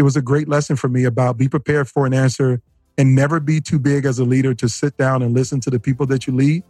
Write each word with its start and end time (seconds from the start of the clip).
it 0.00 0.02
was 0.02 0.16
a 0.16 0.22
great 0.22 0.48
lesson 0.48 0.76
for 0.76 0.88
me 0.88 1.04
about 1.04 1.36
be 1.36 1.46
prepared 1.46 1.86
for 1.86 2.06
an 2.06 2.14
answer 2.14 2.62
and 2.96 3.14
never 3.14 3.38
be 3.38 3.60
too 3.60 3.78
big 3.78 4.06
as 4.06 4.18
a 4.18 4.24
leader 4.24 4.54
to 4.54 4.66
sit 4.66 4.96
down 4.96 5.20
and 5.20 5.34
listen 5.34 5.60
to 5.60 5.68
the 5.68 5.78
people 5.78 6.06
that 6.06 6.26
you 6.26 6.34
lead. 6.34 6.62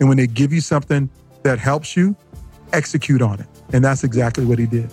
And 0.00 0.08
when 0.10 0.18
they 0.18 0.26
give 0.26 0.52
you 0.52 0.60
something 0.60 1.08
that 1.44 1.58
helps 1.58 1.96
you, 1.96 2.14
execute 2.74 3.22
on 3.22 3.40
it. 3.40 3.46
And 3.72 3.82
that's 3.82 4.04
exactly 4.04 4.44
what 4.44 4.58
he 4.58 4.66
did. 4.66 4.90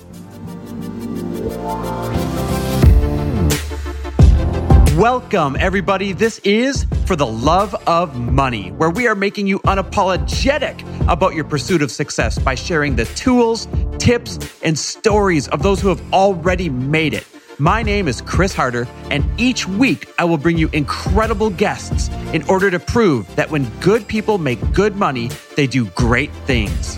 Welcome, 4.97 5.57
everybody. 5.59 6.13
This 6.13 6.39
is 6.45 6.85
For 7.05 7.17
the 7.17 7.27
Love 7.27 7.75
of 7.87 8.17
Money, 8.17 8.69
where 8.71 8.89
we 8.89 9.05
are 9.07 9.15
making 9.15 9.47
you 9.47 9.59
unapologetic 9.59 10.81
about 11.09 11.35
your 11.35 11.43
pursuit 11.43 11.81
of 11.81 11.91
success 11.91 12.39
by 12.39 12.55
sharing 12.55 12.95
the 12.95 13.03
tools, 13.03 13.67
tips, 13.97 14.39
and 14.63 14.79
stories 14.79 15.49
of 15.49 15.61
those 15.61 15.81
who 15.81 15.89
have 15.89 16.01
already 16.13 16.69
made 16.69 17.13
it. 17.13 17.27
My 17.61 17.83
name 17.83 18.07
is 18.07 18.21
Chris 18.21 18.55
Harder, 18.55 18.87
and 19.11 19.23
each 19.39 19.67
week 19.67 20.11
I 20.17 20.25
will 20.25 20.39
bring 20.39 20.57
you 20.57 20.67
incredible 20.73 21.51
guests 21.51 22.09
in 22.33 22.41
order 22.49 22.71
to 22.71 22.79
prove 22.79 23.35
that 23.35 23.51
when 23.51 23.69
good 23.81 24.07
people 24.07 24.39
make 24.39 24.73
good 24.73 24.95
money, 24.95 25.29
they 25.55 25.67
do 25.67 25.85
great 25.91 26.31
things. 26.47 26.95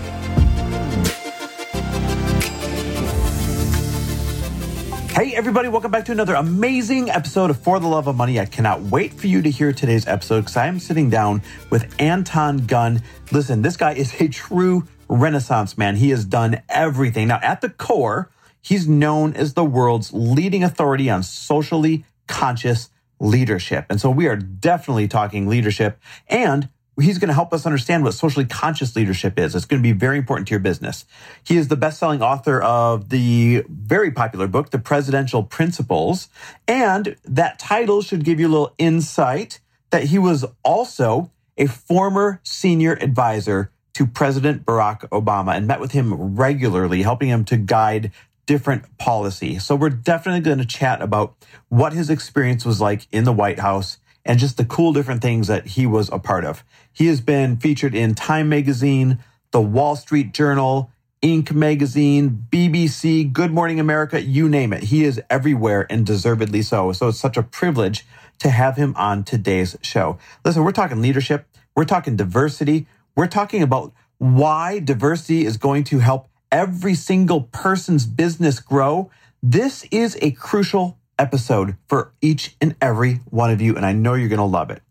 Hey, 5.12 5.36
everybody, 5.36 5.68
welcome 5.68 5.92
back 5.92 6.06
to 6.06 6.14
another 6.14 6.36
amazing 6.36 7.10
episode 7.10 7.50
of 7.50 7.60
For 7.60 7.82
the 7.82 7.88
Love 7.88 8.08
of 8.08 8.16
Money. 8.16 8.40
I 8.40 8.46
cannot 8.46 8.84
wait 8.84 9.12
for 9.12 9.28
you 9.28 9.42
to 9.42 9.52
hear 9.52 9.74
today's 9.74 10.08
episode 10.08 10.44
because 10.44 10.56
I 10.56 10.68
am 10.68 10.80
sitting 10.80 11.10
down 11.10 11.42
with 11.72 11.94
Anton 12.00 12.60
Gunn. 12.60 13.02
Listen, 13.34 13.64
this 13.64 13.76
guy 13.76 13.96
is 13.96 14.14
a 14.22 14.30
true 14.30 14.88
renaissance 15.10 15.78
man. 15.78 15.98
He 15.98 16.12
has 16.12 16.24
done 16.24 16.62
everything. 16.70 17.28
Now, 17.28 17.42
at 17.44 17.60
the 17.60 17.68
core, 17.68 18.30
he's 18.64 18.88
known 18.88 19.36
as 19.36 19.54
the 19.54 19.64
world's 19.64 20.12
leading 20.12 20.64
authority 20.64 21.10
on 21.10 21.22
socially 21.22 22.06
conscious 22.28 22.90
leadership. 23.20 23.86
And 23.90 24.02
so 24.02 24.10
we 24.10 24.28
are 24.28 24.36
definitely 24.36 25.08
talking 25.08 25.48
leadership 25.48 26.00
and 26.28 26.70
He's 27.02 27.18
going 27.18 27.30
to 27.30 27.34
help 27.34 27.54
us 27.54 27.66
understand 27.66 28.04
what 28.04 28.14
socially 28.14 28.46
conscious 28.46 28.96
leadership 28.96 29.40
is. 29.40 29.56
It's 29.56 29.66
going 29.66 29.82
to 29.82 29.84
be 29.84 29.94
very 29.94 30.20
important 30.20 30.48
to 30.50 30.52
your 30.52 30.60
business. 30.60 31.06
He 31.44 31.58
is 31.58 31.68
the 31.68 31.76
best-selling 31.76 32.22
author 32.22 32.62
of 32.62 33.10
the 33.10 33.66
very 33.68 34.12
popular 34.12 34.48
book, 34.48 34.70
The 34.70 34.78
Presidential 34.78 35.42
Principles. 35.42 36.30
And 36.68 37.16
that 37.26 37.58
title 37.58 38.04
should 38.04 38.24
give 38.24 38.40
you 38.40 38.48
a 38.48 38.50
little 38.50 38.76
insight 38.78 39.60
that 39.90 40.06
he 40.06 40.20
was 40.20 40.46
also 40.64 41.32
a 41.58 41.66
former 41.66 42.40
senior 42.44 42.94
advisor 42.94 43.72
to 43.96 44.06
President 44.06 44.66
Barack 44.66 45.08
Obama 45.10 45.56
and 45.56 45.68
met 45.68 45.80
with 45.80 45.94
him 45.94 46.36
regularly, 46.36 47.02
helping 47.02 47.30
him 47.30 47.44
to 47.46 47.58
guide 47.58 48.12
different 48.46 48.98
policy. 48.98 49.60
So 49.60 49.76
we're 49.76 49.90
definitely 49.90 50.42
going 50.42 50.60
to 50.60 50.66
chat 50.66 51.02
about 51.02 51.36
what 51.70 51.94
his 51.94 52.10
experience 52.10 52.66
was 52.66 52.82
like 52.82 53.08
in 53.12 53.24
the 53.24 53.34
White 53.34 53.60
House 53.60 53.98
and 54.26 54.40
just 54.40 54.58
the 54.58 54.66
cool 54.66 54.94
different 54.94 55.22
things 55.22 55.48
that 55.48 55.68
he 55.68 55.86
was 55.86 56.10
a 56.12 56.20
part 56.20 56.46
of. 56.46 56.64
He 56.92 57.08
has 57.08 57.22
been 57.22 57.58
featured 57.58 57.96
in 57.96 58.16
Time 58.16 58.50
Magazine, 58.50 59.20
The 59.52 59.62
Wall 59.62 59.96
Street 59.96 60.34
Journal, 60.34 60.92
Inc. 61.22 61.54
Magazine, 61.54 62.48
BBC, 62.50 63.32
Good 63.32 63.52
Morning 63.52 63.80
America, 63.80 64.22
you 64.22 64.50
name 64.50 64.74
it. 64.74 64.84
He 64.84 65.06
is 65.06 65.22
everywhere 65.30 65.88
and 65.90 66.06
deservedly 66.06 66.62
so. 66.62 66.92
So 66.92 67.08
it's 67.10 67.20
such 67.20 67.38
a 67.38 67.44
privilege 67.44 68.06
to 68.40 68.50
have 68.50 68.76
him 68.76 68.94
on 68.98 69.24
today's 69.24 69.78
show. 69.82 70.18
Listen, 70.44 70.64
we're 70.64 70.72
talking 70.72 71.02
leadership, 71.02 71.48
we're 71.76 71.86
talking 71.86 72.18
diversity, 72.18 72.88
we're 73.16 73.28
talking 73.28 73.64
about 73.64 73.94
why 74.18 74.80
diversity 74.80 75.46
is 75.46 75.58
going 75.58 75.86
to 75.86 76.00
help 76.00 76.28
every 76.54 76.94
single 76.94 77.42
person's 77.42 78.06
business 78.06 78.60
grow. 78.60 79.10
This 79.42 79.86
is 79.92 80.18
a 80.22 80.32
crucial 80.32 81.00
episode 81.18 81.76
for 81.88 82.14
each 82.22 82.56
and 82.62 82.76
every 82.80 83.16
one 83.32 83.50
of 83.50 83.60
you, 83.60 83.76
and 83.76 83.84
I 83.84 83.92
know 83.92 84.14
you're 84.14 84.30
going 84.30 84.38
to 84.38 84.46
love 84.46 84.70
it. 84.70 84.84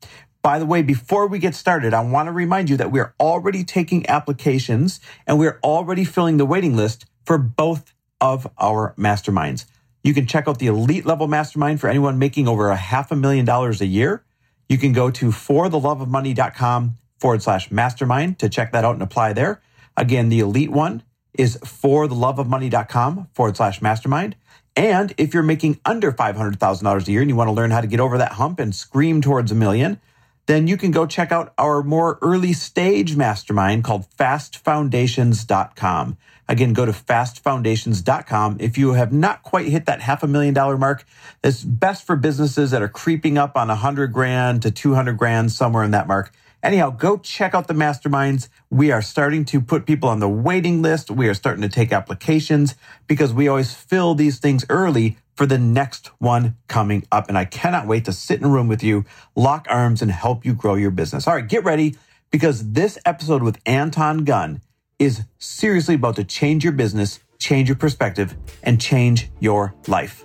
By 0.43 0.59
the 0.59 0.67
way, 0.67 0.83
before 0.83 1.29
we 1.29 1.39
get 1.39 1.55
started, 1.55 1.95
I 1.95 2.01
want 2.01 2.27
to 2.27 2.33
remind 2.33 2.69
you 2.69 2.77
that 2.79 2.91
we 2.91 2.99
are 2.99 3.15
already 3.21 3.63
taking 3.63 4.09
applications 4.09 4.99
and 5.25 5.39
we're 5.39 5.61
already 5.63 6.05
filling 6.05 6.37
the 6.37 6.45
waiting 6.45 6.77
list 6.77 7.07
for 7.25 7.39
both 7.39 7.95
of 8.21 8.49
our 8.59 8.93
masterminds. 8.99 9.65
You 10.03 10.15
can 10.15 10.27
check 10.27 10.49
out 10.49 10.59
the 10.59 10.67
elite 10.67 11.07
level 11.07 11.29
mastermind 11.29 11.81
for 11.81 11.89
anyone 11.89 12.19
making 12.19 12.49
over 12.49 12.71
a 12.71 12.77
half 12.77 13.13
a 13.13 13.17
million 13.17 13.45
dollars 13.45 13.81
a 13.81 13.87
year. 13.87 14.25
You 14.69 14.79
can 14.79 14.93
go 14.93 15.13
to 15.13 15.29
fortheloveofmoney.com 15.29 16.99
forward 17.21 17.43
slash 17.43 17.71
mastermind 17.71 18.41
to 18.41 18.49
check 18.49 18.73
that 18.73 18.85
out 18.85 18.95
and 18.95 19.03
apply 19.03 19.33
there. 19.33 19.63
Again, 19.97 20.29
the 20.29 20.41
elite 20.41 20.73
one 20.73 21.05
is 21.35 21.57
fortheloveofmoney.com 21.59 23.29
forward 23.35 23.57
slash 23.57 23.83
mastermind. 23.83 24.37
And 24.75 25.15
if 25.19 25.35
you're 25.35 25.43
making 25.43 25.81
under 25.85 26.13
$500,000 26.13 27.07
a 27.07 27.11
year 27.11 27.21
and 27.21 27.31
you 27.31 27.37
want 27.37 27.49
to 27.49 27.53
learn 27.53 27.71
how 27.71 27.81
to 27.81 27.87
get 27.87 28.01
over 28.01 28.19
that 28.19 28.33
hump 28.33 28.59
and 28.59 28.75
scream 28.75 29.21
towards 29.21 29.53
a 29.53 29.55
million, 29.55 30.01
then 30.47 30.67
you 30.67 30.77
can 30.77 30.91
go 30.91 31.07
check 31.07 31.31
out 31.31 31.53
our 31.59 31.83
more 31.83 32.19
early 32.21 32.53
stage 32.53 33.17
mastermind 33.17 33.85
called 33.85 34.07
fastfoundations.com. 34.19 36.17
Again, 36.49 36.73
go 36.73 36.85
to 36.85 36.93
fastfoundations.com. 36.93 38.57
If 38.61 38.77
you 38.77 38.93
have 38.95 39.13
not 39.13 39.43
quite 39.43 39.69
hit 39.69 39.87
that 39.87 40.01
half 40.01 40.23
a 40.23 40.27
million 40.27 40.53
dollar 40.53 40.77
mark, 40.77 41.07
it's 41.45 41.63
best 41.63 42.05
for 42.05 42.17
businesses 42.17 42.73
that 42.73 42.83
are 42.83 42.89
creeping 42.89 43.39
up 43.39 43.57
on 43.57 43.71
a 43.71 43.77
hundred 43.77 44.13
grand 44.13 44.63
to 44.63 44.71
200 44.71 45.17
grand, 45.17 45.53
somewhere 45.53 45.85
in 45.85 45.93
that 45.93 46.09
mark. 46.09 46.33
Anyhow, 46.63 46.91
go 46.91 47.19
check 47.19 47.55
out 47.55 47.67
the 47.67 47.75
masterminds. 47.75 48.49
We 48.71 48.93
are 48.93 49.03
starting 49.03 49.45
to 49.47 49.61
put 49.61 49.85
people 49.85 50.09
on 50.09 50.21
the 50.21 50.29
waiting 50.29 50.81
list. 50.81 51.11
We 51.11 51.29
are 51.29 51.35
starting 51.35 51.63
to 51.63 51.69
take 51.69 51.93
applications 51.93 52.77
because 53.09 53.33
we 53.33 53.49
always 53.49 53.75
fill 53.75 54.15
these 54.15 54.39
things 54.39 54.65
early 54.71 55.17
for 55.35 55.45
the 55.45 55.59
next 55.59 56.09
one 56.21 56.57
coming 56.69 57.05
up. 57.11 57.29
And 57.29 57.37
I 57.37 57.47
cannot 57.47 57.89
wait 57.89 58.05
to 58.05 58.13
sit 58.13 58.39
in 58.39 58.45
a 58.45 58.49
room 58.49 58.69
with 58.69 58.85
you, 58.85 59.05
lock 59.35 59.67
arms, 59.69 60.03
and 60.03 60.13
help 60.13 60.45
you 60.45 60.55
grow 60.55 60.77
your 60.77 60.93
business. 60.93 61.27
All 61.27 61.35
right, 61.35 61.49
get 61.49 61.65
ready 61.65 61.97
because 62.31 62.73
this 62.73 62.97
episode 63.05 63.43
with 63.43 63.59
Anton 63.67 64.25
Gunn 64.25 64.61
is 65.01 65.25
seriously 65.39 65.97
about 65.97 66.15
to 66.17 66.25
change 66.25 66.63
your 66.63 66.75
business, 66.75 67.19
change 67.39 67.69
your 67.69 67.77
perspective, 67.77 68.37
and 68.63 68.81
change 68.81 69.31
your 69.41 69.75
life. 69.89 70.25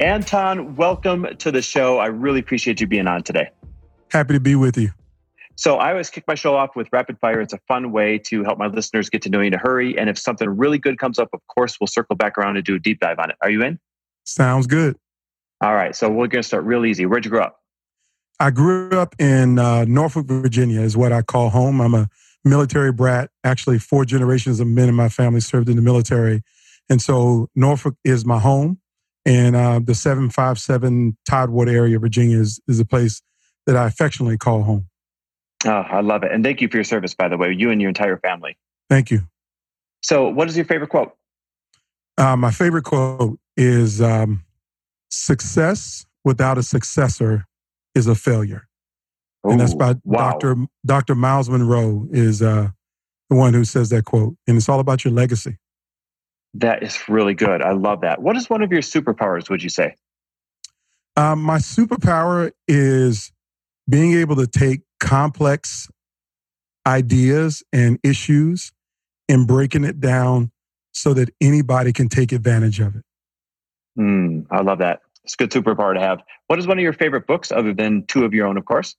Anton, 0.00 0.76
welcome 0.76 1.26
to 1.36 1.52
the 1.52 1.60
show. 1.60 1.98
I 1.98 2.06
really 2.06 2.40
appreciate 2.40 2.80
you 2.80 2.86
being 2.86 3.06
on 3.06 3.22
today. 3.22 3.50
Happy 4.10 4.32
to 4.32 4.40
be 4.40 4.54
with 4.54 4.78
you. 4.78 4.92
So 5.56 5.76
I 5.76 5.90
always 5.90 6.08
kick 6.08 6.24
my 6.26 6.34
show 6.34 6.56
off 6.56 6.74
with 6.74 6.88
rapid 6.90 7.18
fire. 7.20 7.38
It's 7.42 7.52
a 7.52 7.60
fun 7.68 7.92
way 7.92 8.16
to 8.20 8.42
help 8.42 8.58
my 8.58 8.68
listeners 8.68 9.10
get 9.10 9.20
to 9.22 9.28
know 9.28 9.40
you 9.40 9.48
in 9.48 9.54
a 9.54 9.58
hurry. 9.58 9.98
And 9.98 10.08
if 10.08 10.18
something 10.18 10.48
really 10.48 10.78
good 10.78 10.98
comes 10.98 11.18
up, 11.18 11.28
of 11.34 11.40
course, 11.48 11.78
we'll 11.78 11.86
circle 11.86 12.16
back 12.16 12.38
around 12.38 12.56
and 12.56 12.64
do 12.64 12.76
a 12.76 12.78
deep 12.78 12.98
dive 13.00 13.18
on 13.18 13.28
it. 13.28 13.36
Are 13.42 13.50
you 13.50 13.62
in? 13.62 13.78
Sounds 14.24 14.66
good. 14.66 14.96
All 15.60 15.74
right. 15.74 15.94
So 15.94 16.08
we're 16.08 16.28
going 16.28 16.42
to 16.42 16.48
start 16.48 16.64
real 16.64 16.86
easy. 16.86 17.04
Where'd 17.04 17.26
you 17.26 17.30
grow 17.30 17.42
up? 17.42 17.60
I 18.38 18.50
grew 18.50 18.98
up 18.98 19.14
in 19.18 19.58
uh, 19.58 19.84
Norfolk, 19.84 20.24
Virginia, 20.28 20.80
is 20.80 20.96
what 20.96 21.12
I 21.12 21.20
call 21.20 21.50
home. 21.50 21.82
I'm 21.82 21.92
a 21.92 22.08
military 22.42 22.90
brat. 22.90 23.28
Actually, 23.44 23.78
four 23.78 24.06
generations 24.06 24.60
of 24.60 24.66
men 24.66 24.88
in 24.88 24.94
my 24.94 25.10
family 25.10 25.40
served 25.40 25.68
in 25.68 25.76
the 25.76 25.82
military. 25.82 26.42
And 26.88 27.02
so 27.02 27.50
Norfolk 27.54 27.96
is 28.02 28.24
my 28.24 28.38
home. 28.38 28.79
And 29.26 29.54
uh, 29.54 29.80
the 29.82 29.94
757 29.94 31.16
Tidewater 31.28 31.70
area, 31.70 31.98
Virginia, 31.98 32.38
is, 32.38 32.60
is 32.66 32.80
a 32.80 32.84
place 32.84 33.22
that 33.66 33.76
I 33.76 33.86
affectionately 33.86 34.38
call 34.38 34.62
home. 34.62 34.88
Oh, 35.66 35.70
I 35.70 36.00
love 36.00 36.22
it. 36.22 36.32
And 36.32 36.42
thank 36.42 36.60
you 36.60 36.68
for 36.68 36.78
your 36.78 36.84
service, 36.84 37.14
by 37.14 37.28
the 37.28 37.36
way, 37.36 37.52
you 37.52 37.70
and 37.70 37.80
your 37.80 37.88
entire 37.88 38.16
family. 38.16 38.56
Thank 38.88 39.10
you. 39.10 39.22
So, 40.02 40.28
what 40.28 40.48
is 40.48 40.56
your 40.56 40.64
favorite 40.64 40.88
quote? 40.88 41.14
Uh, 42.16 42.36
my 42.36 42.50
favorite 42.50 42.84
quote 42.84 43.38
is 43.56 44.00
um, 44.00 44.44
Success 45.10 46.06
without 46.24 46.56
a 46.56 46.62
successor 46.62 47.46
is 47.94 48.06
a 48.06 48.14
failure. 48.14 48.68
Ooh, 49.46 49.50
and 49.50 49.60
that's 49.60 49.74
by 49.74 49.96
wow. 50.04 50.32
Dr. 50.32 50.56
Dr. 50.86 51.14
Myles 51.14 51.50
Munroe, 51.50 52.06
is 52.10 52.42
uh, 52.42 52.68
the 53.28 53.36
one 53.36 53.54
who 53.54 53.64
says 53.64 53.90
that 53.90 54.04
quote. 54.04 54.36
And 54.46 54.56
it's 54.56 54.68
all 54.68 54.80
about 54.80 55.04
your 55.04 55.12
legacy. 55.12 55.58
That 56.54 56.82
is 56.82 57.08
really 57.08 57.34
good. 57.34 57.62
I 57.62 57.72
love 57.72 58.00
that. 58.00 58.20
What 58.20 58.36
is 58.36 58.50
one 58.50 58.62
of 58.62 58.72
your 58.72 58.82
superpowers, 58.82 59.48
would 59.50 59.62
you 59.62 59.68
say? 59.68 59.94
Um, 61.16 61.42
my 61.42 61.58
superpower 61.58 62.52
is 62.66 63.32
being 63.88 64.14
able 64.14 64.36
to 64.36 64.46
take 64.46 64.80
complex 64.98 65.88
ideas 66.86 67.62
and 67.72 67.98
issues 68.02 68.72
and 69.28 69.46
breaking 69.46 69.84
it 69.84 70.00
down 70.00 70.50
so 70.92 71.14
that 71.14 71.30
anybody 71.40 71.92
can 71.92 72.08
take 72.08 72.32
advantage 72.32 72.80
of 72.80 72.96
it. 72.96 73.04
Mm, 73.98 74.46
I 74.50 74.62
love 74.62 74.78
that. 74.78 75.00
It's 75.24 75.34
a 75.34 75.36
good 75.36 75.50
superpower 75.50 75.94
to 75.94 76.00
have. 76.00 76.20
What 76.46 76.58
is 76.58 76.66
one 76.66 76.78
of 76.78 76.82
your 76.82 76.92
favorite 76.92 77.26
books, 77.26 77.52
other 77.52 77.72
than 77.74 78.06
two 78.06 78.24
of 78.24 78.34
your 78.34 78.46
own, 78.46 78.56
of 78.56 78.64
course? 78.64 78.96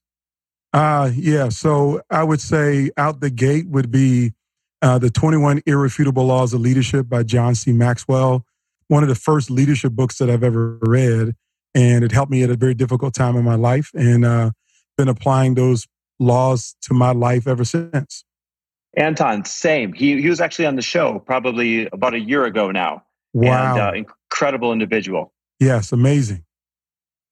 Uh, 0.73 1.11
yeah. 1.13 1.49
So 1.49 2.01
I 2.09 2.23
would 2.23 2.39
say 2.39 2.91
out 2.95 3.19
the 3.19 3.29
gate 3.29 3.67
would 3.67 3.91
be 3.91 4.33
uh, 4.81 4.97
The 4.97 5.09
21 5.09 5.61
Irrefutable 5.65 6.25
Laws 6.25 6.53
of 6.53 6.61
Leadership 6.61 7.07
by 7.09 7.23
John 7.23 7.55
C. 7.55 7.71
Maxwell, 7.71 8.45
one 8.87 9.03
of 9.03 9.09
the 9.09 9.15
first 9.15 9.49
leadership 9.49 9.93
books 9.93 10.17
that 10.17 10.29
I've 10.29 10.43
ever 10.43 10.77
read. 10.81 11.35
And 11.73 12.03
it 12.03 12.11
helped 12.11 12.31
me 12.31 12.43
at 12.43 12.49
a 12.49 12.55
very 12.55 12.73
difficult 12.73 13.13
time 13.13 13.35
in 13.37 13.45
my 13.45 13.55
life 13.55 13.91
and 13.93 14.25
uh, 14.25 14.51
been 14.97 15.07
applying 15.07 15.55
those 15.55 15.87
laws 16.19 16.75
to 16.81 16.93
my 16.93 17.11
life 17.11 17.47
ever 17.47 17.63
since. 17.63 18.25
Anton, 18.97 19.45
same. 19.45 19.93
He, 19.93 20.21
he 20.21 20.27
was 20.27 20.41
actually 20.41 20.65
on 20.65 20.75
the 20.75 20.81
show 20.81 21.19
probably 21.19 21.87
about 21.87 22.13
a 22.13 22.19
year 22.19 22.45
ago 22.45 22.71
now. 22.71 23.03
Wow. 23.33 23.71
And 23.71 23.81
uh, 23.81 23.91
incredible 24.29 24.73
individual. 24.73 25.33
Yes, 25.59 25.91
amazing. 25.91 26.43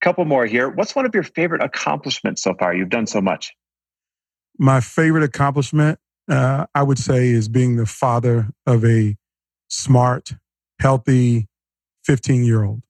Couple 0.02 0.24
more 0.24 0.46
here. 0.46 0.70
What's 0.70 0.96
one 0.96 1.06
of 1.06 1.14
your 1.14 1.24
favorite 1.24 1.62
accomplishments 1.62 2.42
so 2.42 2.54
far? 2.54 2.74
You've 2.74 2.90
done 2.90 3.08
so 3.08 3.20
much. 3.20 3.54
My 4.58 4.80
favorite 4.80 5.24
accomplishment, 5.24 6.00
uh, 6.30 6.66
I 6.76 6.84
would 6.84 7.00
say, 7.00 7.30
is 7.30 7.48
being 7.48 7.76
the 7.76 7.86
father 7.86 8.50
of 8.66 8.86
a 8.86 9.16
smart, 9.68 10.34
healthy 10.80 11.48
15 12.06 12.44
year 12.44 12.64
old. 12.64 12.82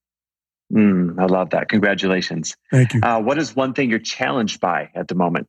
Mm, 0.74 1.19
I 1.19 1.25
love 1.25 1.50
that. 1.51 1.69
Congratulations. 1.69 2.56
Thank 2.71 2.94
you. 2.94 3.01
Uh, 3.01 3.19
what 3.19 3.38
is 3.39 3.56
one 3.56 3.74
thing 3.74 3.89
you're 3.89 4.00
challenged 4.00 4.59
by 4.59 4.89
at 4.94 5.07
the 5.07 5.15
moment? 5.15 5.47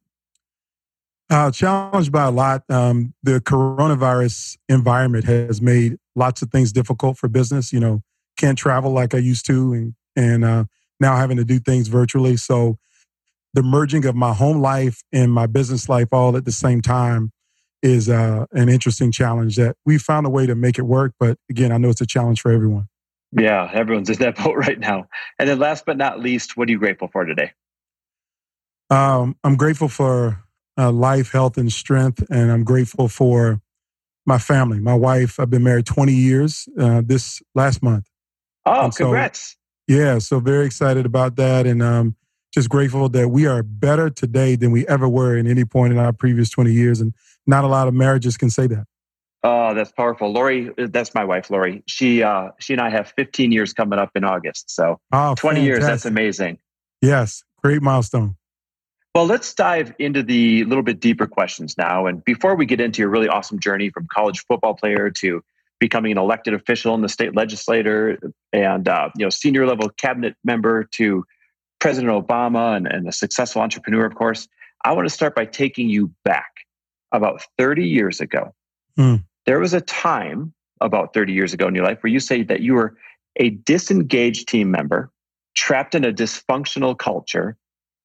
Uh, 1.28 1.50
challenged 1.50 2.10
by 2.10 2.24
a 2.24 2.30
lot. 2.30 2.64
Um, 2.68 3.14
the 3.22 3.40
coronavirus 3.40 4.56
environment 4.68 5.24
has 5.26 5.60
made 5.60 5.98
lots 6.16 6.42
of 6.42 6.50
things 6.50 6.72
difficult 6.72 7.18
for 7.18 7.28
business. 7.28 7.72
You 7.72 7.80
know, 7.80 8.02
can't 8.36 8.58
travel 8.58 8.92
like 8.92 9.14
I 9.14 9.18
used 9.18 9.46
to, 9.46 9.72
and 9.72 9.94
and 10.16 10.44
uh, 10.44 10.64
now 10.98 11.16
having 11.16 11.36
to 11.36 11.44
do 11.44 11.60
things 11.60 11.88
virtually. 11.88 12.36
So 12.36 12.78
the 13.54 13.62
merging 13.62 14.06
of 14.06 14.16
my 14.16 14.32
home 14.32 14.60
life 14.60 15.02
and 15.12 15.32
my 15.32 15.46
business 15.46 15.88
life 15.88 16.08
all 16.12 16.36
at 16.36 16.44
the 16.44 16.52
same 16.52 16.80
time 16.80 17.30
is 17.82 18.08
uh, 18.08 18.46
an 18.52 18.68
interesting 18.68 19.10
challenge 19.10 19.56
that 19.56 19.76
we 19.86 19.98
found 19.98 20.26
a 20.26 20.30
way 20.30 20.46
to 20.46 20.54
make 20.54 20.78
it 20.78 20.82
work. 20.82 21.12
But 21.18 21.38
again, 21.48 21.72
I 21.72 21.78
know 21.78 21.88
it's 21.88 22.00
a 22.00 22.06
challenge 22.06 22.40
for 22.40 22.52
everyone. 22.52 22.88
Yeah, 23.32 23.70
everyone's 23.72 24.10
in 24.10 24.16
that 24.16 24.36
boat 24.42 24.56
right 24.56 24.78
now. 24.78 25.08
And 25.38 25.48
then 25.48 25.58
last 25.58 25.86
but 25.86 25.96
not 25.96 26.20
least, 26.20 26.56
what 26.56 26.68
are 26.68 26.72
you 26.72 26.78
grateful 26.78 27.08
for 27.08 27.24
today? 27.24 27.52
Um, 28.90 29.36
I'm 29.44 29.56
grateful 29.56 29.88
for 29.88 30.42
uh, 30.76 30.90
life, 30.90 31.30
health, 31.32 31.56
and 31.56 31.72
strength. 31.72 32.24
And 32.30 32.50
I'm 32.50 32.64
grateful 32.64 33.08
for 33.08 33.60
my 34.26 34.38
family, 34.38 34.80
my 34.80 34.94
wife. 34.94 35.38
I've 35.38 35.50
been 35.50 35.62
married 35.62 35.86
20 35.86 36.12
years 36.12 36.68
uh, 36.78 37.02
this 37.04 37.40
last 37.54 37.82
month. 37.82 38.08
Oh, 38.66 38.90
so, 38.90 39.04
congrats. 39.04 39.56
Yeah, 39.86 40.18
so 40.18 40.40
very 40.40 40.66
excited 40.66 41.06
about 41.06 41.36
that. 41.36 41.66
And 41.66 41.82
um, 41.82 42.16
just 42.52 42.68
grateful 42.68 43.08
that 43.10 43.28
we 43.28 43.46
are 43.46 43.62
better 43.62 44.10
today 44.10 44.56
than 44.56 44.70
we 44.70 44.86
ever 44.86 45.08
were 45.08 45.36
in 45.36 45.46
any 45.46 45.64
point 45.64 45.92
in 45.92 45.98
our 45.98 46.12
previous 46.12 46.50
20 46.50 46.72
years. 46.72 47.00
And 47.00 47.14
not 47.46 47.64
a 47.64 47.68
lot 47.68 47.88
of 47.88 47.94
marriages 47.94 48.36
can 48.36 48.50
say 48.50 48.66
that. 48.66 48.84
Oh, 49.42 49.72
that's 49.74 49.92
powerful. 49.92 50.30
Lori, 50.32 50.70
that's 50.76 51.14
my 51.14 51.24
wife, 51.24 51.50
Lori. 51.50 51.82
She 51.86 52.22
uh, 52.22 52.50
she 52.58 52.74
and 52.74 52.82
I 52.82 52.90
have 52.90 53.12
15 53.16 53.52
years 53.52 53.72
coming 53.72 53.98
up 53.98 54.10
in 54.14 54.24
August. 54.24 54.70
So 54.70 55.00
oh, 55.12 55.34
20 55.34 55.36
fantastic. 55.36 55.64
years, 55.64 55.84
that's 55.84 56.04
amazing. 56.04 56.58
Yes, 57.00 57.42
great 57.62 57.80
milestone. 57.80 58.36
Well, 59.14 59.26
let's 59.26 59.52
dive 59.54 59.92
into 59.98 60.22
the 60.22 60.64
little 60.64 60.84
bit 60.84 61.00
deeper 61.00 61.26
questions 61.26 61.76
now. 61.76 62.06
And 62.06 62.24
before 62.24 62.54
we 62.54 62.66
get 62.66 62.80
into 62.80 63.00
your 63.00 63.08
really 63.08 63.28
awesome 63.28 63.58
journey 63.58 63.90
from 63.90 64.06
college 64.12 64.44
football 64.46 64.74
player 64.74 65.10
to 65.10 65.42
becoming 65.80 66.12
an 66.12 66.18
elected 66.18 66.54
official 66.54 66.94
in 66.94 67.00
the 67.00 67.08
state 67.08 67.34
legislature 67.34 68.18
and 68.52 68.86
uh, 68.86 69.08
you 69.16 69.24
know 69.24 69.30
senior 69.30 69.66
level 69.66 69.88
cabinet 69.88 70.36
member 70.44 70.84
to 70.92 71.24
President 71.80 72.12
Obama 72.12 72.76
and, 72.76 72.86
and 72.86 73.08
a 73.08 73.12
successful 73.12 73.62
entrepreneur, 73.62 74.04
of 74.04 74.14
course, 74.14 74.46
I 74.84 74.92
want 74.92 75.08
to 75.08 75.14
start 75.14 75.34
by 75.34 75.46
taking 75.46 75.88
you 75.88 76.12
back 76.24 76.50
about 77.12 77.42
30 77.58 77.86
years 77.86 78.20
ago. 78.20 78.54
Mm. 78.98 79.24
There 79.46 79.60
was 79.60 79.74
a 79.74 79.80
time 79.80 80.52
about 80.80 81.12
30 81.14 81.32
years 81.32 81.52
ago 81.52 81.68
in 81.68 81.74
your 81.74 81.84
life 81.84 82.02
where 82.02 82.12
you 82.12 82.20
say 82.20 82.42
that 82.44 82.60
you 82.60 82.74
were 82.74 82.96
a 83.36 83.50
disengaged 83.50 84.48
team 84.48 84.70
member, 84.70 85.10
trapped 85.54 85.94
in 85.94 86.04
a 86.04 86.12
dysfunctional 86.12 86.98
culture 86.98 87.56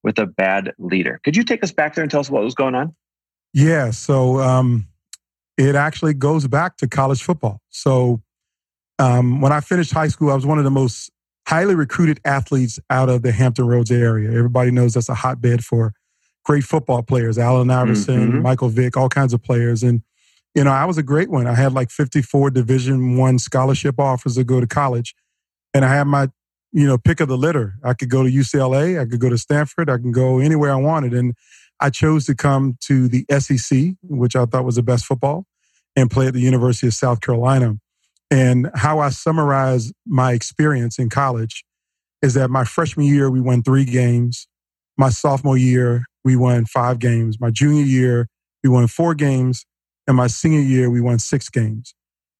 with 0.03 0.19
a 0.19 0.25
bad 0.25 0.73
leader. 0.77 1.19
Could 1.23 1.35
you 1.35 1.43
take 1.43 1.63
us 1.63 1.71
back 1.71 1.95
there 1.95 2.03
and 2.03 2.11
tell 2.11 2.19
us 2.19 2.29
what 2.29 2.43
was 2.43 2.55
going 2.55 2.75
on? 2.75 2.95
Yeah. 3.53 3.91
So 3.91 4.39
um, 4.39 4.87
it 5.57 5.75
actually 5.75 6.13
goes 6.13 6.47
back 6.47 6.77
to 6.77 6.87
college 6.87 7.23
football. 7.23 7.61
So 7.69 8.21
um, 8.99 9.41
when 9.41 9.51
I 9.51 9.61
finished 9.61 9.91
high 9.91 10.09
school, 10.09 10.31
I 10.31 10.35
was 10.35 10.45
one 10.45 10.57
of 10.57 10.63
the 10.63 10.71
most 10.71 11.11
highly 11.47 11.75
recruited 11.75 12.19
athletes 12.25 12.79
out 12.89 13.09
of 13.09 13.21
the 13.21 13.31
Hampton 13.31 13.67
Roads 13.67 13.91
area. 13.91 14.29
Everybody 14.29 14.71
knows 14.71 14.93
that's 14.93 15.09
a 15.09 15.15
hotbed 15.15 15.63
for 15.63 15.93
great 16.45 16.63
football 16.63 17.03
players, 17.03 17.37
Allen 17.37 17.69
Iverson, 17.69 18.31
mm-hmm. 18.31 18.41
Michael 18.41 18.69
Vick, 18.69 18.95
all 18.95 19.09
kinds 19.09 19.33
of 19.33 19.43
players. 19.43 19.83
And, 19.83 20.01
you 20.53 20.63
know, 20.63 20.71
I 20.71 20.85
was 20.85 20.97
a 20.97 21.03
great 21.03 21.29
one. 21.29 21.47
I 21.47 21.55
had 21.55 21.73
like 21.73 21.91
54 21.91 22.51
division 22.51 23.17
one 23.17 23.39
scholarship 23.39 23.99
offers 23.99 24.35
to 24.35 24.43
go 24.43 24.61
to 24.61 24.67
college. 24.67 25.15
And 25.73 25.83
I 25.83 25.93
had 25.93 26.05
my, 26.05 26.29
you 26.71 26.87
know, 26.87 26.97
pick 26.97 27.19
of 27.19 27.27
the 27.27 27.37
litter. 27.37 27.75
I 27.83 27.93
could 27.93 28.09
go 28.09 28.23
to 28.23 28.29
UCLA, 28.29 28.99
I 28.99 29.05
could 29.05 29.19
go 29.19 29.29
to 29.29 29.37
Stanford, 29.37 29.89
I 29.89 29.97
can 29.97 30.11
go 30.11 30.39
anywhere 30.39 30.71
I 30.71 30.77
wanted. 30.77 31.13
And 31.13 31.33
I 31.79 31.89
chose 31.89 32.25
to 32.27 32.35
come 32.35 32.77
to 32.81 33.07
the 33.07 33.25
SEC, 33.39 33.95
which 34.03 34.35
I 34.35 34.45
thought 34.45 34.63
was 34.63 34.75
the 34.75 34.83
best 34.83 35.05
football, 35.05 35.45
and 35.95 36.09
play 36.09 36.27
at 36.27 36.33
the 36.33 36.41
University 36.41 36.87
of 36.87 36.93
South 36.93 37.21
Carolina. 37.21 37.75
And 38.31 38.69
how 38.75 38.99
I 38.99 39.09
summarize 39.09 39.91
my 40.05 40.33
experience 40.33 40.97
in 40.99 41.09
college 41.09 41.65
is 42.21 42.33
that 42.35 42.49
my 42.49 42.63
freshman 42.63 43.05
year, 43.05 43.29
we 43.29 43.41
won 43.41 43.61
three 43.61 43.85
games. 43.85 44.47
My 44.97 45.09
sophomore 45.09 45.57
year, 45.57 46.05
we 46.23 46.35
won 46.35 46.65
five 46.65 46.99
games. 46.99 47.39
My 47.39 47.51
junior 47.51 47.83
year, 47.83 48.27
we 48.63 48.69
won 48.69 48.87
four 48.87 49.13
games. 49.15 49.65
And 50.07 50.15
my 50.17 50.27
senior 50.27 50.61
year, 50.61 50.89
we 50.89 51.01
won 51.01 51.19
six 51.19 51.49
games. 51.49 51.93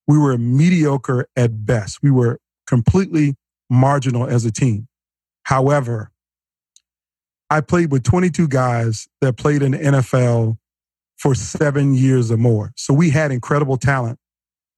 We 0.06 0.18
were 0.18 0.38
mediocre 0.38 1.26
at 1.36 1.66
best. 1.66 1.98
We 2.02 2.10
were 2.10 2.38
completely 2.66 3.34
marginal 3.68 4.26
as 4.26 4.44
a 4.44 4.52
team. 4.52 4.88
However, 5.44 6.10
I 7.50 7.60
played 7.60 7.92
with 7.92 8.02
22 8.02 8.48
guys 8.48 9.08
that 9.20 9.36
played 9.36 9.62
in 9.62 9.72
the 9.72 9.78
NFL 9.78 10.58
for 11.16 11.34
seven 11.34 11.94
years 11.94 12.30
or 12.30 12.36
more. 12.36 12.72
So 12.76 12.92
we 12.94 13.10
had 13.10 13.30
incredible 13.30 13.76
talent 13.76 14.18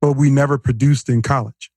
but 0.00 0.12
we 0.12 0.30
never 0.30 0.58
produced 0.58 1.08
in 1.08 1.22
college. 1.22 1.70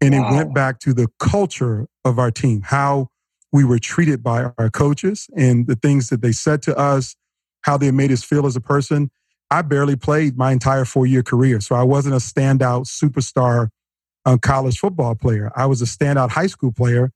And 0.00 0.14
wow. 0.14 0.30
it 0.30 0.36
went 0.36 0.54
back 0.54 0.78
to 0.80 0.94
the 0.94 1.08
culture 1.18 1.86
of 2.04 2.18
our 2.18 2.30
team, 2.30 2.62
how 2.62 3.08
we 3.52 3.64
were 3.64 3.78
treated 3.78 4.22
by 4.22 4.44
our 4.58 4.70
coaches 4.70 5.28
and 5.36 5.66
the 5.66 5.76
things 5.76 6.08
that 6.08 6.22
they 6.22 6.32
said 6.32 6.62
to 6.62 6.76
us, 6.76 7.16
how 7.62 7.76
they 7.76 7.90
made 7.90 8.12
us 8.12 8.22
feel 8.22 8.46
as 8.46 8.56
a 8.56 8.60
person. 8.60 9.10
I 9.50 9.62
barely 9.62 9.96
played 9.96 10.36
my 10.36 10.52
entire 10.52 10.84
four 10.84 11.06
year 11.06 11.22
career. 11.22 11.60
So 11.60 11.74
I 11.74 11.82
wasn't 11.82 12.14
a 12.14 12.18
standout 12.18 12.86
superstar 12.86 13.68
uh, 14.26 14.36
college 14.36 14.78
football 14.78 15.14
player. 15.14 15.50
I 15.56 15.66
was 15.66 15.80
a 15.80 15.86
standout 15.86 16.30
high 16.30 16.46
school 16.48 16.72
player. 16.72 17.10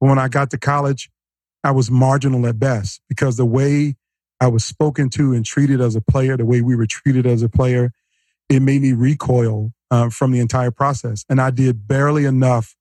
But 0.00 0.08
when 0.08 0.18
I 0.18 0.28
got 0.28 0.50
to 0.50 0.58
college, 0.58 1.10
I 1.64 1.70
was 1.70 1.90
marginal 1.90 2.46
at 2.46 2.58
best 2.58 3.00
because 3.08 3.36
the 3.36 3.46
way 3.46 3.96
I 4.40 4.48
was 4.48 4.64
spoken 4.64 5.08
to 5.10 5.32
and 5.32 5.44
treated 5.44 5.80
as 5.80 5.96
a 5.96 6.00
player, 6.00 6.36
the 6.36 6.44
way 6.44 6.60
we 6.60 6.76
were 6.76 6.86
treated 6.86 7.26
as 7.26 7.42
a 7.42 7.48
player, 7.48 7.92
it 8.48 8.60
made 8.60 8.82
me 8.82 8.92
recoil 8.92 9.72
uh, 9.90 10.10
from 10.10 10.30
the 10.30 10.40
entire 10.40 10.70
process. 10.70 11.24
And 11.28 11.40
I 11.40 11.50
did 11.50 11.88
barely 11.88 12.24
enough 12.24 12.76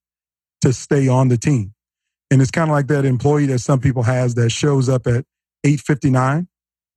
to 0.61 0.73
stay 0.73 1.07
on 1.07 1.29
the 1.29 1.37
team. 1.37 1.73
And 2.29 2.41
it's 2.41 2.51
kind 2.51 2.69
of 2.69 2.73
like 2.73 2.87
that 2.87 3.05
employee 3.05 3.45
that 3.47 3.59
some 3.59 3.79
people 3.79 4.03
has 4.03 4.35
that 4.35 4.49
shows 4.49 4.89
up 4.89 5.07
at 5.07 5.25
8:59 5.65 6.47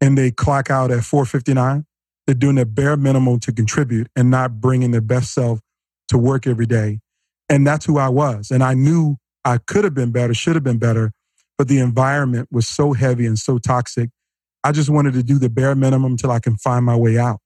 and 0.00 0.18
they 0.18 0.30
clock 0.30 0.70
out 0.70 0.90
at 0.90 1.04
4:59. 1.04 1.84
They're 2.26 2.34
doing 2.34 2.56
the 2.56 2.66
bare 2.66 2.96
minimum 2.96 3.40
to 3.40 3.52
contribute 3.52 4.08
and 4.16 4.30
not 4.30 4.60
bringing 4.60 4.90
their 4.90 5.00
best 5.00 5.32
self 5.32 5.60
to 6.08 6.18
work 6.18 6.46
every 6.46 6.66
day. 6.66 7.00
And 7.48 7.66
that's 7.66 7.86
who 7.86 7.98
I 7.98 8.08
was. 8.08 8.50
And 8.50 8.62
I 8.62 8.74
knew 8.74 9.16
I 9.44 9.58
could 9.58 9.84
have 9.84 9.94
been 9.94 10.12
better, 10.12 10.34
should 10.34 10.54
have 10.54 10.64
been 10.64 10.78
better, 10.78 11.12
but 11.58 11.68
the 11.68 11.78
environment 11.78 12.48
was 12.50 12.68
so 12.68 12.92
heavy 12.92 13.26
and 13.26 13.38
so 13.38 13.58
toxic. 13.58 14.10
I 14.62 14.72
just 14.72 14.90
wanted 14.90 15.14
to 15.14 15.22
do 15.22 15.38
the 15.38 15.48
bare 15.48 15.74
minimum 15.74 16.12
until 16.12 16.30
I 16.30 16.38
can 16.38 16.56
find 16.56 16.84
my 16.84 16.96
way 16.96 17.18
out. 17.18 17.40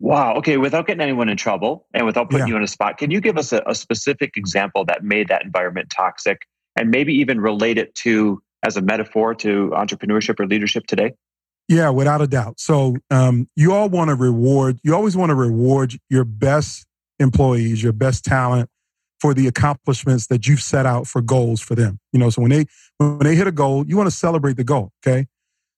Wow. 0.00 0.34
Okay. 0.36 0.56
Without 0.56 0.86
getting 0.86 1.00
anyone 1.00 1.28
in 1.28 1.36
trouble 1.36 1.86
and 1.92 2.06
without 2.06 2.30
putting 2.30 2.46
yeah. 2.46 2.52
you 2.52 2.56
on 2.56 2.62
a 2.62 2.68
spot, 2.68 2.98
can 2.98 3.10
you 3.10 3.20
give 3.20 3.36
us 3.36 3.52
a, 3.52 3.62
a, 3.66 3.74
specific 3.74 4.36
example 4.36 4.84
that 4.84 5.02
made 5.02 5.28
that 5.28 5.44
environment 5.44 5.92
toxic 5.94 6.38
and 6.76 6.90
maybe 6.90 7.14
even 7.14 7.40
relate 7.40 7.78
it 7.78 7.94
to 7.96 8.42
as 8.64 8.76
a 8.76 8.82
metaphor 8.82 9.34
to 9.36 9.70
entrepreneurship 9.74 10.40
or 10.40 10.46
leadership 10.46 10.86
today? 10.86 11.12
Yeah, 11.68 11.90
without 11.90 12.22
a 12.22 12.26
doubt. 12.26 12.58
So 12.60 12.96
um, 13.10 13.48
you 13.54 13.74
all 13.74 13.88
want 13.88 14.08
to 14.08 14.14
reward, 14.14 14.80
you 14.82 14.94
always 14.94 15.16
want 15.16 15.30
to 15.30 15.34
reward 15.34 15.94
your 16.08 16.24
best 16.24 16.86
employees, 17.18 17.82
your 17.82 17.92
best 17.92 18.24
talent 18.24 18.70
for 19.20 19.34
the 19.34 19.46
accomplishments 19.46 20.28
that 20.28 20.46
you've 20.46 20.62
set 20.62 20.86
out 20.86 21.06
for 21.06 21.20
goals 21.20 21.60
for 21.60 21.74
them. 21.74 21.98
You 22.12 22.20
know, 22.20 22.30
so 22.30 22.40
when 22.40 22.50
they 22.50 22.66
when 22.96 23.18
they 23.18 23.34
hit 23.34 23.46
a 23.46 23.52
goal, 23.52 23.86
you 23.86 23.96
want 23.96 24.06
to 24.08 24.16
celebrate 24.16 24.56
the 24.56 24.64
goal. 24.64 24.92
Okay. 25.06 25.26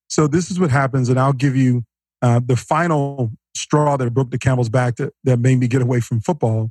So 0.09 0.27
this 0.27 0.51
is 0.51 0.61
what 0.61 0.71
happens, 0.71 1.09
and 1.09 1.19
I'll 1.19 1.33
give 1.33 1.57
you 1.57 1.85
uh, 2.23 2.41
the 2.45 2.57
final 2.57 3.33
straw 3.55 3.97
that 3.97 4.13
broke 4.13 4.31
the 4.31 4.39
camel's 4.39 4.69
back 4.69 4.97
that, 4.97 5.13
that 5.25 5.39
made 5.39 5.59
me 5.59 5.67
get 5.67 5.83
away 5.83 6.01
from 6.01 6.21
football 6.21 6.71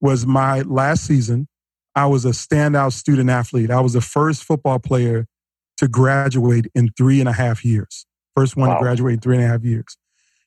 was 0.00 0.26
my 0.26 0.62
last 0.62 1.04
season. 1.04 1.48
I 1.94 2.06
was 2.06 2.24
a 2.24 2.30
standout 2.30 2.92
student 2.92 3.30
athlete. 3.30 3.70
I 3.70 3.80
was 3.80 3.92
the 3.92 4.00
first 4.00 4.44
football 4.44 4.78
player 4.78 5.26
to 5.76 5.88
graduate 5.88 6.66
in 6.74 6.90
three 6.96 7.20
and 7.20 7.28
a 7.28 7.32
half 7.32 7.64
years. 7.64 8.06
First 8.36 8.56
one 8.56 8.68
wow. 8.68 8.78
to 8.78 8.82
graduate 8.82 9.14
in 9.14 9.20
three 9.20 9.36
and 9.36 9.44
a 9.44 9.48
half 9.48 9.62
years. 9.64 9.96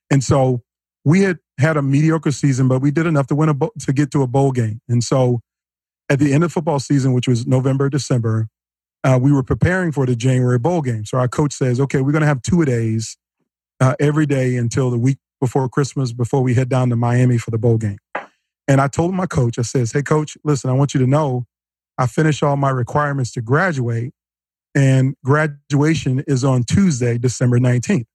And 0.09 0.23
so 0.23 0.61
we 1.05 1.21
had 1.21 1.39
had 1.57 1.77
a 1.77 1.81
mediocre 1.81 2.31
season, 2.31 2.67
but 2.67 2.81
we 2.81 2.91
did 2.91 3.05
enough 3.05 3.27
to 3.27 3.35
win 3.35 3.49
a 3.49 3.53
bo- 3.53 3.71
to 3.79 3.93
get 3.93 4.11
to 4.11 4.23
a 4.23 4.27
bowl 4.27 4.51
game. 4.51 4.81
And 4.87 5.03
so 5.03 5.41
at 6.09 6.19
the 6.19 6.33
end 6.33 6.43
of 6.43 6.51
football 6.51 6.79
season, 6.79 7.13
which 7.13 7.27
was 7.27 7.47
November, 7.47 7.89
December, 7.89 8.47
uh, 9.03 9.17
we 9.21 9.31
were 9.31 9.43
preparing 9.43 9.91
for 9.91 10.05
the 10.05 10.15
January 10.15 10.59
bowl 10.59 10.81
game. 10.81 11.05
So 11.05 11.17
our 11.17 11.27
coach 11.27 11.53
says, 11.53 11.79
okay, 11.79 12.01
we're 12.01 12.11
going 12.11 12.21
to 12.21 12.27
have 12.27 12.41
two 12.41 12.65
days 12.65 13.17
uh, 13.79 13.95
every 13.99 14.25
day 14.25 14.57
until 14.57 14.89
the 14.89 14.97
week 14.97 15.17
before 15.39 15.69
Christmas 15.69 16.13
before 16.13 16.41
we 16.41 16.55
head 16.55 16.69
down 16.69 16.89
to 16.89 16.95
Miami 16.95 17.37
for 17.37 17.51
the 17.51 17.57
bowl 17.57 17.77
game. 17.77 17.97
And 18.67 18.81
I 18.81 18.87
told 18.87 19.13
my 19.13 19.25
coach, 19.25 19.57
I 19.57 19.61
says, 19.61 19.91
Hey, 19.91 20.03
coach, 20.03 20.37
listen, 20.43 20.69
I 20.69 20.73
want 20.73 20.93
you 20.93 20.99
to 20.99 21.07
know 21.07 21.45
I 21.97 22.07
finished 22.07 22.43
all 22.43 22.57
my 22.57 22.69
requirements 22.69 23.31
to 23.33 23.41
graduate, 23.41 24.13
and 24.75 25.15
graduation 25.23 26.23
is 26.27 26.43
on 26.43 26.63
Tuesday, 26.63 27.17
December 27.17 27.59
19th. 27.59 28.05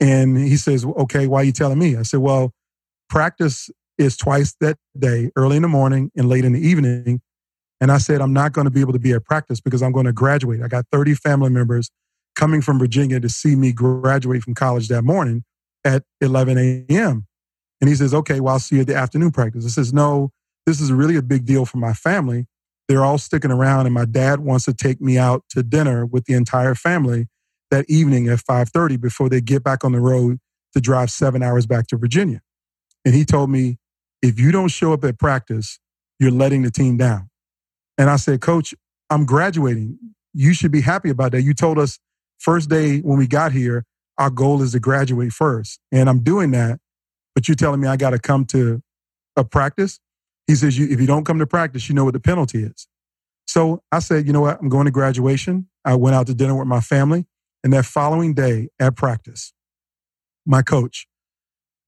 And 0.00 0.36
he 0.36 0.56
says, 0.56 0.84
Okay, 0.84 1.26
why 1.26 1.40
are 1.40 1.44
you 1.44 1.52
telling 1.52 1.78
me? 1.78 1.96
I 1.96 2.02
said, 2.02 2.20
Well, 2.20 2.52
practice 3.08 3.70
is 3.96 4.16
twice 4.16 4.54
that 4.60 4.76
day, 4.98 5.30
early 5.36 5.56
in 5.56 5.62
the 5.62 5.68
morning 5.68 6.10
and 6.16 6.28
late 6.28 6.44
in 6.44 6.52
the 6.52 6.60
evening. 6.60 7.20
And 7.80 7.92
I 7.92 7.98
said, 7.98 8.20
I'm 8.20 8.32
not 8.32 8.52
going 8.52 8.64
to 8.64 8.70
be 8.70 8.80
able 8.80 8.92
to 8.92 8.98
be 8.98 9.12
at 9.12 9.24
practice 9.24 9.60
because 9.60 9.82
I'm 9.82 9.92
going 9.92 10.06
to 10.06 10.12
graduate. 10.12 10.62
I 10.62 10.68
got 10.68 10.86
30 10.90 11.14
family 11.14 11.50
members 11.50 11.90
coming 12.34 12.60
from 12.60 12.78
Virginia 12.78 13.20
to 13.20 13.28
see 13.28 13.56
me 13.56 13.72
graduate 13.72 14.42
from 14.42 14.54
college 14.54 14.88
that 14.88 15.02
morning 15.02 15.44
at 15.84 16.02
11 16.20 16.86
a.m. 16.90 17.27
And 17.80 17.88
he 17.88 17.94
says, 17.94 18.12
okay, 18.12 18.40
well, 18.40 18.54
I'll 18.54 18.60
see 18.60 18.76
you 18.76 18.80
at 18.82 18.86
the 18.86 18.96
afternoon 18.96 19.30
practice. 19.30 19.64
I 19.64 19.68
says, 19.68 19.92
no, 19.92 20.32
this 20.66 20.80
is 20.80 20.92
really 20.92 21.16
a 21.16 21.22
big 21.22 21.44
deal 21.44 21.64
for 21.64 21.78
my 21.78 21.92
family. 21.92 22.46
They're 22.88 23.04
all 23.04 23.18
sticking 23.18 23.50
around 23.50 23.86
and 23.86 23.94
my 23.94 24.04
dad 24.04 24.40
wants 24.40 24.64
to 24.64 24.74
take 24.74 25.00
me 25.00 25.18
out 25.18 25.44
to 25.50 25.62
dinner 25.62 26.06
with 26.06 26.24
the 26.24 26.34
entire 26.34 26.74
family 26.74 27.28
that 27.70 27.84
evening 27.88 28.28
at 28.28 28.38
5.30 28.38 29.00
before 29.00 29.28
they 29.28 29.40
get 29.40 29.62
back 29.62 29.84
on 29.84 29.92
the 29.92 30.00
road 30.00 30.38
to 30.74 30.80
drive 30.80 31.10
seven 31.10 31.42
hours 31.42 31.66
back 31.66 31.86
to 31.88 31.96
Virginia. 31.96 32.40
And 33.04 33.14
he 33.14 33.24
told 33.24 33.50
me, 33.50 33.78
if 34.22 34.40
you 34.40 34.50
don't 34.50 34.68
show 34.68 34.92
up 34.92 35.04
at 35.04 35.18
practice, 35.18 35.78
you're 36.18 36.30
letting 36.30 36.62
the 36.62 36.70
team 36.70 36.96
down. 36.96 37.30
And 37.96 38.10
I 38.10 38.16
said, 38.16 38.40
Coach, 38.40 38.74
I'm 39.10 39.24
graduating. 39.24 39.98
You 40.34 40.52
should 40.52 40.72
be 40.72 40.80
happy 40.80 41.10
about 41.10 41.32
that. 41.32 41.42
You 41.42 41.54
told 41.54 41.78
us 41.78 41.98
first 42.38 42.68
day 42.68 42.98
when 43.00 43.18
we 43.18 43.26
got 43.26 43.52
here, 43.52 43.84
our 44.18 44.30
goal 44.30 44.62
is 44.62 44.72
to 44.72 44.80
graduate 44.80 45.32
first. 45.32 45.78
And 45.92 46.08
I'm 46.08 46.20
doing 46.20 46.50
that, 46.52 46.80
but 47.38 47.46
you're 47.46 47.54
telling 47.54 47.80
me 47.80 47.86
I 47.86 47.96
got 47.96 48.10
to 48.10 48.18
come 48.18 48.44
to 48.46 48.82
a 49.36 49.44
practice? 49.44 50.00
He 50.48 50.56
says, 50.56 50.76
you, 50.76 50.88
if 50.90 51.00
you 51.00 51.06
don't 51.06 51.22
come 51.22 51.38
to 51.38 51.46
practice, 51.46 51.88
you 51.88 51.94
know 51.94 52.04
what 52.04 52.14
the 52.14 52.18
penalty 52.18 52.64
is. 52.64 52.88
So 53.46 53.80
I 53.92 54.00
said, 54.00 54.26
you 54.26 54.32
know 54.32 54.40
what? 54.40 54.60
I'm 54.60 54.68
going 54.68 54.86
to 54.86 54.90
graduation. 54.90 55.68
I 55.84 55.94
went 55.94 56.16
out 56.16 56.26
to 56.26 56.34
dinner 56.34 56.56
with 56.56 56.66
my 56.66 56.80
family. 56.80 57.26
And 57.62 57.72
that 57.74 57.84
following 57.84 58.34
day 58.34 58.70
at 58.80 58.96
practice, 58.96 59.52
my 60.46 60.62
coach, 60.62 61.06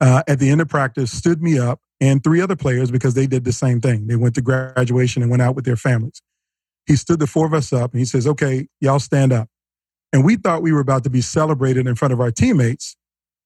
uh, 0.00 0.22
at 0.28 0.38
the 0.38 0.50
end 0.50 0.60
of 0.60 0.68
practice, 0.68 1.10
stood 1.10 1.42
me 1.42 1.58
up 1.58 1.80
and 2.00 2.22
three 2.22 2.40
other 2.40 2.54
players 2.54 2.92
because 2.92 3.14
they 3.14 3.26
did 3.26 3.42
the 3.42 3.52
same 3.52 3.80
thing. 3.80 4.06
They 4.06 4.14
went 4.14 4.36
to 4.36 4.42
graduation 4.42 5.20
and 5.20 5.32
went 5.32 5.42
out 5.42 5.56
with 5.56 5.64
their 5.64 5.74
families. 5.74 6.22
He 6.86 6.94
stood 6.94 7.18
the 7.18 7.26
four 7.26 7.44
of 7.44 7.54
us 7.54 7.72
up 7.72 7.90
and 7.90 7.98
he 7.98 8.06
says, 8.06 8.24
Okay, 8.24 8.68
y'all 8.80 9.00
stand 9.00 9.32
up. 9.32 9.48
And 10.12 10.24
we 10.24 10.36
thought 10.36 10.62
we 10.62 10.70
were 10.70 10.78
about 10.78 11.02
to 11.02 11.10
be 11.10 11.20
celebrated 11.20 11.88
in 11.88 11.96
front 11.96 12.14
of 12.14 12.20
our 12.20 12.30
teammates 12.30 12.96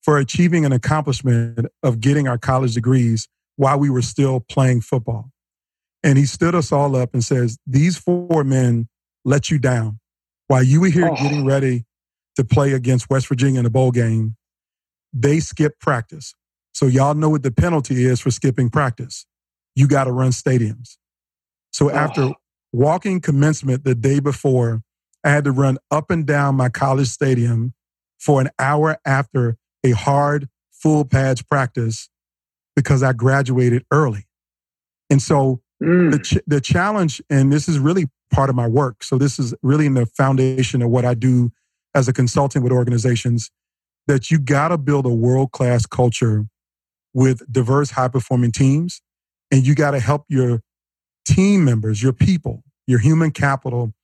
for 0.05 0.19
achieving 0.19 0.67
an 0.67 0.73
accomplishment 0.73 1.67
of 1.83 2.01
getting 2.01 2.29
our 2.29 2.37
college 2.37 2.75
degrees 2.75 3.27
while 3.57 3.79
we 3.79 3.89
were 3.89 4.03
still 4.03 4.41
playing 4.41 4.83
football. 4.83 5.31
And 6.03 6.19
he 6.19 6.27
stood 6.27 6.55
us 6.55 6.71
all 6.71 6.95
up 6.95 7.15
and 7.15 7.25
says, 7.25 7.59
These 7.67 7.97
four 7.97 8.45
men 8.45 8.89
let 9.25 9.51
you 9.51 9.59
down 9.59 9.99
while 10.49 10.63
you 10.63 10.83
were 10.83 10.91
here 10.91 11.09
oh. 11.11 11.17
getting 11.17 11.47
ready 11.47 11.87
to 12.37 12.45
play 12.45 12.73
against 12.73 13.09
West 13.09 13.29
Virginia 13.29 13.61
in 13.61 13.67
a 13.67 13.71
bowl 13.71 13.91
game. 13.91 14.37
They 15.15 15.41
skipped 15.41 15.81
practice. 15.81 16.35
So 16.73 16.87
y'all 16.87 17.15
know 17.15 17.31
what 17.31 17.43
the 17.43 17.53
penalty 17.53 18.05
is 18.05 18.21
for 18.21 18.31
skipping 18.31 18.69
practice. 18.69 19.25
You 19.75 19.89
got 19.89 20.05
to 20.05 20.13
run 20.13 20.33
stadiums. 20.33 20.99
So 21.73 21.91
oh. 21.91 21.95
after 21.95 22.33
walking 22.73 23.21
commencement 23.21 23.85
the 23.85 23.95
day 23.95 24.21
before, 24.21 24.83
I 25.25 25.31
had 25.31 25.45
to 25.45 25.53
run 25.53 25.79
up 25.91 26.11
and 26.11 26.27
down 26.27 26.57
my 26.57 26.69
college 26.69 27.09
stadium 27.09 27.73
for 28.19 28.43
an 28.43 28.51
hour 28.59 28.99
after 29.07 29.57
a 29.85 29.93
hard 29.93 30.49
full 30.73 31.05
pads 31.05 31.43
practice 31.43 32.09
because 32.75 33.03
I 33.03 33.13
graduated 33.13 33.85
early. 33.91 34.27
And 35.11 35.23
so 35.23 35.61
mm. 35.83 36.11
the, 36.11 36.19
ch- 36.19 36.43
the 36.47 36.61
challenge, 36.61 37.23
and 37.31 37.53
this 37.53 37.69
is 37.69 37.79
really 37.79 38.07
part 38.33 38.51
of 38.51 38.57
my 38.57 38.67
work. 38.67 39.05
So 39.05 39.17
this 39.17 39.39
is 39.39 39.55
really 39.63 39.87
in 39.87 39.95
the 39.95 40.07
foundation 40.07 40.83
of 40.83 40.91
what 40.91 41.05
I 41.05 41.15
do 41.15 41.53
as 41.95 42.09
a 42.09 42.13
consultant 42.13 42.65
with 42.65 42.73
organizations 42.73 43.51
that 44.07 44.31
you 44.31 44.39
got 44.39 44.69
to 44.69 44.79
build 44.79 45.07
a 45.07 45.11
world 45.11 45.53
class 45.53 45.87
culture 45.87 46.47
with 47.13 47.41
diverse, 47.51 47.91
high 47.91 48.09
performing 48.09 48.53
teams. 48.53 49.01
And 49.51 49.67
you 49.67 49.75
got 49.75 49.93
to 49.93 50.01
help 50.01 50.25
your 50.29 50.63
team 51.25 51.65
members, 51.65 52.03
your 52.03 52.13
people, 52.13 52.65
your 52.87 52.99
human 52.99 53.31
capital 53.31 53.95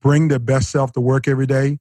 bring 0.00 0.28
their 0.28 0.38
best 0.38 0.70
self 0.70 0.92
to 0.92 1.00
work 1.00 1.28
every 1.28 1.46
day. 1.46 1.78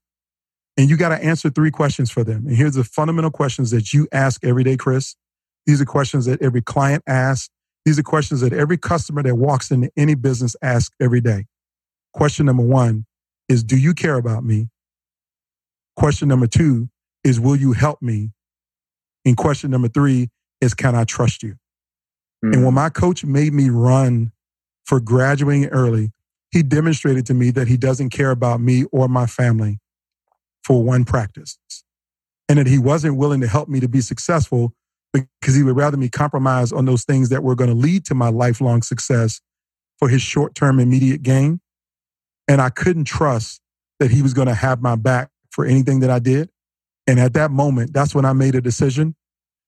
And 0.80 0.90
you 0.90 0.96
got 0.96 1.10
to 1.10 1.22
answer 1.22 1.50
three 1.50 1.72
questions 1.72 2.10
for 2.10 2.24
them. 2.24 2.48
And 2.48 2.56
here's 2.56 2.76
the 2.76 2.86
fundamental 2.86 3.32
questions 3.32 3.70
that 3.72 3.92
you 3.92 4.08
ask 4.14 4.42
every 4.46 4.64
day, 4.64 4.78
Chris. 4.78 5.18
These 5.66 5.82
are 5.82 5.86
questions 5.86 6.26
that 6.26 6.42
every 6.42 6.62
client 6.62 7.04
asks. 7.06 7.50
These 7.84 8.00
are 8.00 8.04
questions 8.04 8.40
that 8.40 8.54
every 8.54 8.78
customer 8.78 9.22
that 9.24 9.36
walks 9.36 9.72
into 9.72 9.92
any 9.98 10.16
business 10.16 10.56
asks 10.62 10.96
every 11.02 11.20
day. 11.20 11.48
Question 12.14 12.46
number 12.46 12.64
one 12.64 13.06
is 13.50 13.62
Do 13.62 13.76
you 13.76 13.94
care 13.94 14.16
about 14.16 14.46
me? 14.46 14.70
Question 15.98 16.30
number 16.30 16.48
two 16.48 16.88
is 17.26 17.42
Will 17.42 17.58
you 17.58 17.74
help 17.74 18.02
me? 18.02 18.32
And 19.26 19.36
question 19.36 19.72
number 19.72 19.90
three 19.90 20.30
is 20.62 20.74
can 20.74 20.96
I 20.96 21.04
trust 21.04 21.44
you? 21.44 21.56
Mm-hmm. 22.46 22.54
And 22.54 22.64
when 22.64 22.72
hmm. 22.72 22.76
my 22.76 22.90
coach 22.90 23.26
made 23.26 23.52
me 23.52 23.70
run 23.70 24.32
for 24.86 25.02
graduating 25.02 25.66
early, 25.72 26.14
he 26.52 26.64
demonstrated 26.64 27.26
to 27.26 27.34
me 27.34 27.52
that 27.52 27.68
he 27.68 27.76
doesn't 27.76 28.12
care 28.12 28.32
about 28.32 28.62
me 28.62 28.86
or 28.94 29.10
my 29.10 29.26
family 29.26 29.80
for 30.70 30.84
one 30.84 31.04
practice. 31.04 31.58
And 32.48 32.60
that 32.60 32.68
he 32.68 32.78
wasn't 32.78 33.18
willing 33.18 33.42
to 33.42 33.48
help 33.48 33.68
me 33.70 33.80
to 33.80 33.88
be 33.88 34.02
successful 34.02 34.72
because 35.12 35.56
he 35.56 35.64
would 35.64 35.76
rather 35.76 35.98
me 35.98 36.10
compromise 36.10 36.72
on 36.72 36.86
those 36.86 37.04
things 37.04 37.30
that 37.30 37.42
were 37.42 37.56
going 37.56 37.72
to 37.72 37.76
lead 37.76 38.06
to 38.06 38.16
my 38.16 38.30
lifelong 38.30 38.84
success 38.84 39.42
for 39.98 40.10
his 40.10 40.22
short 40.22 40.54
term 40.54 40.80
immediate 40.80 41.24
gain. 41.24 41.60
And 42.48 42.62
I 42.62 42.70
couldn't 42.70 43.06
trust 43.06 43.62
that 44.00 44.12
he 44.12 44.22
was 44.22 44.36
going 44.36 44.48
to 44.48 44.54
have 44.54 44.80
my 44.80 44.96
back 44.96 45.30
for 45.50 45.66
anything 45.66 46.02
that 46.02 46.12
I 46.12 46.20
did. 46.20 46.50
And 47.08 47.20
at 47.20 47.34
that 47.34 47.50
moment, 47.50 47.92
that's 47.92 48.14
when 48.14 48.26
I 48.26 48.34
made 48.34 48.54
a 48.54 48.62
decision 48.62 49.16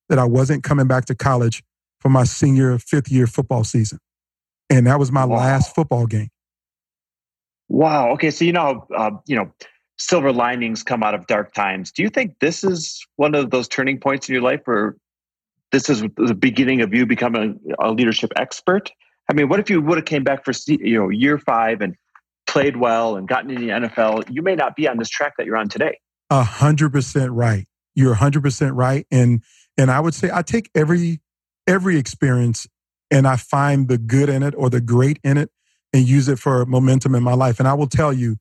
that 0.09 0.19
I 0.19 0.25
wasn't 0.25 0.63
coming 0.63 0.85
back 0.85 1.05
to 1.05 1.15
college 1.15 1.63
for 1.99 2.09
my 2.09 2.25
senior 2.25 2.77
fifth 2.77 3.11
year 3.11 3.25
football 3.25 3.63
season. 3.63 3.97
And 4.69 4.85
that 4.85 4.99
was 4.99 5.11
my 5.11 5.25
wow. 5.25 5.37
last 5.37 5.73
football 5.73 6.05
game. 6.05 6.29
Wow. 7.69 8.11
Okay. 8.11 8.29
So, 8.29 8.45
you 8.45 8.53
know, 8.53 8.85
uh, 8.95 9.11
you 9.25 9.35
know, 9.35 9.51
silver 10.01 10.33
linings 10.33 10.83
come 10.83 11.03
out 11.03 11.13
of 11.13 11.27
dark 11.27 11.53
times. 11.53 11.91
Do 11.91 12.01
you 12.01 12.09
think 12.09 12.39
this 12.39 12.63
is 12.63 13.05
one 13.17 13.35
of 13.35 13.51
those 13.51 13.67
turning 13.67 13.99
points 13.99 14.27
in 14.27 14.33
your 14.33 14.41
life 14.41 14.61
where 14.65 14.95
this 15.71 15.89
is 15.89 16.01
the 16.17 16.35
beginning 16.35 16.81
of 16.81 16.93
you 16.93 17.05
becoming 17.05 17.59
a 17.79 17.91
leadership 17.91 18.31
expert? 18.35 18.91
I 19.29 19.33
mean, 19.33 19.47
what 19.47 19.59
if 19.59 19.69
you 19.69 19.81
would 19.81 19.97
have 19.97 20.05
came 20.05 20.23
back 20.23 20.43
for 20.43 20.53
you 20.67 20.97
know 20.97 21.09
year 21.09 21.37
five 21.37 21.81
and 21.81 21.95
played 22.47 22.77
well 22.77 23.15
and 23.15 23.27
gotten 23.27 23.51
in 23.51 23.61
the 23.61 23.69
NFL? 23.69 24.29
You 24.29 24.41
may 24.41 24.55
not 24.55 24.75
be 24.75 24.87
on 24.87 24.97
this 24.97 25.09
track 25.09 25.33
that 25.37 25.45
you're 25.45 25.57
on 25.57 25.69
today. 25.69 25.99
A 26.29 26.43
hundred 26.43 26.91
percent 26.91 27.31
right. 27.31 27.67
You're 27.93 28.13
a 28.13 28.15
hundred 28.15 28.41
percent 28.41 28.73
right. 28.73 29.05
And 29.11 29.43
and 29.77 29.91
I 29.91 29.99
would 29.99 30.13
say 30.13 30.29
I 30.33 30.41
take 30.41 30.69
every 30.75 31.21
every 31.67 31.97
experience 31.97 32.67
and 33.11 33.27
I 33.27 33.35
find 33.35 33.87
the 33.87 33.97
good 33.97 34.29
in 34.29 34.41
it 34.41 34.55
or 34.57 34.69
the 34.69 34.81
great 34.81 35.19
in 35.23 35.37
it 35.37 35.51
and 35.93 36.07
use 36.07 36.27
it 36.27 36.39
for 36.39 36.65
momentum 36.65 37.13
in 37.13 37.23
my 37.23 37.33
life. 37.33 37.59
And 37.59 37.67
I 37.67 37.73
will 37.73 37.87
tell 37.87 38.11
you, 38.11 38.37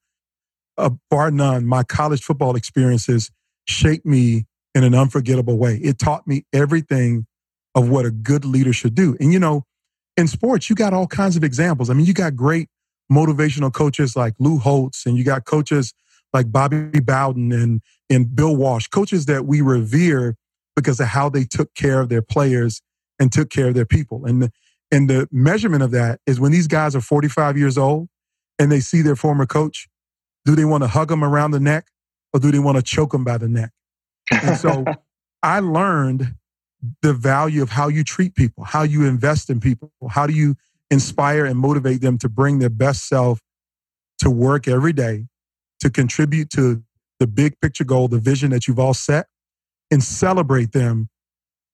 uh, 0.80 0.90
bar 1.10 1.30
none, 1.30 1.66
my 1.66 1.82
college 1.82 2.22
football 2.22 2.56
experiences 2.56 3.30
shaped 3.66 4.06
me 4.06 4.46
in 4.74 4.84
an 4.84 4.94
unforgettable 4.94 5.58
way. 5.58 5.76
It 5.76 5.98
taught 5.98 6.26
me 6.26 6.44
everything 6.52 7.26
of 7.74 7.88
what 7.88 8.04
a 8.04 8.10
good 8.10 8.44
leader 8.44 8.72
should 8.72 8.94
do. 8.94 9.16
And 9.20 9.32
you 9.32 9.38
know, 9.38 9.64
in 10.16 10.26
sports, 10.26 10.68
you 10.68 10.76
got 10.76 10.92
all 10.92 11.06
kinds 11.06 11.36
of 11.36 11.44
examples. 11.44 11.90
I 11.90 11.94
mean, 11.94 12.06
you 12.06 12.14
got 12.14 12.36
great 12.36 12.68
motivational 13.10 13.72
coaches 13.72 14.16
like 14.16 14.34
Lou 14.38 14.58
Holtz, 14.58 15.06
and 15.06 15.16
you 15.16 15.24
got 15.24 15.44
coaches 15.44 15.92
like 16.32 16.52
Bobby 16.52 17.00
Bowden 17.00 17.52
and, 17.52 17.80
and 18.08 18.34
Bill 18.34 18.54
Walsh, 18.54 18.86
coaches 18.86 19.26
that 19.26 19.46
we 19.46 19.60
revere 19.60 20.36
because 20.76 21.00
of 21.00 21.08
how 21.08 21.28
they 21.28 21.44
took 21.44 21.74
care 21.74 22.00
of 22.00 22.08
their 22.08 22.22
players 22.22 22.82
and 23.18 23.32
took 23.32 23.50
care 23.50 23.68
of 23.68 23.74
their 23.74 23.86
people. 23.86 24.24
And 24.24 24.50
and 24.92 25.08
the 25.08 25.28
measurement 25.30 25.82
of 25.82 25.92
that 25.92 26.20
is 26.26 26.40
when 26.40 26.52
these 26.52 26.66
guys 26.66 26.96
are 26.96 27.00
45 27.00 27.56
years 27.56 27.78
old 27.78 28.08
and 28.58 28.72
they 28.72 28.80
see 28.80 29.02
their 29.02 29.14
former 29.14 29.46
coach, 29.46 29.88
do 30.44 30.54
they 30.54 30.64
want 30.64 30.82
to 30.82 30.88
hug 30.88 31.08
them 31.08 31.22
around 31.22 31.50
the 31.50 31.60
neck 31.60 31.88
or 32.32 32.40
do 32.40 32.50
they 32.50 32.58
want 32.58 32.76
to 32.76 32.82
choke 32.82 33.12
them 33.12 33.24
by 33.24 33.38
the 33.38 33.48
neck? 33.48 33.70
And 34.30 34.56
so 34.56 34.84
I 35.42 35.60
learned 35.60 36.34
the 37.02 37.12
value 37.12 37.62
of 37.62 37.70
how 37.70 37.88
you 37.88 38.04
treat 38.04 38.34
people, 38.34 38.64
how 38.64 38.82
you 38.82 39.04
invest 39.06 39.50
in 39.50 39.60
people, 39.60 39.90
how 40.08 40.26
do 40.26 40.32
you 40.32 40.56
inspire 40.90 41.44
and 41.44 41.58
motivate 41.58 42.00
them 42.00 42.18
to 42.18 42.28
bring 42.28 42.58
their 42.58 42.70
best 42.70 43.06
self 43.06 43.40
to 44.18 44.30
work 44.30 44.66
every 44.66 44.92
day 44.92 45.26
to 45.80 45.90
contribute 45.90 46.50
to 46.50 46.82
the 47.18 47.26
big 47.26 47.58
picture 47.60 47.84
goal, 47.84 48.08
the 48.08 48.18
vision 48.18 48.50
that 48.50 48.66
you've 48.66 48.78
all 48.78 48.94
set, 48.94 49.26
and 49.90 50.02
celebrate 50.02 50.72
them 50.72 51.08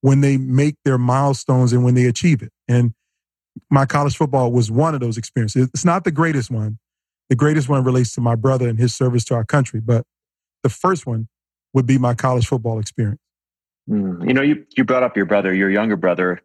when 0.01 0.21
they 0.21 0.37
make 0.37 0.77
their 0.85 0.99
milestones 0.99 1.73
and 1.73 1.85
when 1.85 1.95
they 1.95 2.07
achieve 2.07 2.43
it. 2.43 2.53
And 2.69 2.95
my 3.71 3.87
college 3.87 4.17
football 4.17 4.53
was 4.53 4.71
one 4.71 4.95
of 4.95 5.01
those 5.01 5.17
experiences. 5.17 5.69
It's 5.73 5.85
not 5.85 6.05
the 6.05 6.11
greatest 6.11 6.51
one. 6.51 6.79
The 7.29 7.37
greatest 7.37 7.69
one 7.69 7.83
relates 7.83 8.15
to 8.15 8.21
my 8.21 8.35
brother 8.35 8.69
and 8.69 8.79
his 8.79 8.95
service 8.95 9.25
to 9.27 9.35
our 9.35 9.45
country, 9.45 9.81
but 9.81 10.05
the 10.63 10.69
first 10.69 11.07
one 11.07 11.29
would 11.73 11.87
be 11.87 11.99
my 11.99 12.15
college 12.15 12.47
football 12.47 12.79
experience. 12.79 13.21
Mm. 13.89 14.27
You 14.27 14.35
know, 14.35 14.43
you, 14.43 14.65
you 14.77 14.85
brought 14.85 15.03
up 15.03 15.17
your 15.17 15.27
brother, 15.27 15.55
your 15.55 15.71
younger 15.71 15.97
brother. 15.97 16.41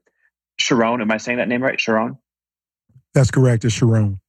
Cherone. 0.59 1.01
Am 1.01 1.11
I 1.11 1.17
saying 1.17 1.37
that 1.37 1.47
name 1.47 1.63
right? 1.63 1.77
Cherone? 1.77 2.17
That's 3.13 3.31
correct. 3.31 3.65
It's 3.65 3.77
Cherone. 3.77 4.19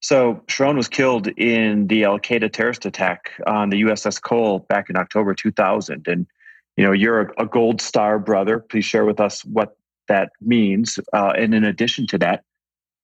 So 0.00 0.42
Cherone 0.48 0.76
was 0.76 0.88
killed 0.88 1.28
in 1.28 1.86
the 1.86 2.04
Al 2.04 2.18
Qaeda 2.18 2.52
terrorist 2.52 2.84
attack 2.84 3.30
on 3.46 3.70
the 3.70 3.82
USS 3.82 4.20
Cole 4.20 4.60
back 4.68 4.90
in 4.90 4.96
October 4.96 5.32
2000. 5.32 6.08
And, 6.08 6.26
you 6.76 6.84
know, 6.84 6.92
you're 6.92 7.20
a, 7.20 7.42
a 7.44 7.46
Gold 7.46 7.80
Star 7.80 8.18
brother. 8.18 8.58
Please 8.58 8.84
share 8.84 9.04
with 9.04 9.20
us 9.20 9.44
what 9.44 9.76
that 10.08 10.30
means. 10.40 10.98
Uh, 11.12 11.32
and 11.36 11.54
in 11.54 11.64
addition 11.64 12.06
to 12.08 12.18
that, 12.18 12.42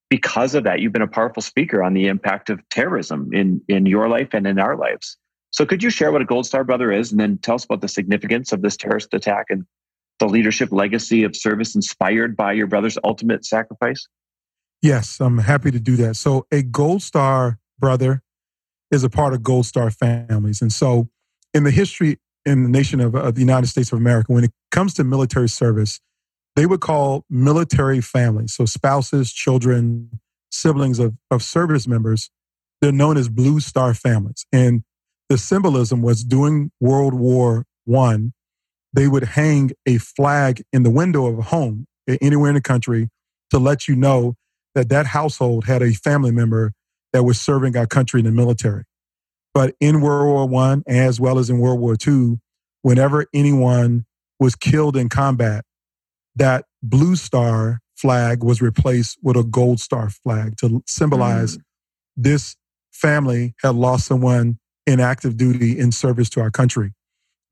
because 0.08 0.54
of 0.54 0.64
that, 0.64 0.80
you've 0.80 0.92
been 0.92 1.02
a 1.02 1.08
powerful 1.08 1.42
speaker 1.42 1.82
on 1.82 1.94
the 1.94 2.06
impact 2.06 2.50
of 2.50 2.66
terrorism 2.70 3.30
in, 3.32 3.60
in 3.68 3.86
your 3.86 4.08
life 4.08 4.28
and 4.32 4.46
in 4.46 4.58
our 4.58 4.76
lives. 4.76 5.16
So 5.50 5.66
could 5.66 5.82
you 5.82 5.90
share 5.90 6.12
what 6.12 6.22
a 6.22 6.24
Gold 6.24 6.46
Star 6.46 6.64
brother 6.64 6.92
is 6.92 7.10
and 7.10 7.20
then 7.20 7.38
tell 7.38 7.54
us 7.54 7.64
about 7.64 7.80
the 7.80 7.88
significance 7.88 8.52
of 8.52 8.62
this 8.62 8.76
terrorist 8.76 9.12
attack 9.14 9.46
and 9.48 9.64
the 10.18 10.26
leadership 10.26 10.72
legacy 10.72 11.24
of 11.24 11.36
service 11.36 11.74
inspired 11.74 12.36
by 12.36 12.52
your 12.52 12.66
brother's 12.66 12.98
ultimate 13.04 13.44
sacrifice? 13.44 14.06
Yes, 14.82 15.20
I'm 15.20 15.38
happy 15.38 15.70
to 15.70 15.80
do 15.80 15.96
that. 15.96 16.16
So, 16.16 16.46
a 16.52 16.62
Gold 16.62 17.02
Star 17.02 17.58
brother 17.78 18.22
is 18.90 19.04
a 19.04 19.10
part 19.10 19.34
of 19.34 19.42
Gold 19.42 19.66
Star 19.66 19.90
families. 19.90 20.60
And 20.60 20.72
so, 20.72 21.08
in 21.54 21.64
the 21.64 21.70
history 21.70 22.18
in 22.44 22.62
the 22.62 22.68
nation 22.68 23.00
of, 23.00 23.14
of 23.14 23.34
the 23.34 23.40
United 23.40 23.66
States 23.66 23.92
of 23.92 23.98
America, 23.98 24.32
when 24.32 24.44
it 24.44 24.52
comes 24.70 24.94
to 24.94 25.04
military 25.04 25.48
service, 25.48 26.00
they 26.58 26.66
would 26.66 26.80
call 26.80 27.24
military 27.30 28.00
families, 28.00 28.52
so 28.52 28.64
spouses, 28.64 29.32
children, 29.32 30.18
siblings 30.50 30.98
of, 30.98 31.14
of 31.30 31.40
service 31.40 31.86
members, 31.86 32.30
they're 32.80 32.90
known 32.90 33.16
as 33.16 33.28
Blue 33.28 33.60
Star 33.60 33.94
families. 33.94 34.44
And 34.52 34.82
the 35.28 35.38
symbolism 35.38 36.02
was 36.02 36.24
during 36.24 36.72
World 36.80 37.14
War 37.14 37.64
One, 37.84 38.32
they 38.92 39.06
would 39.06 39.22
hang 39.22 39.70
a 39.86 39.98
flag 39.98 40.64
in 40.72 40.82
the 40.82 40.90
window 40.90 41.26
of 41.26 41.38
a 41.38 41.42
home 41.42 41.86
anywhere 42.20 42.50
in 42.50 42.56
the 42.56 42.60
country 42.60 43.08
to 43.50 43.60
let 43.60 43.86
you 43.86 43.94
know 43.94 44.34
that 44.74 44.88
that 44.88 45.06
household 45.06 45.66
had 45.66 45.80
a 45.80 45.92
family 45.92 46.32
member 46.32 46.72
that 47.12 47.22
was 47.22 47.40
serving 47.40 47.76
our 47.76 47.86
country 47.86 48.18
in 48.18 48.26
the 48.26 48.32
military. 48.32 48.82
But 49.54 49.76
in 49.78 50.00
World 50.00 50.26
War 50.26 50.48
One, 50.48 50.82
as 50.88 51.20
well 51.20 51.38
as 51.38 51.50
in 51.50 51.60
World 51.60 51.78
War 51.78 51.94
Two, 51.94 52.40
whenever 52.82 53.26
anyone 53.32 54.06
was 54.40 54.56
killed 54.56 54.96
in 54.96 55.08
combat, 55.08 55.64
that 56.38 56.64
blue 56.82 57.16
star 57.16 57.80
flag 57.96 58.42
was 58.42 58.62
replaced 58.62 59.18
with 59.22 59.36
a 59.36 59.44
gold 59.44 59.80
star 59.80 60.08
flag 60.08 60.56
to 60.58 60.82
symbolize 60.86 61.56
mm. 61.56 61.62
this 62.16 62.56
family 62.92 63.54
had 63.62 63.74
lost 63.74 64.06
someone 64.06 64.58
in 64.86 65.00
active 65.00 65.36
duty 65.36 65.78
in 65.78 65.92
service 65.92 66.30
to 66.30 66.40
our 66.40 66.50
country. 66.50 66.92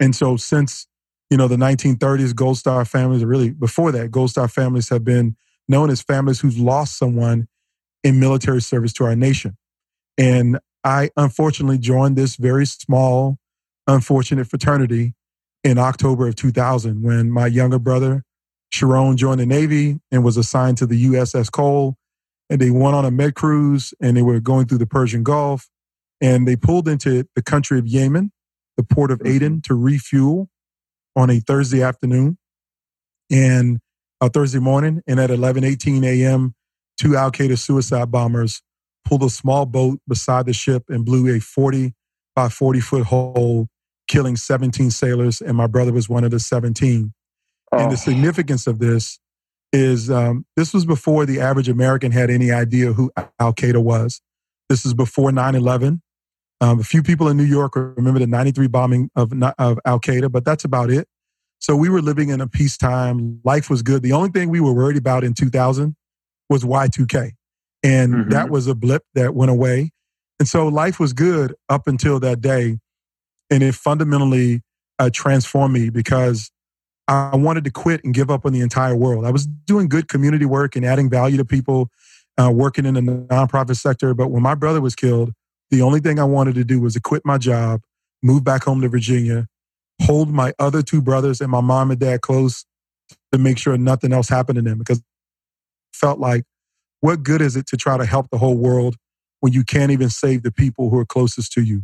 And 0.01 0.15
so 0.15 0.37
since 0.37 0.87
you 1.31 1.37
know 1.37 1.49
the 1.49 1.57
1930s 1.57 2.35
gold 2.35 2.57
star 2.57 2.85
families 2.85 3.25
really 3.25 3.51
before 3.51 3.91
that 3.93 4.11
gold 4.11 4.31
star 4.31 4.49
families 4.49 4.89
have 4.89 5.05
been 5.05 5.37
known 5.69 5.91
as 5.91 6.01
families 6.01 6.41
who've 6.41 6.59
lost 6.59 6.97
someone 6.97 7.49
in 8.05 8.21
military 8.21 8.63
service 8.63 8.93
to 8.95 9.05
our 9.05 9.17
nation. 9.17 9.57
And 10.17 10.61
I 10.85 11.11
unfortunately 11.17 11.79
joined 11.79 12.15
this 12.17 12.37
very 12.37 12.67
small, 12.67 13.39
unfortunate 13.89 14.47
fraternity 14.47 15.15
in 15.65 15.79
October 15.79 16.29
of 16.29 16.37
2000 16.37 17.03
when 17.03 17.31
my 17.31 17.49
younger 17.49 17.81
brother, 17.81 18.23
Cherone, 18.73 19.17
joined 19.17 19.41
the 19.41 19.47
Navy 19.47 19.99
and 20.11 20.25
was 20.25 20.37
assigned 20.37 20.79
to 20.79 20.87
the 20.87 21.07
USS 21.07 21.51
Cole. 21.51 21.97
And 22.49 22.61
they 22.61 22.71
went 22.71 22.95
on 22.95 23.05
a 23.05 23.11
med 23.11 23.35
cruise 23.35 23.93
and 24.01 24.17
they 24.17 24.23
were 24.23 24.41
going 24.41 24.67
through 24.67 24.79
the 24.79 24.87
Persian 24.87 25.23
Gulf. 25.23 25.69
And 26.21 26.47
they 26.47 26.57
pulled 26.57 26.89
into 26.89 27.27
the 27.35 27.43
country 27.43 27.79
of 27.79 27.87
Yemen, 27.87 28.33
the 28.77 28.83
port 28.83 29.11
of 29.11 29.21
Aden, 29.25 29.55
mm-hmm. 29.55 29.61
to 29.61 29.75
refuel 29.75 30.49
on 31.15 31.31
a 31.31 31.41
Thursday 31.41 31.83
afternoon. 31.83 32.39
And 33.31 33.81
a 34.21 34.29
Thursday 34.29 34.59
morning, 34.59 35.03
and 35.07 35.21
at 35.21 35.31
11:18 35.31 36.05
a.m., 36.05 36.55
two 36.99 37.17
Al 37.17 37.31
Qaeda 37.31 37.59
suicide 37.59 38.11
bombers 38.11 38.63
pulled 39.05 39.23
a 39.23 39.31
small 39.31 39.67
boat 39.67 40.01
beside 40.09 40.47
the 40.47 40.53
ship 40.53 40.85
and 40.89 41.05
blew 41.05 41.35
a 41.35 41.41
40 41.41 41.95
by 42.35 42.49
40 42.49 42.81
foot 42.81 43.07
hole, 43.07 43.69
killing 44.09 44.37
17 44.37 44.91
sailors, 44.91 45.41
and 45.41 45.57
my 45.57 45.67
brother 45.67 45.93
was 45.93 46.09
one 46.09 46.25
of 46.25 46.31
the 46.31 46.41
17. 46.41 47.13
Oh. 47.73 47.79
And 47.79 47.91
the 47.91 47.95
oh. 47.95 47.97
significance 47.97 48.67
of 48.67 48.79
this 48.79 49.19
is 49.73 50.11
um, 50.11 50.47
this 50.57 50.73
was 50.73 50.85
before 50.85 51.27
the 51.27 51.41
average 51.41 51.69
American 51.69 52.13
had 52.13 52.31
any 52.31 52.51
idea 52.51 52.93
who 52.93 53.11
Al 53.39 53.53
Qaeda 53.53 53.83
was. 53.83 54.21
This 54.69 54.85
is 54.87 54.95
before 54.95 55.33
9 55.33 55.55
11. 55.55 56.03
Um, 56.61 56.81
a 56.81 56.85
few 56.85 57.03
people 57.03 57.29
in 57.29 57.37
New 57.37 57.45
York 57.45 57.77
remember 57.77 58.19
the 58.19 58.27
93 58.27 58.67
bombing 58.69 59.11
of, 59.15 59.33
of 59.59 59.79
Al 59.85 60.01
Qaeda, 60.01 60.33
but 60.33 60.45
that's 60.45 60.65
about 60.65 60.91
it. 60.91 61.07
So 61.59 61.77
we 61.77 61.89
were 61.89 62.01
living 62.01 62.31
in 62.31 62.41
a 62.41 62.47
peacetime. 62.47 63.41
Life 63.45 63.69
was 63.69 63.83
good. 63.83 64.03
The 64.03 64.13
only 64.13 64.31
thing 64.31 64.51
we 64.51 64.61
were 64.61 64.73
worried 64.73 64.97
about 64.97 65.25
in 65.25 65.35
2000 65.35 65.97
was 66.49 66.65
Y2K. 66.65 67.33
And 67.83 68.15
mm-hmm. 68.15 68.31
that 68.31 68.51
was 68.51 68.67
a 68.67 68.75
blip 68.75 69.03
that 69.15 69.35
went 69.35 69.51
away. 69.51 69.91
And 70.39 70.49
so 70.49 70.69
life 70.69 71.01
was 71.01 71.13
good 71.13 71.55
up 71.69 71.87
until 71.87 72.21
that 72.21 72.41
day. 72.41 72.79
And 73.51 73.63
it 73.63 73.75
fundamentally 73.75 74.63
uh, 74.99 75.11
transformed 75.13 75.75
me 75.75 75.91
because 75.91 76.51
I 77.09 77.37
wanted 77.37 77.65
to 77.65 77.71
quit 77.71 78.05
and 78.05 78.13
give 78.13 78.31
up 78.31 78.45
on 78.45 78.53
the 78.53 78.61
entire 78.61 78.97
world. 78.97 79.25
I 79.25 79.31
was 79.31 79.47
doing 79.47 79.89
good 79.89 80.09
community 80.09 80.45
work 80.45 80.77
and 80.77 80.85
adding 80.85 81.09
value 81.09 81.37
to 81.37 81.45
people, 81.45 81.89
uh, 82.39 82.51
working 82.53 82.85
in 82.85 82.95
the 82.95 83.01
nonprofit 83.01 83.77
sector. 83.77 84.13
But 84.15 84.29
when 84.29 84.43
my 84.43 84.55
brother 84.55 84.81
was 84.81 84.95
killed, 84.95 85.33
the 85.71 85.83
only 85.83 86.01
thing 86.01 86.19
I 86.19 86.25
wanted 86.25 86.57
to 86.57 86.65
do 86.65 86.81
was 86.81 86.95
to 86.95 87.01
quit 87.01 87.23
my 87.25 87.39
job, 87.39 87.83
move 88.23 88.45
back 88.45 88.65
home 88.65 88.81
to 88.81 88.89
Virginia, 88.89 89.47
hold 90.03 90.31
my 90.31 90.53
other 90.59 90.83
two 90.83 91.01
brothers 91.01 91.41
and 91.41 91.51
my 91.51 91.61
mom 91.61 91.91
and 91.91 92.01
dad 92.01 92.21
close 92.23 92.65
to 93.33 93.39
make 93.39 93.59
sure 93.59 93.77
nothing 93.77 94.13
else 94.13 94.29
happened 94.29 94.57
to 94.57 94.63
them 94.63 94.79
because 94.79 95.03
felt 95.93 96.19
like 96.19 96.45
what 97.01 97.23
good 97.23 97.41
is 97.41 97.57
it 97.57 97.67
to 97.69 97.77
try 97.77 97.97
to 97.97 98.05
help 98.05 98.29
the 98.31 98.39
whole 98.39 98.57
world 98.57 98.97
when 99.41 99.53
you 99.53 99.65
can't 99.65 99.91
even 99.93 100.11
save 100.11 100.43
the 100.43 100.53
people 100.53 100.91
who 100.91 100.99
are 100.99 101.07
closest 101.07 101.53
to 101.53 101.63
you 101.63 101.83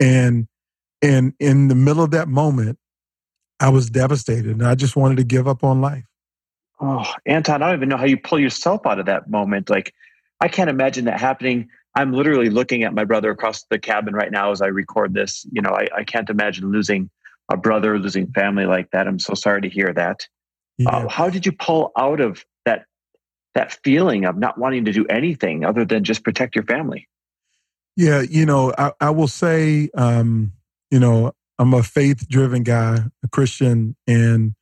and 0.00 0.46
and 1.00 1.32
in 1.40 1.68
the 1.68 1.74
middle 1.74 2.02
of 2.02 2.10
that 2.12 2.28
moment 2.28 2.78
i 3.62 3.68
was 3.68 3.88
devastated 3.88 4.52
and 4.52 4.66
i 4.66 4.74
just 4.74 4.96
wanted 4.96 5.16
to 5.16 5.24
give 5.24 5.48
up 5.48 5.64
on 5.64 5.80
life 5.80 6.04
oh 6.80 7.10
anton 7.26 7.62
i 7.62 7.66
don't 7.66 7.76
even 7.76 7.88
know 7.88 7.96
how 7.96 8.04
you 8.04 8.18
pull 8.18 8.38
yourself 8.38 8.86
out 8.86 8.98
of 8.98 9.06
that 9.06 9.30
moment 9.30 9.70
like 9.70 9.94
i 10.40 10.48
can't 10.48 10.68
imagine 10.68 11.06
that 11.06 11.18
happening 11.18 11.68
i'm 11.94 12.12
literally 12.12 12.50
looking 12.50 12.82
at 12.82 12.92
my 12.92 13.04
brother 13.04 13.30
across 13.30 13.64
the 13.70 13.78
cabin 13.78 14.14
right 14.14 14.32
now 14.32 14.50
as 14.50 14.60
i 14.60 14.66
record 14.66 15.14
this 15.14 15.46
you 15.50 15.62
know 15.62 15.70
i, 15.70 15.88
I 15.96 16.04
can't 16.04 16.28
imagine 16.28 16.70
losing 16.70 17.08
a 17.52 17.56
brother 17.56 17.98
losing 17.98 18.26
family 18.32 18.64
like 18.64 18.90
that. 18.90 19.06
I'm 19.06 19.18
so 19.18 19.34
sorry 19.34 19.62
to 19.62 19.68
hear 19.68 19.92
that. 19.94 20.26
Yeah. 20.78 20.90
Uh, 20.90 21.08
how 21.08 21.28
did 21.28 21.46
you 21.46 21.52
pull 21.52 21.92
out 21.96 22.20
of 22.20 22.44
that 22.64 22.86
that 23.54 23.78
feeling 23.84 24.24
of 24.24 24.36
not 24.36 24.58
wanting 24.58 24.86
to 24.86 24.92
do 24.92 25.06
anything 25.06 25.64
other 25.64 25.84
than 25.84 26.04
just 26.04 26.24
protect 26.24 26.54
your 26.54 26.64
family? 26.64 27.08
Yeah, 27.94 28.22
you 28.22 28.46
know, 28.46 28.72
I, 28.78 28.92
I 29.00 29.10
will 29.10 29.28
say, 29.28 29.90
um, 29.94 30.52
you 30.90 30.98
know, 30.98 31.32
I'm 31.58 31.74
a 31.74 31.82
faith 31.82 32.28
driven 32.28 32.62
guy, 32.62 32.98
a 33.22 33.28
Christian, 33.28 33.96
and 34.06 34.54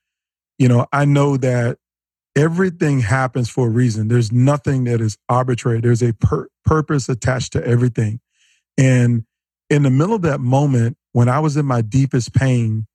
you 0.59 0.69
know, 0.69 0.87
I 0.93 1.05
know 1.05 1.37
that 1.39 1.79
everything 2.37 3.01
happens 3.01 3.49
for 3.49 3.69
a 3.69 3.71
reason. 3.71 4.09
There's 4.09 4.31
nothing 4.31 4.85
that 4.85 5.01
is 5.01 5.17
arbitrary. 5.29 5.81
There's 5.81 6.03
a 6.03 6.13
pur- 6.15 6.49
purpose 6.65 7.09
attached 7.09 7.53
to 7.55 7.67
everything, 7.67 8.21
and 8.77 9.25
in 9.71 9.85
the 9.85 9.91
middle 9.91 10.15
of 10.15 10.23
that 10.23 10.41
moment, 10.41 10.97
when 11.13 11.29
I 11.29 11.39
was 11.39 11.57
in 11.57 11.65
my 11.65 11.81
deepest 11.81 12.35
pain, 12.35 12.87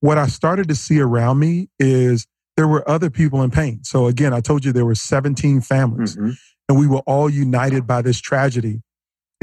what 0.00 0.18
I 0.18 0.26
started 0.26 0.68
to 0.68 0.74
see 0.74 1.00
around 1.00 1.38
me 1.38 1.68
is 1.78 2.26
there 2.56 2.68
were 2.68 2.88
other 2.88 3.10
people 3.10 3.42
in 3.42 3.50
pain. 3.50 3.82
So 3.82 4.06
again, 4.06 4.32
I 4.32 4.40
told 4.40 4.64
you 4.64 4.72
there 4.72 4.84
were 4.84 4.94
17 4.94 5.60
families 5.60 6.16
mm-hmm. 6.16 6.30
and 6.68 6.78
we 6.78 6.86
were 6.86 7.02
all 7.06 7.28
united 7.28 7.86
by 7.86 8.02
this 8.02 8.20
tragedy. 8.20 8.82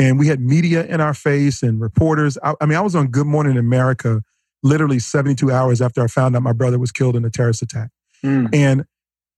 And 0.01 0.17
we 0.17 0.27
had 0.27 0.41
media 0.41 0.83
in 0.87 0.99
our 0.99 1.13
face 1.13 1.61
and 1.61 1.79
reporters. 1.79 2.35
I, 2.41 2.55
I 2.59 2.65
mean, 2.65 2.75
I 2.75 2.81
was 2.81 2.95
on 2.95 3.09
Good 3.09 3.27
Morning 3.27 3.55
America 3.55 4.23
literally 4.63 4.97
72 4.97 5.51
hours 5.51 5.79
after 5.79 6.03
I 6.03 6.07
found 6.07 6.35
out 6.35 6.41
my 6.41 6.53
brother 6.53 6.79
was 6.79 6.91
killed 6.91 7.15
in 7.15 7.23
a 7.23 7.29
terrorist 7.29 7.61
attack. 7.61 7.89
Mm. 8.25 8.49
And 8.51 8.85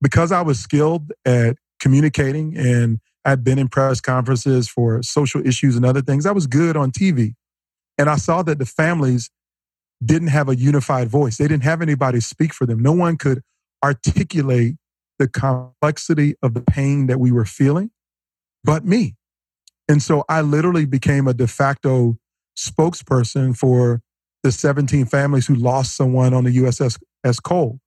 because 0.01 0.31
I 0.31 0.41
was 0.41 0.59
skilled 0.59 1.11
at 1.25 1.57
communicating 1.81 2.57
and 2.57 2.99
I'd 3.25 3.43
been 3.43 3.59
in 3.59 3.67
press 3.67 3.99
conferences 3.99 4.69
for 4.69 5.03
social 5.03 5.45
issues 5.45 5.75
and 5.75 5.85
other 5.85 6.01
things, 6.01 6.25
I 6.25 6.31
was 6.31 6.47
good 6.47 6.77
on 6.77 6.91
TV. 6.91 7.33
And 7.97 8.09
I 8.09 8.15
saw 8.15 8.41
that 8.43 8.57
the 8.57 8.65
families 8.65 9.29
didn't 10.03 10.29
have 10.29 10.47
a 10.47 10.55
unified 10.55 11.09
voice. 11.09 11.37
They 11.37 11.47
didn't 11.47 11.63
have 11.63 11.81
anybody 11.81 12.21
speak 12.21 12.53
for 12.53 12.65
them. 12.65 12.79
No 12.79 12.93
one 12.93 13.17
could 13.17 13.41
articulate 13.83 14.75
the 15.19 15.27
complexity 15.27 16.35
of 16.41 16.53
the 16.53 16.61
pain 16.61 17.07
that 17.07 17.19
we 17.19 17.33
were 17.33 17.45
feeling 17.45 17.91
but 18.63 18.85
me. 18.85 19.15
And 19.87 20.01
so 20.01 20.23
I 20.29 20.41
literally 20.41 20.85
became 20.85 21.27
a 21.27 21.33
de 21.33 21.47
facto 21.47 22.17
spokesperson 22.57 23.57
for 23.57 24.01
the 24.43 24.51
17 24.51 25.05
families 25.05 25.47
who 25.47 25.55
lost 25.55 25.95
someone 25.95 26.33
on 26.33 26.43
the 26.43 26.57
USS 26.57 26.99
Cole. 27.43 27.79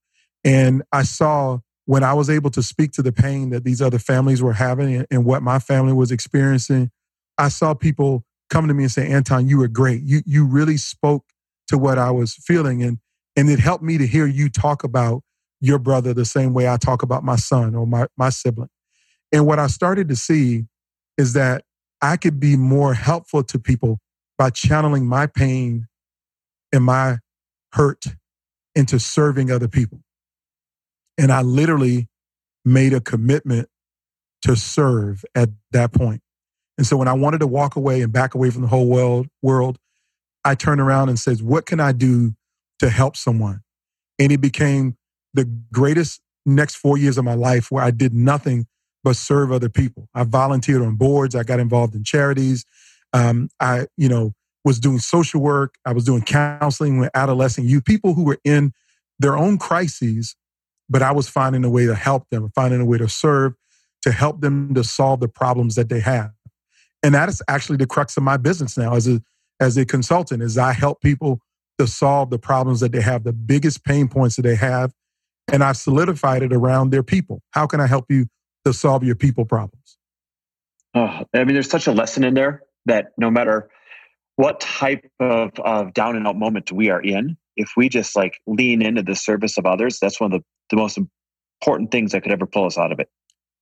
And 0.45 0.83
I 0.93 1.03
saw 1.03 1.59
when 1.85 2.03
I 2.03 2.15
was 2.15 2.29
able 2.29 2.51
to 2.51 2.63
speak 2.63 2.93
to 2.93 3.03
the 3.03 3.13
pain 3.13 3.51
that 3.51 3.65
these 3.65 3.81
other 3.81 3.99
families 3.99 4.43
were 4.43 4.53
having 4.53 5.07
and 5.11 5.25
what 5.25 5.43
my 5.43 5.59
family 5.59 5.93
was 5.93 6.11
experiencing, 6.11 6.91
I 7.39 7.49
saw 7.49 7.75
people 7.75 8.25
come 8.51 8.69
to 8.69 8.75
me 8.75 8.85
and 8.85 8.93
say, 8.93 9.09
Anton, 9.09 9.49
you 9.49 9.59
were 9.59 9.69
great. 9.69 10.03
You 10.03 10.23
you 10.27 10.45
really 10.45 10.77
spoke 10.77 11.25
to 11.69 11.79
what 11.79 11.99
I 11.99 12.11
was 12.11 12.35
feeling. 12.35 12.83
And 12.83 12.99
and 13.37 13.51
it 13.51 13.59
helped 13.59 13.85
me 13.85 13.99
to 13.99 14.07
hear 14.07 14.27
you 14.27 14.49
talk 14.49 14.83
about 14.83 15.23
your 15.61 15.79
brother 15.79 16.15
the 16.15 16.25
same 16.25 16.55
way 16.55 16.69
I 16.69 16.77
talk 16.77 17.03
about 17.03 17.25
my 17.25 17.37
son 17.37 17.75
or 17.75 17.87
my, 17.87 18.07
my 18.17 18.31
sibling. 18.31 18.69
And 19.33 19.47
what 19.47 19.59
I 19.59 19.67
started 19.67 20.09
to 20.09 20.17
see 20.17 20.65
is 21.19 21.33
that 21.35 21.65
I 22.03 22.17
could 22.17 22.39
be 22.39 22.57
more 22.57 22.95
helpful 22.95 23.43
to 23.45 23.59
people 23.59 23.99
by 24.39 24.51
channeling 24.51 25.07
my 25.07 25.27
pain 25.27 25.87
and 26.73 26.85
my 26.85 27.19
hurt 27.73 28.07
into 28.75 28.99
serving 28.99 29.51
other 29.51 29.69
people. 29.69 30.01
And 31.19 31.33
I 31.33 31.43
literally 31.43 32.09
made 32.65 32.93
a 32.93 33.01
commitment 33.01 33.69
to 34.43 34.57
serve 34.57 35.25
at 35.35 35.49
that 35.73 35.93
point. 35.93 36.21
And 36.77 36.87
so 36.87 36.97
when 36.97 37.09
I 37.09 37.15
wanted 37.15 37.39
to 37.39 37.47
walk 37.47 37.77
away 37.77 38.03
and 38.03 38.13
back 38.13 38.35
away 38.35 38.51
from 38.51 38.63
the 38.63 38.69
whole 38.69 38.87
world, 38.87 39.29
world, 39.43 39.79
I 40.45 40.55
turned 40.55 40.81
around 40.81 41.09
and 41.09 41.19
said, 41.19 41.41
"What 41.41 41.65
can 41.65 41.81
I 41.81 41.93
do 41.93 42.35
to 42.81 42.91
help 42.91 43.17
someone?" 43.17 43.63
And 44.19 44.31
it 44.31 44.41
became 44.41 44.97
the 45.33 45.45
greatest 45.73 46.21
next 46.45 46.77
four 46.77 46.99
years 46.99 47.19
of 47.19 47.25
my 47.25 47.35
life 47.35 47.71
where 47.71 47.83
I 47.83 47.91
did 47.91 48.13
nothing 48.13 48.67
but 49.07 49.15
serve 49.15 49.53
other 49.53 49.69
people. 49.69 50.09
I 50.17 50.25
volunteered 50.25 50.83
on 50.83 50.97
boards. 50.97 51.37
I 51.37 51.45
got 51.45 51.61
involved 51.61 51.95
in 51.95 52.03
charities. 52.03 52.65
Um, 53.13 53.49
I, 53.61 53.87
you 53.97 54.09
know, 54.09 54.33
was 54.65 54.81
doing 54.81 54.99
social 54.99 55.41
work. 55.41 55.77
I 55.85 55.93
was 55.93 56.03
doing 56.03 56.23
counseling 56.23 56.99
with 56.99 57.11
adolescent 57.15 57.69
youth, 57.69 57.85
people 57.85 58.15
who 58.15 58.25
were 58.25 58.41
in 58.43 58.73
their 59.21 59.39
own 59.39 59.59
crises, 59.59 60.35
but 60.91 61.03
I 61.03 61.13
was 61.13 61.29
finding 61.29 61.65
a 61.65 61.71
way 61.71 61.87
to 61.87 61.95
help 61.95 62.29
them, 62.31 62.51
finding 62.53 62.81
a 62.81 62.85
way 62.85 62.99
to 62.99 63.09
serve, 63.09 63.55
to 64.03 64.11
help 64.11 64.41
them 64.41 64.75
to 64.75 64.83
solve 64.83 65.21
the 65.21 65.29
problems 65.29 65.77
that 65.77 65.89
they 65.89 66.01
have. 66.01 66.33
And 67.05 67.15
that 67.15 67.29
is 67.29 67.41
actually 67.47 67.77
the 67.77 67.87
crux 67.87 68.17
of 68.17 68.25
my 68.25 68.37
business 68.37 68.77
now 68.77 68.97
as 68.97 69.07
a 69.07 69.23
as 69.61 69.77
a 69.77 69.87
consultant 69.87 70.43
is 70.43 70.59
I 70.59 70.73
help 70.73 71.01
people 71.01 71.39
to 71.79 71.87
solve 71.87 72.31
the 72.31 72.41
problems 72.41 72.81
that 72.81 72.91
they 72.91 73.03
have, 73.03 73.23
the 73.23 73.33
biggest 73.33 73.85
pain 73.85 74.09
points 74.09 74.35
that 74.35 74.43
they 74.43 74.57
have. 74.57 74.93
And 75.53 75.63
I've 75.63 75.77
solidified 75.77 76.43
it 76.43 76.53
around 76.53 76.91
their 76.91 77.05
people. 77.05 77.41
How 77.53 77.69
can 77.69 77.81
I 77.81 77.87
help 77.87 78.07
you 78.11 78.27
to 78.67 78.73
solve 78.73 79.05
your 79.05 79.15
people 79.15 79.45
problems? 79.45 79.97
Oh, 80.95 81.25
I 81.33 81.45
mean, 81.45 81.55
there's 81.55 81.71
such 81.71 81.87
a 81.87 81.93
lesson 81.93 82.25
in 82.25 82.35
there 82.35 82.63
that 82.87 83.13
no 83.17 83.31
matter 83.31 83.71
what 84.37 84.61
type 84.61 85.09
of, 85.21 85.51
of 85.61 85.95
down 85.95 86.17
and 86.17 86.27
out 86.27 86.37
moment 86.37 86.73
we 86.73 86.91
are 86.91 87.01
in, 87.01 87.37
if 87.57 87.71
we 87.77 87.89
just 87.89 88.17
like 88.17 88.41
lean 88.47 88.83
into 88.83 89.03
the 89.03 89.15
service 89.15 89.57
of 89.57 89.67
others, 89.67 89.99
that's 90.01 90.21
one 90.21 90.33
of 90.33 90.41
the, 90.41 90.47
the 90.71 90.77
most 90.77 90.99
important 90.99 91.91
things 91.91 92.13
that 92.13 92.23
could 92.23 92.33
ever 92.33 92.47
pull 92.47 92.67
us 92.67 92.77
out 92.77 92.93
of 92.93 92.99
it. 92.99 93.09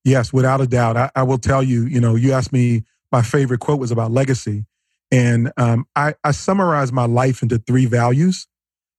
Yes, 0.05 0.33
without 0.33 0.61
a 0.61 0.67
doubt. 0.67 0.97
I, 0.97 1.11
I 1.14 1.23
will 1.23 1.38
tell 1.38 1.62
you, 1.62 1.85
you 1.85 2.01
know, 2.01 2.14
you 2.14 2.33
asked 2.33 2.53
me, 2.53 2.85
my 3.12 3.23
favorite 3.23 3.61
quote 3.61 3.79
was 3.79 3.90
about 3.90 4.11
legacy. 4.11 4.64
And 5.12 5.53
um, 5.57 5.87
I, 5.95 6.14
I 6.25 6.33
summarize 6.33 6.93
my 6.93 7.07
life 7.07 7.43
into 7.43 7.59
three 7.59 7.87
values. 7.87 8.47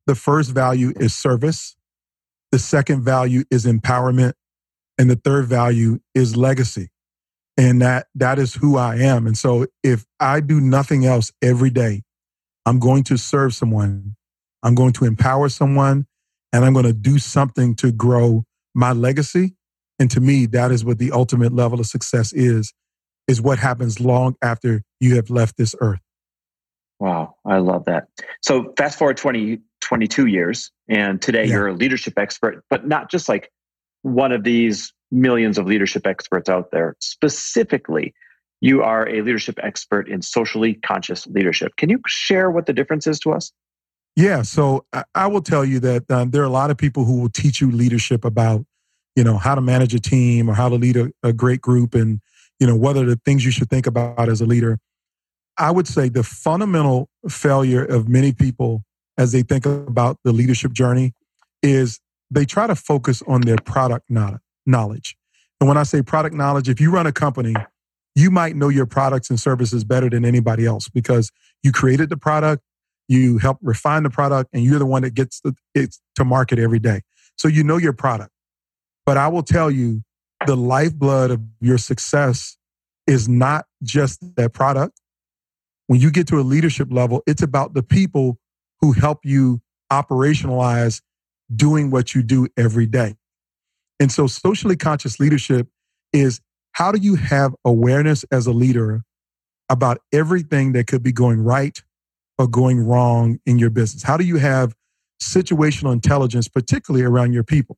The 0.05 0.15
first 0.15 0.51
value 0.51 0.93
is 0.95 1.15
service. 1.15 1.75
The 2.51 2.59
second 2.59 3.03
value 3.03 3.43
is 3.49 3.65
empowerment. 3.65 4.33
And 4.97 5.09
the 5.09 5.15
third 5.15 5.45
value 5.45 5.99
is 6.13 6.35
legacy. 6.37 6.89
And 7.57 7.81
that, 7.81 8.07
that 8.15 8.39
is 8.39 8.53
who 8.53 8.77
I 8.77 8.97
am. 8.97 9.27
And 9.27 9.37
so 9.37 9.67
if 9.83 10.05
I 10.19 10.41
do 10.41 10.59
nothing 10.59 11.05
else 11.05 11.31
every 11.41 11.69
day, 11.69 12.03
I'm 12.65 12.79
going 12.79 13.03
to 13.05 13.17
serve 13.17 13.53
someone. 13.53 14.15
I'm 14.63 14.75
going 14.75 14.93
to 14.93 15.05
empower 15.05 15.49
someone 15.49 16.05
and 16.51 16.65
I'm 16.65 16.73
going 16.73 16.85
to 16.85 16.93
do 16.93 17.19
something 17.19 17.75
to 17.75 17.91
grow 17.91 18.43
my 18.73 18.91
legacy. 18.91 19.55
And 19.99 20.11
to 20.11 20.19
me, 20.19 20.45
that 20.47 20.71
is 20.71 20.83
what 20.83 20.99
the 20.99 21.11
ultimate 21.11 21.53
level 21.53 21.79
of 21.79 21.85
success 21.85 22.33
is, 22.33 22.73
is 23.27 23.41
what 23.41 23.59
happens 23.59 23.99
long 23.99 24.35
after 24.41 24.83
you 24.99 25.15
have 25.15 25.29
left 25.29 25.57
this 25.57 25.75
earth. 25.79 25.99
Wow, 26.99 27.35
I 27.45 27.57
love 27.57 27.85
that. 27.85 28.07
So 28.41 28.73
fast 28.77 28.97
forward 28.97 29.17
20, 29.17 29.59
22 29.81 30.27
years, 30.27 30.71
and 30.87 31.21
today 31.21 31.45
yeah. 31.45 31.53
you're 31.53 31.67
a 31.67 31.73
leadership 31.73 32.17
expert, 32.17 32.63
but 32.69 32.87
not 32.87 33.11
just 33.11 33.27
like 33.27 33.51
one 34.05 34.31
of 34.31 34.43
these 34.43 34.93
millions 35.11 35.57
of 35.57 35.65
leadership 35.65 36.05
experts 36.05 36.47
out 36.47 36.69
there. 36.71 36.95
Specifically, 36.99 38.13
you 38.61 38.83
are 38.83 39.09
a 39.09 39.21
leadership 39.21 39.57
expert 39.63 40.07
in 40.07 40.21
socially 40.21 40.75
conscious 40.75 41.25
leadership. 41.25 41.75
Can 41.75 41.89
you 41.89 41.99
share 42.05 42.51
what 42.51 42.67
the 42.67 42.73
difference 42.73 43.07
is 43.07 43.19
to 43.21 43.31
us? 43.31 43.51
Yeah, 44.15 44.43
so 44.43 44.85
I 45.15 45.25
will 45.25 45.41
tell 45.41 45.65
you 45.65 45.79
that 45.79 46.09
um, 46.11 46.29
there 46.29 46.43
are 46.43 46.45
a 46.45 46.49
lot 46.49 46.69
of 46.69 46.77
people 46.77 47.03
who 47.03 47.19
will 47.19 47.29
teach 47.29 47.59
you 47.59 47.71
leadership 47.71 48.23
about, 48.23 48.63
you 49.15 49.23
know, 49.23 49.37
how 49.37 49.55
to 49.55 49.61
manage 49.61 49.95
a 49.95 49.99
team 49.99 50.49
or 50.49 50.53
how 50.53 50.69
to 50.69 50.75
lead 50.75 50.97
a, 50.97 51.11
a 51.23 51.33
great 51.33 51.59
group 51.59 51.95
and, 51.95 52.21
you 52.59 52.67
know, 52.67 52.75
what 52.75 52.97
are 52.97 53.05
the 53.05 53.19
things 53.25 53.43
you 53.43 53.51
should 53.51 53.69
think 53.71 53.87
about 53.87 54.29
as 54.29 54.39
a 54.39 54.45
leader. 54.45 54.77
I 55.57 55.71
would 55.71 55.87
say 55.87 56.09
the 56.09 56.23
fundamental 56.23 57.09
failure 57.27 57.83
of 57.83 58.07
many 58.07 58.33
people 58.33 58.83
as 59.17 59.31
they 59.31 59.41
think 59.41 59.65
about 59.65 60.19
the 60.23 60.31
leadership 60.31 60.73
journey 60.73 61.13
is 61.63 61.99
they 62.31 62.45
try 62.45 62.67
to 62.67 62.75
focus 62.75 63.21
on 63.27 63.41
their 63.41 63.57
product 63.57 64.09
knowledge. 64.09 65.17
And 65.59 65.67
when 65.67 65.77
I 65.77 65.83
say 65.83 66.01
product 66.01 66.35
knowledge, 66.35 66.69
if 66.69 66.81
you 66.81 66.91
run 66.91 67.07
a 67.07 67.11
company, 67.11 67.55
you 68.15 68.31
might 68.31 68.55
know 68.55 68.69
your 68.69 68.85
products 68.85 69.29
and 69.29 69.39
services 69.39 69.83
better 69.83 70.09
than 70.09 70.25
anybody 70.25 70.65
else 70.65 70.89
because 70.89 71.31
you 71.63 71.71
created 71.71 72.09
the 72.09 72.17
product, 72.17 72.63
you 73.07 73.37
help 73.37 73.57
refine 73.61 74.03
the 74.03 74.09
product, 74.09 74.49
and 74.53 74.63
you're 74.63 74.79
the 74.79 74.85
one 74.85 75.03
that 75.03 75.13
gets 75.13 75.41
it 75.73 75.95
to 76.15 76.25
market 76.25 76.59
every 76.59 76.79
day. 76.79 77.01
So 77.37 77.47
you 77.47 77.63
know 77.63 77.77
your 77.77 77.93
product. 77.93 78.31
But 79.05 79.17
I 79.17 79.27
will 79.27 79.43
tell 79.43 79.69
you, 79.69 80.03
the 80.45 80.55
lifeblood 80.55 81.31
of 81.31 81.41
your 81.61 81.77
success 81.77 82.57
is 83.07 83.29
not 83.29 83.65
just 83.83 84.19
that 84.35 84.53
product 84.53 84.99
when 85.87 85.99
you 85.99 86.11
get 86.11 86.27
to 86.27 86.39
a 86.39 86.41
leadership 86.41 86.87
level, 86.91 87.21
it's 87.27 87.43
about 87.43 87.73
the 87.73 87.83
people 87.83 88.37
who 88.81 88.91
help 88.93 89.19
you 89.23 89.61
operationalize 89.91 91.01
doing 91.53 91.91
what 91.91 92.15
you 92.15 92.23
do 92.23 92.47
every 92.57 92.85
day. 92.85 93.15
And 93.99 94.11
so, 94.11 94.27
socially 94.27 94.75
conscious 94.75 95.19
leadership 95.19 95.67
is 96.13 96.41
how 96.73 96.91
do 96.91 96.99
you 96.99 97.15
have 97.15 97.55
awareness 97.63 98.25
as 98.31 98.47
a 98.47 98.51
leader 98.51 99.03
about 99.69 99.99
everything 100.11 100.73
that 100.73 100.87
could 100.87 101.01
be 101.01 101.11
going 101.11 101.39
right 101.41 101.81
or 102.37 102.47
going 102.47 102.79
wrong 102.79 103.39
in 103.45 103.57
your 103.57 103.69
business? 103.69 104.03
How 104.03 104.17
do 104.17 104.25
you 104.25 104.37
have 104.37 104.75
situational 105.21 105.93
intelligence, 105.93 106.47
particularly 106.47 107.05
around 107.05 107.33
your 107.33 107.43
people? 107.43 107.77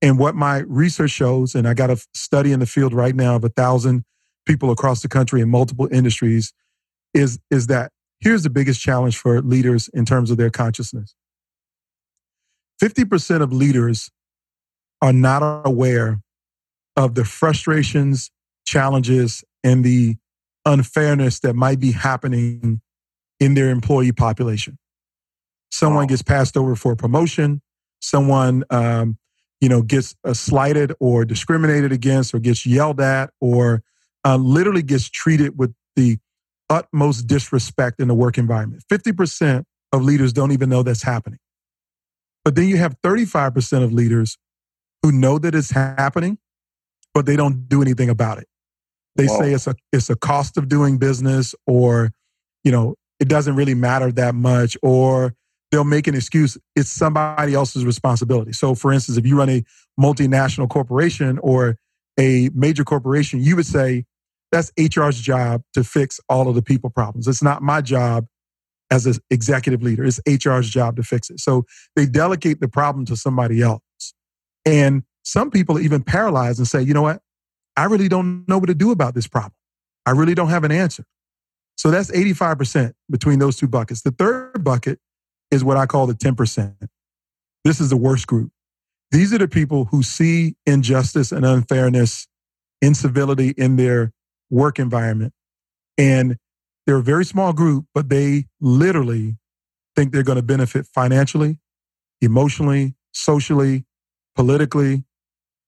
And 0.00 0.18
what 0.18 0.34
my 0.34 0.58
research 0.68 1.10
shows, 1.10 1.54
and 1.54 1.66
I 1.66 1.74
got 1.74 1.90
a 1.90 1.96
study 2.14 2.52
in 2.52 2.60
the 2.60 2.66
field 2.66 2.92
right 2.92 3.14
now 3.14 3.36
of 3.36 3.44
a 3.44 3.48
thousand 3.48 4.04
people 4.46 4.70
across 4.70 5.02
the 5.02 5.08
country 5.08 5.40
in 5.40 5.50
multiple 5.50 5.88
industries 5.90 6.52
is, 7.14 7.40
is 7.50 7.66
that 7.66 7.90
here's 8.20 8.44
the 8.44 8.50
biggest 8.50 8.80
challenge 8.80 9.18
for 9.18 9.40
leaders 9.42 9.88
in 9.92 10.04
terms 10.04 10.30
of 10.30 10.36
their 10.36 10.50
consciousness 10.50 11.14
50% 12.82 13.42
of 13.42 13.52
leaders 13.52 14.10
are 15.02 15.12
not 15.12 15.66
aware 15.66 16.20
of 16.96 17.14
the 17.14 17.24
frustrations, 17.24 18.30
challenges, 18.64 19.44
and 19.62 19.84
the 19.84 20.16
unfairness 20.64 21.40
that 21.40 21.54
might 21.54 21.78
be 21.78 21.92
happening 21.92 22.80
in 23.38 23.54
their 23.54 23.70
employee 23.70 24.12
population. 24.12 24.78
Someone 25.70 26.04
wow. 26.04 26.08
gets 26.08 26.22
passed 26.22 26.56
over 26.56 26.74
for 26.74 26.92
a 26.92 26.96
promotion. 26.96 27.60
Someone, 28.00 28.64
um, 28.70 29.18
you 29.60 29.68
know, 29.68 29.82
gets 29.82 30.14
uh, 30.24 30.32
slighted 30.32 30.92
or 31.00 31.24
discriminated 31.24 31.92
against, 31.92 32.34
or 32.34 32.38
gets 32.38 32.66
yelled 32.66 33.00
at, 33.00 33.30
or 33.40 33.82
uh, 34.24 34.36
literally 34.36 34.82
gets 34.82 35.08
treated 35.08 35.58
with 35.58 35.74
the 35.96 36.18
utmost 36.68 37.26
disrespect 37.26 38.00
in 38.00 38.08
the 38.08 38.14
work 38.14 38.38
environment. 38.38 38.82
50% 38.90 39.64
of 39.92 40.02
leaders 40.02 40.32
don't 40.32 40.52
even 40.52 40.68
know 40.68 40.82
that's 40.82 41.02
happening. 41.02 41.38
But 42.46 42.54
then 42.54 42.68
you 42.68 42.76
have 42.76 42.94
35% 43.02 43.82
of 43.82 43.92
leaders 43.92 44.38
who 45.02 45.10
know 45.10 45.36
that 45.36 45.52
it's 45.52 45.72
happening, 45.72 46.38
but 47.12 47.26
they 47.26 47.34
don't 47.34 47.68
do 47.68 47.82
anything 47.82 48.08
about 48.08 48.38
it. 48.38 48.46
They 49.16 49.26
Whoa. 49.26 49.40
say 49.40 49.52
it's 49.52 49.66
a 49.66 49.74
it's 49.92 50.10
a 50.10 50.14
cost 50.14 50.56
of 50.56 50.68
doing 50.68 50.96
business 50.96 51.56
or 51.66 52.12
you 52.62 52.70
know, 52.70 52.94
it 53.18 53.26
doesn't 53.26 53.56
really 53.56 53.74
matter 53.74 54.12
that 54.12 54.36
much 54.36 54.76
or 54.80 55.34
they'll 55.72 55.82
make 55.82 56.06
an 56.06 56.14
excuse 56.14 56.56
it's 56.76 56.88
somebody 56.88 57.52
else's 57.52 57.84
responsibility. 57.84 58.52
So 58.52 58.76
for 58.76 58.92
instance, 58.92 59.18
if 59.18 59.26
you 59.26 59.36
run 59.36 59.50
a 59.50 59.64
multinational 59.98 60.68
corporation 60.68 61.40
or 61.42 61.76
a 62.16 62.50
major 62.54 62.84
corporation, 62.84 63.42
you 63.42 63.56
would 63.56 63.66
say 63.66 64.04
that's 64.52 64.70
HR's 64.78 65.20
job 65.20 65.62
to 65.74 65.82
fix 65.82 66.20
all 66.28 66.48
of 66.48 66.54
the 66.54 66.62
people 66.62 66.90
problems. 66.90 67.26
It's 67.26 67.42
not 67.42 67.60
my 67.60 67.80
job 67.80 68.28
as 68.90 69.06
an 69.06 69.14
executive 69.30 69.82
leader. 69.82 70.04
It's 70.04 70.20
HR's 70.26 70.70
job 70.70 70.96
to 70.96 71.02
fix 71.02 71.30
it. 71.30 71.40
So 71.40 71.64
they 71.94 72.06
delegate 72.06 72.60
the 72.60 72.68
problem 72.68 73.04
to 73.06 73.16
somebody 73.16 73.62
else. 73.62 73.80
And 74.64 75.02
some 75.22 75.50
people 75.50 75.78
even 75.80 76.02
paralyzed 76.02 76.58
and 76.58 76.68
say, 76.68 76.82
you 76.82 76.94
know 76.94 77.02
what? 77.02 77.20
I 77.76 77.84
really 77.84 78.08
don't 78.08 78.48
know 78.48 78.58
what 78.58 78.66
to 78.66 78.74
do 78.74 78.90
about 78.90 79.14
this 79.14 79.26
problem. 79.26 79.52
I 80.06 80.12
really 80.12 80.34
don't 80.34 80.48
have 80.48 80.64
an 80.64 80.72
answer. 80.72 81.04
So 81.76 81.90
that's 81.90 82.10
85% 82.10 82.92
between 83.10 83.38
those 83.38 83.56
two 83.56 83.68
buckets. 83.68 84.02
The 84.02 84.12
third 84.12 84.64
bucket 84.64 84.98
is 85.50 85.62
what 85.62 85.76
I 85.76 85.86
call 85.86 86.06
the 86.06 86.14
10%. 86.14 86.74
This 87.64 87.80
is 87.80 87.90
the 87.90 87.96
worst 87.96 88.26
group. 88.26 88.50
These 89.10 89.32
are 89.32 89.38
the 89.38 89.48
people 89.48 89.86
who 89.86 90.02
see 90.02 90.56
injustice 90.64 91.32
and 91.32 91.44
unfairness, 91.44 92.26
incivility 92.80 93.50
in 93.50 93.76
their 93.76 94.12
work 94.50 94.78
environment. 94.78 95.32
And 95.98 96.38
they're 96.86 96.96
a 96.96 97.02
very 97.02 97.24
small 97.24 97.52
group, 97.52 97.86
but 97.94 98.08
they 98.08 98.46
literally 98.60 99.36
think 99.94 100.12
they're 100.12 100.22
going 100.22 100.36
to 100.36 100.42
benefit 100.42 100.86
financially, 100.86 101.58
emotionally, 102.20 102.94
socially, 103.12 103.84
politically, 104.36 105.04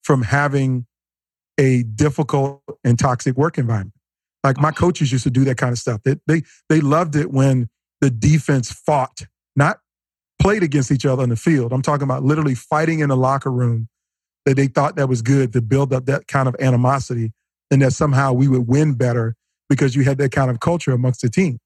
from 0.03 0.23
having 0.23 0.87
a 1.59 1.83
difficult 1.83 2.63
and 2.85 2.99
toxic 2.99 3.37
work 3.37 3.59
environment. 3.59 3.95
Like 4.45 4.59
my 4.59 4.71
coaches 4.71 5.11
used 5.11 5.25
to 5.25 5.31
do 5.31 5.45
that 5.45 5.57
kind 5.57 5.73
of 5.73 5.79
stuff. 5.79 6.01
They, 6.05 6.17
they, 6.27 6.43
they 6.69 6.81
loved 6.81 7.17
it 7.17 7.33
when 7.33 7.69
the 8.01 8.11
defense 8.11 8.71
fought, 8.71 9.23
not 9.57 9.81
played 10.41 10.63
against 10.63 10.93
each 10.93 11.05
other 11.05 11.25
in 11.25 11.31
the 11.31 11.37
field. 11.37 11.73
I'm 11.73 11.83
talking 11.83 12.05
about 12.05 12.23
literally 12.23 12.55
fighting 12.55 13.01
in 13.01 13.09
the 13.09 13.17
locker 13.17 13.51
room 13.51 13.89
that 14.47 14.55
they 14.55 14.69
thought 14.69 14.95
that 14.97 15.09
was 15.09 15.21
good 15.21 15.53
to 15.53 15.61
build 15.61 15.93
up 15.93 16.07
that 16.07 16.29
kind 16.29 16.49
of 16.49 16.55
animosity 16.61 17.33
and 17.71 17.83
that 17.83 17.93
somehow 17.93 18.33
we 18.33 18.47
would 18.47 18.69
win 18.69 18.95
better 18.95 19.35
because 19.69 19.95
you 19.95 20.05
had 20.05 20.19
that 20.19 20.33
kind 20.33 20.51
of 20.51 20.61
culture 20.61 20.93
amongst 20.93 21.23
the 21.23 21.29
team. 21.29 21.59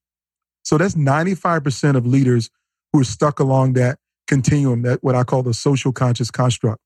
So 0.62 0.79
that's 0.79 0.95
95% 0.95 1.97
of 1.97 2.07
leaders 2.07 2.51
who 2.93 3.01
are 3.01 3.05
stuck 3.05 3.41
along 3.41 3.75
that 3.75 3.99
continuum, 4.29 4.83
that 4.83 5.03
what 5.03 5.15
I 5.15 5.25
call 5.25 5.43
the 5.43 5.55
social 5.55 5.93
conscious 5.93 6.31
construct. 6.31 6.81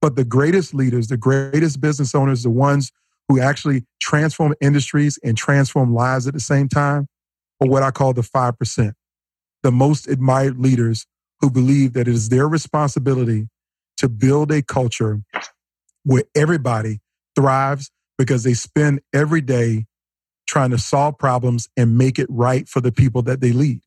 But 0.00 0.16
the 0.16 0.24
greatest 0.24 0.74
leaders, 0.74 1.08
the 1.08 1.16
greatest 1.16 1.80
business 1.80 2.14
owners, 2.14 2.42
the 2.42 2.50
ones 2.50 2.92
who 3.28 3.40
actually 3.40 3.84
transform 4.00 4.54
industries 4.60 5.18
and 5.22 5.36
transform 5.36 5.92
lives 5.94 6.26
at 6.26 6.34
the 6.34 6.40
same 6.40 6.68
time, 6.68 7.06
are 7.60 7.68
what 7.68 7.82
I 7.82 7.90
call 7.90 8.12
the 8.12 8.22
5%. 8.22 8.92
The 9.62 9.72
most 9.72 10.08
admired 10.08 10.58
leaders 10.58 11.06
who 11.40 11.50
believe 11.50 11.92
that 11.92 12.08
it 12.08 12.14
is 12.14 12.28
their 12.28 12.48
responsibility 12.48 13.48
to 13.98 14.08
build 14.08 14.52
a 14.52 14.62
culture 14.62 15.20
where 16.04 16.24
everybody 16.34 17.00
thrives 17.34 17.90
because 18.16 18.44
they 18.44 18.54
spend 18.54 19.00
every 19.12 19.40
day 19.40 19.86
trying 20.48 20.70
to 20.70 20.78
solve 20.78 21.18
problems 21.18 21.68
and 21.76 21.96
make 21.96 22.18
it 22.18 22.26
right 22.28 22.68
for 22.68 22.80
the 22.80 22.90
people 22.90 23.22
that 23.22 23.40
they 23.40 23.52
lead. 23.52 23.82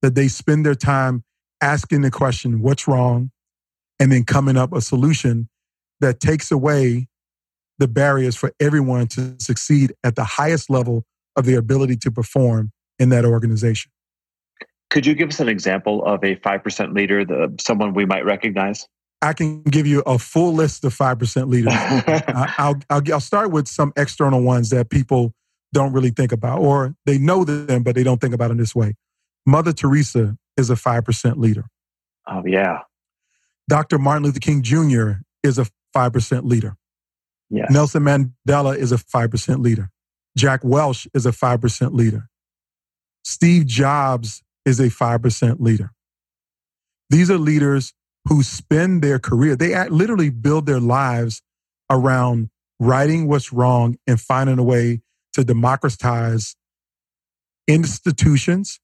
That 0.00 0.14
they 0.14 0.28
spend 0.28 0.64
their 0.64 0.74
time 0.74 1.24
asking 1.60 2.02
the 2.02 2.10
question, 2.10 2.62
what's 2.62 2.86
wrong? 2.86 3.32
And 3.98 4.12
then 4.12 4.24
coming 4.24 4.56
up 4.56 4.72
a 4.72 4.80
solution 4.80 5.48
that 6.00 6.20
takes 6.20 6.50
away 6.50 7.08
the 7.78 7.88
barriers 7.88 8.36
for 8.36 8.52
everyone 8.60 9.08
to 9.08 9.34
succeed 9.38 9.92
at 10.04 10.16
the 10.16 10.24
highest 10.24 10.70
level 10.70 11.04
of 11.34 11.44
their 11.44 11.58
ability 11.58 11.96
to 11.96 12.10
perform 12.10 12.70
in 12.98 13.08
that 13.10 13.24
organization. 13.24 13.90
Could 14.88 15.04
you 15.04 15.14
give 15.14 15.30
us 15.30 15.40
an 15.40 15.48
example 15.48 16.04
of 16.04 16.22
a 16.22 16.36
5% 16.36 16.94
leader, 16.94 17.24
the, 17.24 17.42
uh, 17.42 17.48
someone 17.60 17.92
we 17.92 18.06
might 18.06 18.24
recognize? 18.24 18.86
I 19.20 19.32
can 19.32 19.62
give 19.62 19.86
you 19.86 20.02
a 20.06 20.18
full 20.18 20.52
list 20.52 20.84
of 20.84 20.96
5% 20.96 21.48
leaders. 21.48 21.72
I'll, 22.58 22.76
I'll, 22.88 23.12
I'll 23.12 23.20
start 23.20 23.50
with 23.50 23.66
some 23.66 23.92
external 23.96 24.42
ones 24.42 24.70
that 24.70 24.90
people 24.90 25.34
don't 25.76 25.92
really 25.92 26.10
think 26.10 26.32
about, 26.32 26.60
or 26.60 26.94
they 27.04 27.18
know 27.18 27.44
them, 27.44 27.82
but 27.82 27.94
they 27.94 28.02
don't 28.02 28.18
think 28.20 28.34
about 28.34 28.50
it 28.50 28.56
this 28.56 28.74
way. 28.74 28.94
Mother 29.44 29.72
Teresa 29.72 30.36
is 30.56 30.70
a 30.70 30.74
5% 30.74 31.36
leader. 31.36 31.66
Oh, 32.26 32.42
yeah. 32.46 32.80
Dr. 33.68 33.98
Martin 33.98 34.24
Luther 34.24 34.40
King 34.40 34.62
Jr. 34.62 35.20
is 35.42 35.58
a 35.58 35.66
5% 35.94 36.44
leader. 36.44 36.76
Yes. 37.50 37.70
Nelson 37.70 38.02
Mandela 38.02 38.76
is 38.76 38.90
a 38.90 38.96
5% 38.96 39.62
leader. 39.62 39.90
Jack 40.36 40.64
Welch 40.64 41.06
is 41.12 41.26
a 41.26 41.30
5% 41.30 41.92
leader. 41.92 42.28
Steve 43.22 43.66
Jobs 43.66 44.42
is 44.64 44.80
a 44.80 44.88
5% 44.88 45.60
leader. 45.60 45.92
These 47.10 47.30
are 47.30 47.38
leaders 47.38 47.92
who 48.28 48.42
spend 48.42 49.02
their 49.02 49.18
career, 49.18 49.54
they 49.54 49.88
literally 49.88 50.30
build 50.30 50.66
their 50.66 50.80
lives 50.80 51.42
around 51.88 52.50
righting 52.80 53.28
what's 53.28 53.52
wrong 53.52 53.96
and 54.06 54.20
finding 54.20 54.58
a 54.58 54.64
way 54.64 55.00
to 55.36 55.44
democratize 55.44 56.56
institutions, 57.68 58.80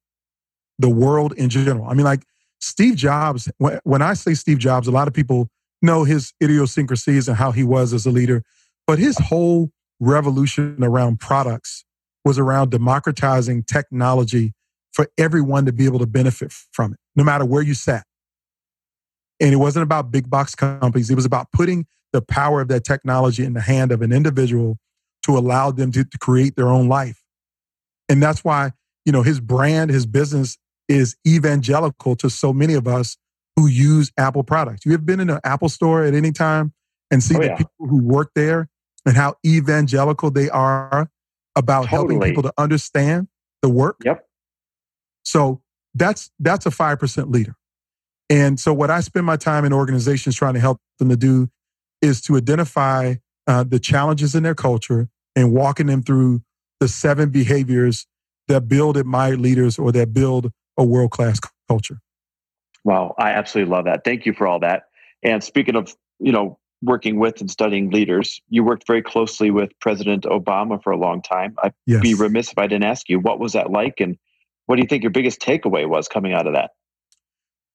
the 0.78 0.90
world 0.90 1.32
in 1.38 1.48
general. 1.48 1.86
I 1.88 1.94
mean, 1.94 2.04
like 2.04 2.24
Steve 2.60 2.96
Jobs, 2.96 3.50
when 3.58 4.02
I 4.02 4.12
say 4.12 4.34
Steve 4.34 4.58
Jobs, 4.58 4.86
a 4.86 4.90
lot 4.90 5.08
of 5.08 5.14
people 5.14 5.48
know 5.80 6.04
his 6.04 6.34
idiosyncrasies 6.42 7.26
and 7.26 7.38
how 7.38 7.52
he 7.52 7.64
was 7.64 7.94
as 7.94 8.04
a 8.04 8.10
leader, 8.10 8.42
but 8.86 8.98
his 8.98 9.18
whole 9.18 9.70
revolution 9.98 10.76
around 10.82 11.20
products 11.20 11.84
was 12.22 12.38
around 12.38 12.70
democratizing 12.70 13.64
technology 13.64 14.52
for 14.92 15.08
everyone 15.16 15.64
to 15.64 15.72
be 15.72 15.86
able 15.86 15.98
to 16.00 16.06
benefit 16.06 16.52
from 16.52 16.92
it, 16.92 16.98
no 17.16 17.24
matter 17.24 17.46
where 17.46 17.62
you 17.62 17.72
sat. 17.72 18.04
And 19.40 19.54
it 19.54 19.56
wasn't 19.56 19.84
about 19.84 20.10
big 20.10 20.28
box 20.28 20.54
companies, 20.54 21.10
it 21.10 21.14
was 21.14 21.24
about 21.24 21.50
putting 21.50 21.86
the 22.12 22.20
power 22.20 22.60
of 22.60 22.68
that 22.68 22.84
technology 22.84 23.42
in 23.42 23.54
the 23.54 23.62
hand 23.62 23.90
of 23.90 24.02
an 24.02 24.12
individual 24.12 24.76
to 25.24 25.36
allow 25.36 25.70
them 25.70 25.92
to, 25.92 26.04
to 26.04 26.18
create 26.18 26.56
their 26.56 26.68
own 26.68 26.88
life. 26.88 27.22
And 28.08 28.22
that's 28.22 28.44
why, 28.44 28.72
you 29.04 29.12
know, 29.12 29.22
his 29.22 29.40
brand, 29.40 29.90
his 29.90 30.06
business 30.06 30.58
is 30.88 31.16
evangelical 31.26 32.16
to 32.16 32.28
so 32.28 32.52
many 32.52 32.74
of 32.74 32.86
us 32.86 33.16
who 33.56 33.66
use 33.66 34.10
Apple 34.18 34.42
products. 34.42 34.84
You 34.84 34.92
have 34.92 35.06
been 35.06 35.20
in 35.20 35.30
an 35.30 35.40
Apple 35.44 35.68
store 35.68 36.04
at 36.04 36.14
any 36.14 36.32
time 36.32 36.72
and 37.10 37.22
see 37.22 37.36
oh, 37.36 37.40
the 37.40 37.46
yeah. 37.46 37.56
people 37.56 37.86
who 37.88 38.02
work 38.02 38.30
there 38.34 38.68
and 39.06 39.16
how 39.16 39.36
evangelical 39.44 40.30
they 40.30 40.48
are 40.50 41.08
about 41.56 41.86
totally. 41.86 42.14
helping 42.14 42.20
people 42.20 42.42
to 42.42 42.52
understand 42.58 43.28
the 43.60 43.68
work. 43.68 43.96
Yep. 44.04 44.26
So 45.24 45.62
that's 45.94 46.30
that's 46.40 46.66
a 46.66 46.70
five 46.70 46.98
percent 46.98 47.30
leader. 47.30 47.54
And 48.30 48.58
so 48.58 48.72
what 48.72 48.90
I 48.90 49.00
spend 49.00 49.26
my 49.26 49.36
time 49.36 49.64
in 49.64 49.72
organizations 49.72 50.34
trying 50.34 50.54
to 50.54 50.60
help 50.60 50.78
them 50.98 51.10
to 51.10 51.16
do 51.16 51.50
is 52.00 52.22
to 52.22 52.36
identify 52.36 53.16
uh, 53.46 53.64
the 53.64 53.78
challenges 53.78 54.34
in 54.34 54.42
their 54.42 54.54
culture 54.54 55.08
and 55.34 55.52
walking 55.52 55.86
them 55.86 56.02
through 56.02 56.42
the 56.80 56.88
seven 56.88 57.30
behaviors 57.30 58.06
that 58.48 58.68
build 58.68 58.96
admired 58.96 59.40
leaders 59.40 59.78
or 59.78 59.92
that 59.92 60.12
build 60.12 60.50
a 60.76 60.84
world 60.84 61.10
class 61.10 61.38
culture. 61.68 62.00
Wow, 62.84 63.14
I 63.18 63.30
absolutely 63.30 63.72
love 63.72 63.84
that. 63.84 64.04
Thank 64.04 64.26
you 64.26 64.32
for 64.32 64.46
all 64.46 64.58
that. 64.60 64.84
And 65.22 65.42
speaking 65.42 65.76
of, 65.76 65.94
you 66.18 66.32
know, 66.32 66.58
working 66.82 67.18
with 67.18 67.40
and 67.40 67.50
studying 67.50 67.90
leaders, 67.90 68.40
you 68.48 68.64
worked 68.64 68.86
very 68.86 69.02
closely 69.02 69.50
with 69.50 69.70
President 69.80 70.24
Obama 70.24 70.82
for 70.82 70.90
a 70.90 70.96
long 70.96 71.22
time. 71.22 71.54
I'd 71.62 71.74
yes. 71.86 72.02
be 72.02 72.14
remiss 72.14 72.50
if 72.50 72.58
I 72.58 72.66
didn't 72.66 72.84
ask 72.84 73.08
you 73.08 73.20
what 73.20 73.38
was 73.38 73.52
that 73.52 73.70
like 73.70 74.00
and 74.00 74.18
what 74.66 74.76
do 74.76 74.82
you 74.82 74.88
think 74.88 75.02
your 75.02 75.10
biggest 75.10 75.40
takeaway 75.40 75.88
was 75.88 76.08
coming 76.08 76.32
out 76.32 76.46
of 76.46 76.54
that? 76.54 76.70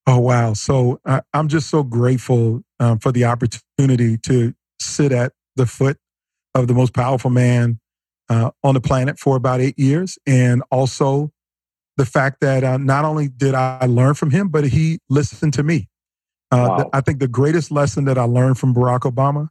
Oh 0.06 0.20
wow! 0.20 0.54
So 0.54 1.02
uh, 1.04 1.20
I'm 1.34 1.50
just 1.50 1.70
so 1.70 1.84
grateful 1.84 2.64
um, 2.80 3.00
for 3.00 3.12
the 3.12 3.26
opportunity 3.26 4.18
to 4.20 4.54
sit 4.80 5.12
at 5.12 5.34
the 5.58 5.66
foot 5.66 5.98
of 6.56 6.68
the 6.68 6.74
most 6.74 6.94
powerful 6.94 7.30
man 7.30 7.80
uh, 8.30 8.52
on 8.64 8.74
the 8.74 8.82
planet 8.82 9.20
for 9.20 9.36
about 9.36 9.62
eight 9.62 9.78
years. 9.78 10.18
And 10.26 10.64
also 10.72 11.32
the 11.98 12.06
fact 12.06 12.42
that 12.42 12.64
uh, 12.64 12.78
not 12.78 13.06
only 13.06 13.28
did 13.28 13.56
I 13.56 13.86
learn 13.86 14.14
from 14.14 14.32
him, 14.32 14.50
but 14.50 14.66
he 14.66 15.00
listened 15.10 15.54
to 15.54 15.64
me. 15.64 15.90
Uh, 16.52 16.68
wow. 16.70 16.90
I 16.94 17.02
think 17.02 17.20
the 17.20 17.28
greatest 17.28 17.72
lesson 17.72 18.06
that 18.06 18.18
I 18.18 18.24
learned 18.24 18.58
from 18.58 18.74
Barack 18.74 19.02
Obama 19.02 19.50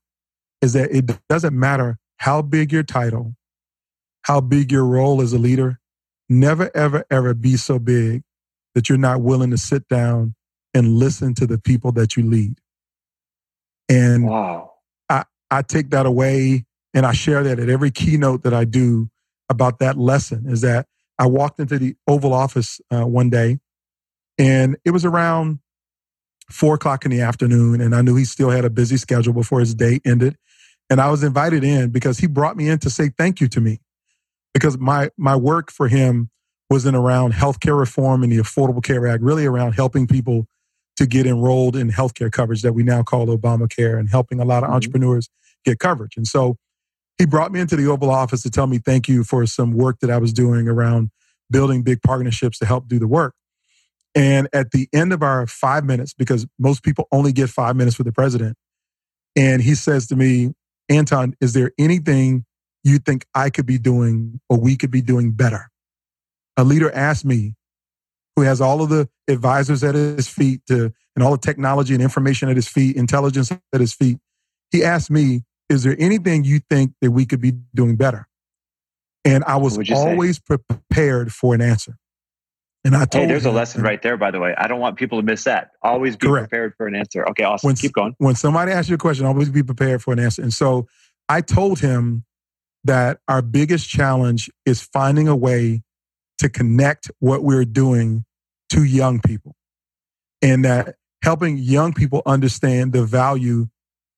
is 0.63 0.73
that 0.73 0.91
it 0.91 1.19
doesn't 1.29 1.59
matter 1.59 1.99
how 2.19 2.41
big 2.43 2.73
your 2.73 2.83
title, 2.83 3.35
how 4.23 4.41
big 4.41 4.73
your 4.73 4.85
role 4.85 5.21
as 5.21 5.33
a 5.33 5.39
leader, 5.39 5.79
never, 6.29 6.71
ever, 6.75 7.05
ever 7.11 7.35
be 7.35 7.57
so 7.57 7.79
big 7.79 8.23
that 8.75 8.89
you're 8.89 8.99
not 8.99 9.21
willing 9.21 9.51
to 9.51 9.59
sit 9.59 9.87
down 9.89 10.35
and 10.73 10.95
listen 10.95 11.35
to 11.35 11.47
the 11.47 11.59
people 11.59 11.93
that 11.93 12.17
you 12.17 12.23
lead. 12.23 12.59
And 13.89 14.27
wow. 14.27 14.73
I 15.51 15.63
take 15.63 15.91
that 15.91 16.07
away 16.07 16.65
and 16.95 17.07
I 17.07 17.13
share 17.13 17.43
that 17.45 17.59
at 17.59 17.69
every 17.69 17.91
keynote 17.91 18.43
that 18.43 18.55
I 18.55 18.65
do 18.65 19.09
about 19.49 19.79
that 19.79 19.97
lesson 19.97 20.47
is 20.49 20.63
that 20.63 20.87
I 21.19 21.27
walked 21.27 21.61
into 21.61 21.79
the 21.79 21.95
Oval 22.09 22.33
Office 22.33 22.81
uh, 22.91 23.07
one 23.07 23.31
day 23.31 23.59
and 24.39 24.77
it 24.85 24.91
was 24.91 25.05
around 25.05 25.61
four 26.51 26.75
o'clock 26.75 27.05
in 27.05 27.11
the 27.11 27.21
afternoon 27.21 27.81
and 27.81 27.95
I 27.95 28.03
knew 28.03 28.17
he 28.17 28.25
still 28.25 28.51
had 28.51 28.65
a 28.65 28.71
busy 28.71 28.97
schedule 28.97 29.33
before 29.33 29.61
his 29.61 29.75
day 29.75 30.01
ended. 30.05 30.37
And 30.89 31.01
I 31.01 31.11
was 31.11 31.25
invited 31.25 31.65
in 31.65 31.91
because 31.91 32.19
he 32.19 32.27
brought 32.27 32.57
me 32.57 32.69
in 32.69 32.79
to 32.81 32.91
say 32.91 33.11
thank 33.17 33.41
you 33.41 33.49
to 33.49 33.61
me 33.61 33.81
because 34.55 34.79
my, 34.79 35.11
my 35.17 35.35
work 35.35 35.71
for 35.71 35.89
him 35.89 36.31
was 36.71 36.87
in 36.87 36.95
around 36.95 37.33
healthcare 37.33 37.79
reform 37.79 38.23
and 38.23 38.33
the 38.33 38.39
Affordable 38.39 38.83
Care 38.83 39.07
Act, 39.07 39.23
really 39.23 39.47
around 39.47 39.73
helping 39.73 40.07
people 40.07 40.47
to 40.97 41.07
get 41.07 41.27
enrolled 41.27 41.77
in 41.77 41.91
healthcare 41.91 42.33
coverage 42.33 42.63
that 42.63 42.73
we 42.73 42.83
now 42.83 43.03
call 43.03 43.27
Obamacare 43.27 43.99
and 43.99 44.09
helping 44.09 44.41
a 44.41 44.45
lot 44.45 44.63
of 44.63 44.69
mm-hmm. 44.69 44.77
entrepreneurs 44.77 45.29
get 45.65 45.79
coverage. 45.79 46.17
And 46.17 46.27
so 46.27 46.57
he 47.19 47.27
brought 47.27 47.53
me 47.53 47.61
into 47.61 47.77
the 47.77 47.87
Oval 47.87 48.11
Office 48.11 48.43
to 48.43 48.51
tell 48.51 48.67
me 48.67 48.79
thank 48.79 49.09
you 49.09 49.25
for 49.25 49.47
some 49.47 49.73
work 49.73 50.01
that 50.01 50.11
I 50.11 50.19
was 50.19 50.33
doing 50.33 50.69
around 50.69 51.11
building 51.51 51.83
big 51.83 52.03
partnerships 52.03 52.59
to 52.59 52.67
help 52.67 52.89
do 52.89 52.99
the 52.99 53.09
work. 53.09 53.35
And 54.15 54.49
at 54.53 54.71
the 54.71 54.89
end 54.93 55.13
of 55.13 55.23
our 55.23 55.47
five 55.47 55.85
minutes, 55.85 56.15
because 56.15 56.47
most 56.59 56.83
people 56.83 57.07
only 57.13 57.33
get 57.33 57.51
five 57.51 57.77
minutes 57.77 57.99
with 57.99 58.07
the 58.07 58.13
president, 58.13 58.57
and 59.37 59.61
he 59.61 59.75
says 59.75 60.07
to 60.09 60.17
me, 60.17 60.53
Anton, 60.89 61.35
is 61.41 61.53
there 61.53 61.73
anything 61.79 62.47
you 62.83 62.99
think 62.99 63.27
I 63.35 63.51
could 63.51 63.67
be 63.67 63.79
doing 63.79 64.41
or 64.49 64.59
we 64.59 64.77
could 64.77 64.91
be 64.91 65.03
doing 65.03 65.33
better? 65.33 65.69
A 66.57 66.65
leader 66.65 66.91
asked 66.93 67.27
me, 67.27 67.56
who 68.37 68.43
has 68.43 68.61
all 68.61 68.83
of 68.83 68.91
the 68.91 69.09
advisors 69.29 69.83
at 69.83 69.95
his 69.95 70.29
feet 70.29 70.61
to, 70.69 70.93
and 71.17 71.25
all 71.25 71.33
the 71.33 71.39
technology 71.39 71.95
and 71.95 72.03
information 72.03 72.49
at 72.49 72.57
his 72.57 72.69
feet, 72.69 72.95
intelligence 72.97 73.51
at 73.51 73.81
his 73.81 73.95
feet. 73.95 74.19
He 74.71 74.85
asked 74.85 75.11
me, 75.11 75.43
Is 75.69 75.83
there 75.83 75.97
anything 75.99 76.45
you 76.45 76.61
think 76.71 76.93
that 77.01 77.11
we 77.11 77.25
could 77.25 77.41
be 77.41 77.53
doing 77.75 77.97
better? 77.97 78.29
And 79.25 79.43
I 79.45 79.57
was 79.57 79.79
always 79.91 80.37
say? 80.37 80.59
prepared 80.69 81.33
for 81.33 81.55
an 81.55 81.63
answer. 81.63 81.97
And 82.85 82.95
I 82.95 83.05
told 83.05 83.23
hey, 83.23 83.27
there's 83.27 83.45
him, 83.45 83.51
a 83.51 83.55
lesson 83.55 83.83
right 83.83 84.01
there, 84.01 84.17
by 84.17 84.31
the 84.31 84.39
way. 84.39 84.55
I 84.57 84.69
don't 84.69 84.79
want 84.79 84.97
people 84.97 85.19
to 85.19 85.27
miss 85.27 85.43
that. 85.43 85.73
Always 85.83 86.15
be 86.15 86.29
Correct. 86.29 86.49
prepared 86.49 86.75
for 86.77 86.87
an 86.87 86.95
answer. 86.95 87.29
Okay, 87.31 87.43
awesome. 87.43 87.67
When, 87.67 87.75
Keep 87.75 87.95
going. 87.95 88.15
When 88.19 88.37
somebody 88.37 88.71
asks 88.71 88.89
you 88.89 88.95
a 88.95 88.99
question, 88.99 89.27
always 89.27 89.49
be 89.49 89.65
prepared 89.65 90.03
for 90.05 90.13
an 90.13 90.21
answer. 90.21 90.43
And 90.43 90.53
so 90.53 90.87
I 91.29 91.41
told 91.41 91.81
him 91.81 92.25
that 92.85 93.19
our 93.27 93.43
biggest 93.43 93.89
challenge 93.89 94.49
is 94.65 94.83
finding 94.83 95.27
a 95.27 95.35
way 95.35 95.83
to 96.39 96.49
connect 96.49 97.11
what 97.19 97.43
we're 97.43 97.65
doing 97.65 98.25
to 98.71 98.85
young 98.85 99.21
people 99.21 99.55
and 100.43 100.65
that 100.65 100.97
helping 101.23 101.57
young 101.57 101.93
people 101.93 102.23
understand 102.27 102.93
the 102.93 103.05
value 103.05 103.67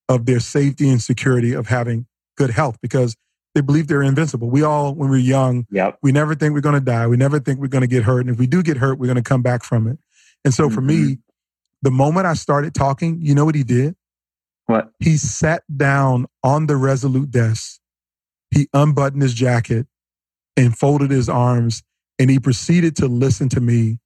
of 0.08 0.26
their 0.26 0.40
safety 0.40 0.88
and 0.88 1.00
security 1.02 1.52
of 1.52 1.66
having 1.66 2.06
good 2.36 2.50
health 2.50 2.78
because 2.80 3.16
they 3.54 3.60
believe 3.60 3.88
they're 3.88 4.02
invincible. 4.02 4.48
We 4.48 4.62
all, 4.62 4.94
when 4.94 5.10
we're 5.10 5.16
young, 5.16 5.66
Yep. 5.70 5.98
we 6.02 6.12
never 6.12 6.34
think 6.34 6.54
we're 6.54 6.60
going 6.60 6.74
to 6.74 6.80
die. 6.80 7.06
We 7.06 7.16
never 7.16 7.40
think 7.40 7.60
we're 7.60 7.68
going 7.68 7.82
to 7.82 7.88
get 7.88 8.04
hurt. 8.04 8.20
And 8.20 8.30
if 8.30 8.38
we 8.38 8.46
do 8.46 8.62
get 8.62 8.76
hurt, 8.76 8.98
we're 8.98 9.06
going 9.06 9.16
to 9.16 9.22
come 9.22 9.42
back 9.42 9.64
from 9.64 9.86
it. 9.86 9.98
And 10.44 10.54
so 10.54 10.70
for 10.70 10.80
me, 10.80 10.96
mm-hmm. 10.96 11.12
the 11.82 11.90
moment 11.90 12.26
I 12.26 12.34
started 12.34 12.74
talking, 12.74 13.18
you 13.20 13.34
know 13.34 13.44
what 13.44 13.54
he 13.54 13.64
did? 13.64 13.96
What? 14.66 14.90
He 15.00 15.16
sat 15.16 15.62
down 15.74 16.26
on 16.44 16.66
the 16.66 16.76
Resolute 16.76 17.30
desk. 17.30 17.80
He 18.50 18.68
unbuttoned 18.72 19.22
his 19.22 19.34
jacket 19.34 19.86
and 20.56 20.76
folded 20.76 21.10
his 21.10 21.28
arms, 21.28 21.82
and 22.18 22.30
he 22.30 22.38
proceeded 22.38 22.96
to 22.96 23.06
listen 23.06 23.48
to 23.50 23.60
me 23.60 23.98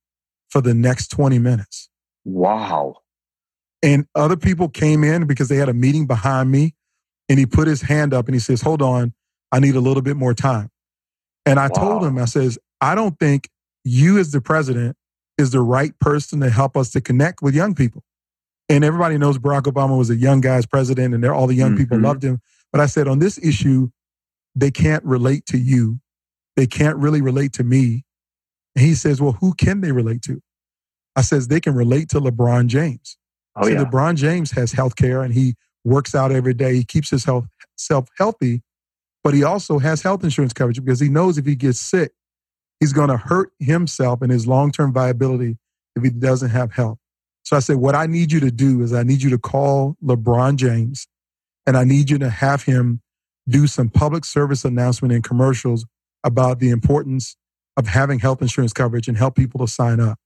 for 0.53 0.61
the 0.61 0.75
next 0.75 1.09
20 1.09 1.39
minutes. 1.39 1.89
Wow. 2.25 2.97
And 3.83 4.07
other 4.15 4.37
people 4.37 4.69
came 4.69 5.03
in 5.03 5.27
because 5.27 5.49
they 5.49 5.57
had 5.57 5.71
a 5.71 5.75
meeting 5.75 6.07
behind 6.07 6.51
me, 6.51 6.75
and 7.31 7.39
he 7.39 7.47
put 7.47 7.67
his 7.67 7.81
hand 7.81 8.13
up 8.13 8.27
and 8.29 8.35
he 8.35 8.39
says, 8.39 8.61
Hold 8.61 8.83
on, 8.83 9.15
I 9.51 9.59
need 9.61 9.75
a 9.75 9.81
little 9.81 10.03
bit 10.03 10.17
more 10.17 10.35
time. 10.35 10.69
And 11.47 11.59
I 11.59 11.69
told 11.69 12.05
him, 12.05 12.19
I 12.19 12.27
says, 12.27 12.59
I 12.83 12.95
don't 12.95 13.19
think 13.19 13.49
you 13.83 14.19
as 14.19 14.31
the 14.31 14.41
president 14.43 14.97
is 15.39 15.51
the 15.51 15.61
right 15.63 15.99
person 15.99 16.41
to 16.41 16.51
help 16.51 16.77
us 16.77 16.91
to 16.91 17.01
connect 17.01 17.43
with 17.43 17.55
young 17.55 17.75
people. 17.75 18.05
And 18.69 18.85
everybody 18.85 19.19
knows 19.19 19.39
Barack 19.39 19.63
Obama 19.63 19.99
was 19.99 20.11
a 20.11 20.17
young 20.17 20.41
guy's 20.41 20.67
president 20.67 21.15
and 21.15 21.25
they're- 21.25 21.33
all 21.35 21.47
the 21.47 21.55
young 21.55 21.77
people 21.77 21.99
Mhm. 21.99 22.05
loved 22.05 22.23
him. 22.23 22.41
But 22.71 22.81
I 22.81 22.87
said, 22.87 23.09
on 23.09 23.19
this 23.19 23.39
issue, 23.43 23.89
they 24.55 24.71
can't 24.71 25.03
relate 25.05 25.47
to 25.47 25.59
you. 25.59 25.99
They 26.57 26.67
can't 26.67 26.97
really 26.99 27.23
relate 27.23 27.55
to 27.55 27.65
me. 27.65 28.05
And 28.77 28.85
he 28.85 28.95
says, 28.95 29.21
well, 29.21 29.33
who 29.33 29.55
can 29.55 29.81
they 29.81 29.93
relate 29.93 30.23
to? 30.23 30.41
I 31.15 31.23
says, 31.23 31.49
they 31.49 31.61
can 31.61 31.75
relate 31.75 32.09
to 32.11 32.21
LeBron 32.21 32.67
James. 32.69 33.17
Oh, 33.57 33.65
so 33.65 33.69
yeah. 33.69 33.85
LeBron 33.85 34.17
James 34.17 34.53
has 34.53 34.73
health 34.73 34.97
care 34.97 35.23
and 35.23 35.35
he 35.35 35.55
works 35.85 36.15
out 36.15 36.33
every 36.33 36.55
day. 36.55 36.75
He 36.75 36.85
keeps 36.85 37.11
his 37.11 37.25
health 37.25 37.47
self 37.77 38.09
healthy, 38.17 38.63
but 39.23 39.35
he 39.35 39.45
also 39.45 39.79
has 39.79 40.03
health 40.03 40.25
insurance 40.25 40.53
coverage 40.53 40.83
because 40.83 41.01
he 41.01 41.09
knows 41.09 41.37
if 41.37 41.45
he 41.45 41.55
gets 41.55 41.81
sick, 41.81 42.13
he's 42.81 42.93
going 42.93 43.09
to 43.09 43.17
hurt 43.17 43.51
himself 43.59 44.23
and 44.23 44.33
his 44.33 44.47
long 44.47 44.73
term 44.73 44.93
viability 44.93 45.59
if 45.97 46.03
he 46.03 46.11
doesn't 46.11 46.51
have 46.51 46.73
health. 46.73 46.99
So 47.45 47.57
I 47.57 47.61
said, 47.61 47.77
what 47.77 47.95
I 47.95 48.07
need 48.07 48.33
you 48.33 48.41
to 48.41 48.51
do 48.51 48.83
is 48.83 48.95
I 48.95 49.03
need 49.03 49.23
you 49.23 49.31
to 49.31 49.39
call 49.39 49.97
LeBron 50.03 50.57
James 50.57 51.09
and 51.67 51.77
I 51.77 51.85
need 51.85 52.09
you 52.09 52.19
to 52.19 52.31
have 52.31 52.63
him 52.63 53.03
do 53.49 53.67
some 53.67 53.89
public 53.89 54.25
service 54.25 54.65
announcement 54.65 55.13
and 55.13 55.23
commercials 55.23 55.85
about 56.25 56.61
the 56.61 56.71
importance 56.71 57.37
of 57.77 57.87
having 57.87 58.19
health 58.19 58.43
insurance 58.43 58.73
coverage 58.73 59.09
and 59.09 59.17
help 59.17 59.35
people 59.35 59.61
to 59.61 59.71
sign 59.71 60.01
up. 60.01 60.19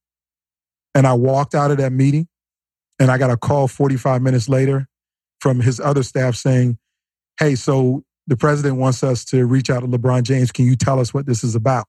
And 0.94 1.06
I 1.06 1.12
walked 1.12 1.54
out 1.54 1.70
of 1.70 1.76
that 1.78 1.92
meeting 1.92 2.26
and 2.98 3.10
I 3.10 3.18
got 3.18 3.30
a 3.30 3.36
call 3.36 3.68
45 3.68 4.22
minutes 4.22 4.48
later 4.48 4.88
from 5.40 5.60
his 5.60 5.78
other 5.78 6.02
staff 6.02 6.34
saying, 6.34 6.78
Hey, 7.38 7.54
so 7.54 8.02
the 8.26 8.36
president 8.36 8.76
wants 8.76 9.04
us 9.04 9.24
to 9.26 9.44
reach 9.46 9.70
out 9.70 9.80
to 9.80 9.86
LeBron 9.86 10.22
James. 10.22 10.50
Can 10.50 10.64
you 10.64 10.74
tell 10.74 10.98
us 10.98 11.12
what 11.12 11.26
this 11.26 11.44
is 11.44 11.54
about? 11.54 11.86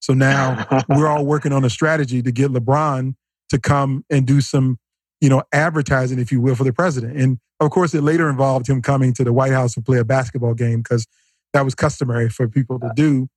So 0.00 0.12
now 0.12 0.66
we're 0.88 1.06
all 1.06 1.24
working 1.24 1.52
on 1.52 1.64
a 1.64 1.70
strategy 1.70 2.22
to 2.22 2.32
get 2.32 2.50
LeBron 2.50 3.14
to 3.50 3.58
come 3.58 4.04
and 4.10 4.26
do 4.26 4.40
some, 4.40 4.78
you 5.20 5.28
know, 5.28 5.42
advertising, 5.52 6.18
if 6.18 6.30
you 6.30 6.40
will, 6.40 6.54
for 6.54 6.64
the 6.64 6.72
president. 6.72 7.16
And 7.16 7.38
of 7.60 7.70
course, 7.70 7.94
it 7.94 8.02
later 8.02 8.28
involved 8.28 8.68
him 8.68 8.82
coming 8.82 9.12
to 9.14 9.24
the 9.24 9.32
White 9.32 9.52
House 9.52 9.74
to 9.74 9.80
play 9.80 9.98
a 9.98 10.04
basketball 10.04 10.54
game 10.54 10.82
because 10.82 11.06
that 11.52 11.64
was 11.64 11.74
customary 11.74 12.28
for 12.28 12.48
people 12.48 12.78
to 12.80 12.86
uh, 12.86 12.92
do. 12.94 13.28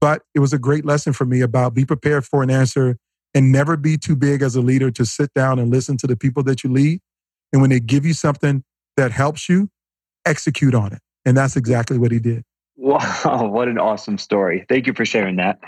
But 0.00 0.22
it 0.34 0.38
was 0.38 0.52
a 0.52 0.58
great 0.58 0.84
lesson 0.84 1.12
for 1.12 1.24
me 1.24 1.40
about 1.40 1.74
be 1.74 1.84
prepared 1.84 2.24
for 2.24 2.42
an 2.42 2.50
answer 2.50 2.96
and 3.34 3.52
never 3.52 3.76
be 3.76 3.96
too 3.96 4.16
big 4.16 4.42
as 4.42 4.56
a 4.56 4.60
leader 4.60 4.90
to 4.90 5.04
sit 5.04 5.32
down 5.34 5.58
and 5.58 5.70
listen 5.70 5.96
to 5.98 6.06
the 6.06 6.16
people 6.16 6.42
that 6.44 6.64
you 6.64 6.72
lead. 6.72 7.00
And 7.52 7.60
when 7.60 7.70
they 7.70 7.80
give 7.80 8.04
you 8.04 8.14
something 8.14 8.64
that 8.96 9.12
helps 9.12 9.48
you, 9.48 9.68
execute 10.24 10.74
on 10.74 10.92
it. 10.92 11.00
And 11.24 11.36
that's 11.36 11.56
exactly 11.56 11.98
what 11.98 12.12
he 12.12 12.18
did. 12.18 12.44
Wow, 12.76 13.48
what 13.52 13.68
an 13.68 13.78
awesome 13.78 14.18
story. 14.18 14.64
Thank 14.68 14.86
you 14.86 14.94
for 14.94 15.04
sharing 15.04 15.36
that. 15.36 15.58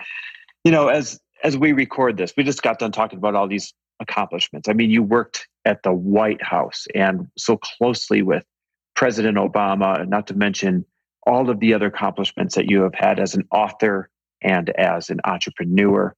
You 0.65 0.73
know, 0.73 0.89
as 0.89 1.21
as 1.45 1.57
we 1.57 1.73
record 1.73 2.17
this, 2.17 2.33
we 2.37 2.45
just 2.45 2.63
got 2.63 2.79
done 2.79 2.93
talking 2.93 3.19
about 3.19 3.35
all 3.35 3.49
these 3.49 3.75
accomplishments. 4.01 4.69
I 4.69 4.73
mean, 4.73 4.91
you 4.91 5.03
worked 5.03 5.49
at 5.65 5.83
the 5.83 5.93
White 5.93 6.43
House 6.43 6.87
and 6.95 7.29
so 7.37 7.57
closely 7.57 8.23
with 8.23 8.45
President 8.95 9.37
Obama, 9.37 10.01
and 10.01 10.11
not 10.11 10.27
to 10.29 10.35
mention 10.35 10.85
all 11.27 11.51
of 11.51 11.61
the 11.61 11.75
other 11.75 11.87
accomplishments 11.87 12.55
that 12.55 12.71
you 12.71 12.83
have 12.83 12.95
had 12.95 13.19
as 13.19 13.35
an 13.35 13.47
author 13.53 14.09
and 14.43 14.71
as 14.71 15.11
an 15.11 15.21
entrepreneur. 15.25 16.15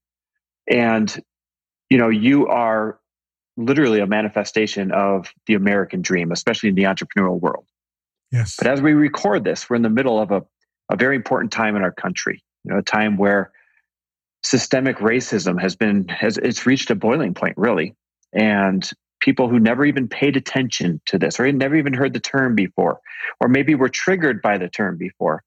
And 0.69 1.15
you 1.91 1.99
know, 1.99 2.09
you 2.09 2.49
are 2.49 2.99
literally 3.57 4.01
a 4.01 4.07
manifestation 4.07 4.91
of 4.93 5.33
the 5.47 5.55
American 5.55 6.03
dream, 6.03 6.33
especially 6.33 6.71
in 6.71 6.75
the 6.75 6.85
entrepreneurial 6.85 7.41
world. 7.41 7.67
Yes. 8.33 8.57
But 8.57 8.67
as 8.67 8.83
we 8.83 8.95
record 8.95 9.45
this, 9.45 9.71
we're 9.71 9.77
in 9.77 9.83
the 9.83 9.91
middle 9.91 10.21
of 10.21 10.33
a, 10.33 10.43
a 10.91 10.97
very 10.97 11.15
important 11.15 11.53
time 11.53 11.77
in 11.77 11.83
our 11.83 11.93
country. 11.93 12.43
You 12.65 12.73
know, 12.73 12.79
a 12.79 12.83
time 12.83 13.17
where 13.17 13.53
systemic 14.43 14.99
racism 14.99 15.61
has 15.61 15.77
been 15.77 16.09
has 16.09 16.39
it's 16.39 16.67
reached 16.67 16.91
a 16.91 16.95
boiling 16.95 17.35
point, 17.35 17.57
really. 17.57 17.95
And 18.33 18.89
people 19.21 19.49
who 19.49 19.59
never 19.59 19.85
even 19.85 20.09
paid 20.09 20.37
attention 20.37 21.01
to 21.07 21.19
this 21.19 21.39
or 21.39 21.47
had 21.47 21.55
never 21.55 21.77
even 21.77 21.95
heard 21.95 22.13
the 22.13 22.21
term 22.21 22.55
before, 22.55 23.01
or 23.41 23.49
maybe 23.49 23.75
were 23.75 23.89
triggered 23.89 24.43
by 24.43 24.59
the 24.59 24.69
term 24.69 24.99
before, 24.99 25.43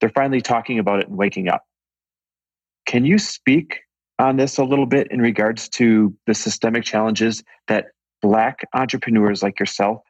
they're 0.00 0.10
finally 0.10 0.40
talking 0.40 0.78
about 0.78 1.00
it 1.00 1.08
and 1.08 1.16
waking 1.16 1.48
up. 1.48 1.64
Can 2.86 3.04
you 3.04 3.18
speak 3.18 3.80
on 4.18 4.36
this 4.36 4.58
a 4.58 4.64
little 4.64 4.86
bit 4.86 5.08
in 5.10 5.20
regards 5.20 5.68
to 5.70 6.14
the 6.26 6.34
systemic 6.34 6.84
challenges 6.84 7.42
that 7.68 7.86
Black 8.20 8.60
entrepreneurs 8.72 9.42
like 9.42 9.58
yourself 9.58 10.02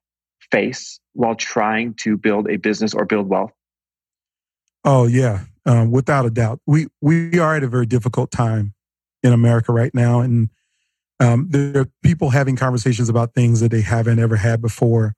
face 0.51 1.01
while 1.15 1.35
trying 1.35 1.95
to 1.95 2.17
build 2.17 2.49
a 2.49 2.57
business 2.57 2.93
or 2.95 3.05
build 3.05 3.29
wealth? 3.29 3.53
Oh 4.85 5.07
yeah, 5.07 5.45
um, 5.65 5.91
without 5.91 6.27
a 6.27 6.31
doubt. 6.31 6.61
We 6.67 6.89
we 7.01 7.39
are 7.39 7.57
at 7.57 7.63
a 7.63 7.69
very 7.69 7.87
difficult 7.87 8.31
time 8.31 8.75
in 9.23 9.33
America 9.33 9.73
right 9.73 9.95
now, 9.95 10.21
and 10.21 10.51
um, 11.21 11.47
there 11.51 11.83
are 11.83 11.89
people 12.03 12.31
having 12.31 12.57
conversations 12.57 13.09
about 13.09 13.33
things 13.33 13.61
that 13.61 13.71
they 13.71 13.81
haven't 13.81 14.19
ever 14.19 14.37
had 14.37 14.61
before. 14.61 15.15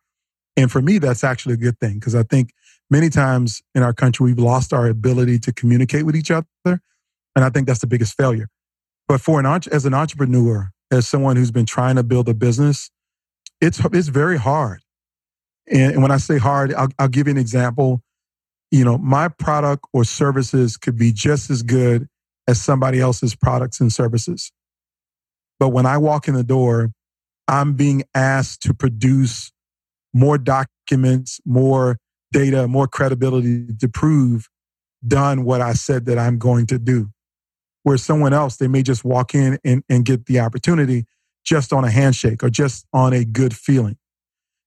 And 0.56 0.70
for 0.70 0.82
me, 0.82 0.98
that's 0.98 1.24
actually 1.24 1.54
a 1.54 1.58
good 1.58 1.80
thing 1.80 1.94
because 1.94 2.14
I 2.14 2.22
think 2.22 2.50
many 2.90 3.08
times 3.08 3.62
in 3.74 3.82
our 3.82 3.92
country 3.92 4.26
we've 4.26 4.38
lost 4.38 4.72
our 4.72 4.86
ability 4.86 5.38
to 5.40 5.52
communicate 5.52 6.04
with 6.04 6.14
each 6.14 6.30
other, 6.30 6.80
and 7.34 7.44
I 7.44 7.50
think 7.50 7.66
that's 7.66 7.80
the 7.80 7.86
biggest 7.86 8.16
failure. 8.16 8.48
But 9.08 9.20
for 9.20 9.38
an 9.40 9.46
as 9.70 9.84
an 9.84 9.94
entrepreneur, 9.94 10.70
as 10.90 11.08
someone 11.08 11.36
who's 11.36 11.50
been 11.50 11.66
trying 11.66 11.96
to 11.96 12.02
build 12.02 12.28
a 12.28 12.34
business, 12.34 12.90
it's 13.60 13.80
it's 13.92 14.08
very 14.08 14.38
hard. 14.38 14.80
And, 15.70 16.02
when 16.02 16.10
I 16.10 16.18
say 16.18 16.38
hard, 16.38 16.74
I'll, 16.74 16.88
I'll 16.98 17.08
give 17.08 17.26
you 17.26 17.30
an 17.30 17.38
example 17.38 18.02
you 18.74 18.84
know, 18.84 18.98
my 18.98 19.28
product 19.28 19.84
or 19.92 20.02
services 20.02 20.76
could 20.76 20.98
be 20.98 21.12
just 21.12 21.48
as 21.48 21.62
good 21.62 22.08
as 22.48 22.60
somebody 22.60 22.98
else's 22.98 23.36
products 23.36 23.80
and 23.80 23.92
services. 23.92 24.50
But 25.60 25.68
when 25.68 25.86
I 25.86 25.96
walk 25.96 26.26
in 26.26 26.34
the 26.34 26.42
door, 26.42 26.90
I'm 27.46 27.74
being 27.74 28.02
asked 28.16 28.62
to 28.62 28.74
produce 28.74 29.52
more 30.12 30.38
documents, 30.38 31.40
more 31.46 31.98
data, 32.32 32.66
more 32.66 32.88
credibility 32.88 33.66
to 33.78 33.88
prove 33.88 34.48
done 35.06 35.44
what 35.44 35.60
I 35.60 35.74
said 35.74 36.06
that 36.06 36.18
I'm 36.18 36.38
going 36.38 36.66
to 36.66 36.78
do. 36.80 37.10
Where 37.84 37.96
someone 37.96 38.32
else, 38.32 38.56
they 38.56 38.68
may 38.68 38.82
just 38.82 39.04
walk 39.04 39.34
in 39.34 39.58
and, 39.64 39.84
and 39.88 40.04
get 40.04 40.26
the 40.26 40.40
opportunity 40.40 41.06
just 41.44 41.72
on 41.72 41.84
a 41.84 41.90
handshake 41.90 42.42
or 42.42 42.50
just 42.50 42.86
on 42.92 43.12
a 43.12 43.24
good 43.24 43.54
feeling. 43.54 43.96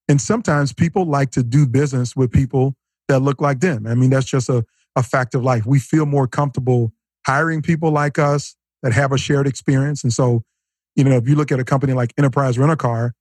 And 0.07 0.22
sometimes 0.22 0.72
people 0.72 1.05
like 1.05 1.32
to 1.32 1.43
do 1.43 1.68
business 1.68 2.15
with 2.15 2.32
people 2.32 2.76
that 3.09 3.20
look 3.20 3.41
like 3.41 3.59
them. 3.59 3.86
I 3.88 3.95
mean, 3.95 4.09
that's 4.09 4.28
just 4.28 4.47
a, 4.49 4.63
a 4.95 5.03
fact 5.03 5.36
of 5.36 5.43
life. 5.43 5.65
We 5.65 5.80
feel 5.80 6.05
more 6.05 6.28
comfortable 6.28 6.93
hiring 7.26 7.61
people 7.61 7.91
like 7.91 8.18
us 8.18 8.55
that 8.84 8.93
have 8.93 9.11
a 9.11 9.18
shared 9.18 9.47
experience. 9.47 10.03
And 10.03 10.13
so, 10.13 10.43
you 10.95 11.03
know, 11.03 11.18
if 11.18 11.28
you 11.28 11.36
look 11.36 11.51
at 11.51 11.59
a 11.59 11.65
company 11.65 11.93
like 11.93 12.13
Enterprise 12.18 12.57
Rent 12.57 12.72
a 12.72 12.78
Car, 12.78 13.13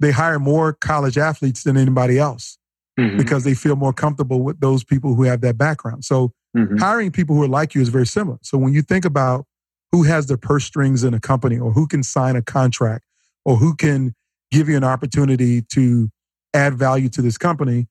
they 0.00 0.12
hire 0.12 0.38
more 0.38 0.72
college 0.72 1.18
athletes 1.18 1.62
than 1.64 1.76
anybody 1.76 2.18
else 2.18 2.58
Mhm. 2.98 3.18
because 3.18 3.44
they 3.44 3.54
feel 3.54 3.74
more 3.76 3.92
comfortable 3.92 4.42
with 4.42 4.60
those 4.60 4.84
people 4.84 5.14
who 5.16 5.24
have 5.24 5.40
that 5.40 5.58
background. 5.58 6.04
So, 6.04 6.32
Mhm. 6.56 6.78
hiring 6.80 7.10
people 7.10 7.34
who 7.36 7.42
are 7.42 7.48
like 7.48 7.74
you 7.74 7.80
is 7.80 7.88
very 7.88 8.06
similar. 8.06 8.38
So, 8.42 8.58
when 8.58 8.72
you 8.72 8.82
think 8.82 9.04
about 9.04 9.46
who 9.92 10.02
has 10.04 10.26
the 10.26 10.36
purse 10.38 10.64
strings 10.64 11.04
in 11.04 11.14
a 11.14 11.20
company 11.20 11.58
or 11.58 11.72
who 11.72 11.86
can 11.86 12.02
sign 12.02 12.36
a 12.36 12.42
contract 12.42 13.04
or 13.44 13.56
who 13.56 13.74
can 13.74 14.14
give 14.50 14.68
you 14.68 14.76
an 14.76 14.84
opportunity 14.84 15.62
to 15.72 16.10
add 16.52 16.74
value 16.74 17.08
to 17.10 17.22
this 17.22 17.38
company, 17.38 17.86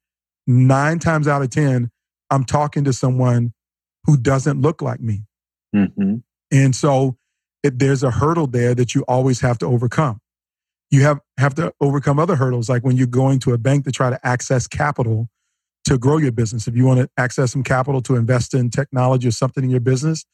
nine 0.47 0.99
times 0.99 1.28
out 1.28 1.41
of 1.41 1.49
10, 1.49 1.89
I'm 2.30 2.43
talking 2.43 2.84
to 2.86 2.93
someone 2.93 3.53
who 4.05 4.18
doesn't 4.18 4.61
look 4.61 4.82
like 4.82 4.99
me. 4.99 5.26
Mhm. 5.76 6.24
And 6.51 6.76
so 6.76 7.18
it, 7.64 7.80
there's 7.80 8.03
a 8.03 8.11
hurdle 8.11 8.47
there 8.47 8.76
that 8.76 8.93
you 8.95 9.03
always 9.07 9.39
have 9.41 9.57
to 9.59 9.66
overcome. 9.66 10.20
You 10.91 11.01
have, 11.03 11.20
have 11.38 11.55
to 11.55 11.74
overcome 11.82 12.20
other 12.20 12.36
hurdles, 12.36 12.70
like 12.70 12.84
when 12.84 12.97
you're 12.97 13.07
going 13.07 13.39
to 13.39 13.53
a 13.53 13.57
bank 13.57 13.86
to 13.86 13.91
try 13.91 14.09
to 14.09 14.28
access 14.28 14.68
capital 14.68 15.30
to 15.86 15.98
grow 15.98 16.18
your 16.18 16.32
business. 16.32 16.68
If 16.68 16.76
you 16.76 16.86
want 16.86 17.02
to 17.02 17.10
access 17.18 17.52
some 17.52 17.64
capital 17.64 18.02
to 18.04 18.16
invest 18.16 18.54
in 18.54 18.70
technology 18.70 19.28
or 19.28 19.32
something 19.32 19.64
in 19.64 19.70
your 19.70 19.80
business, 19.80 20.26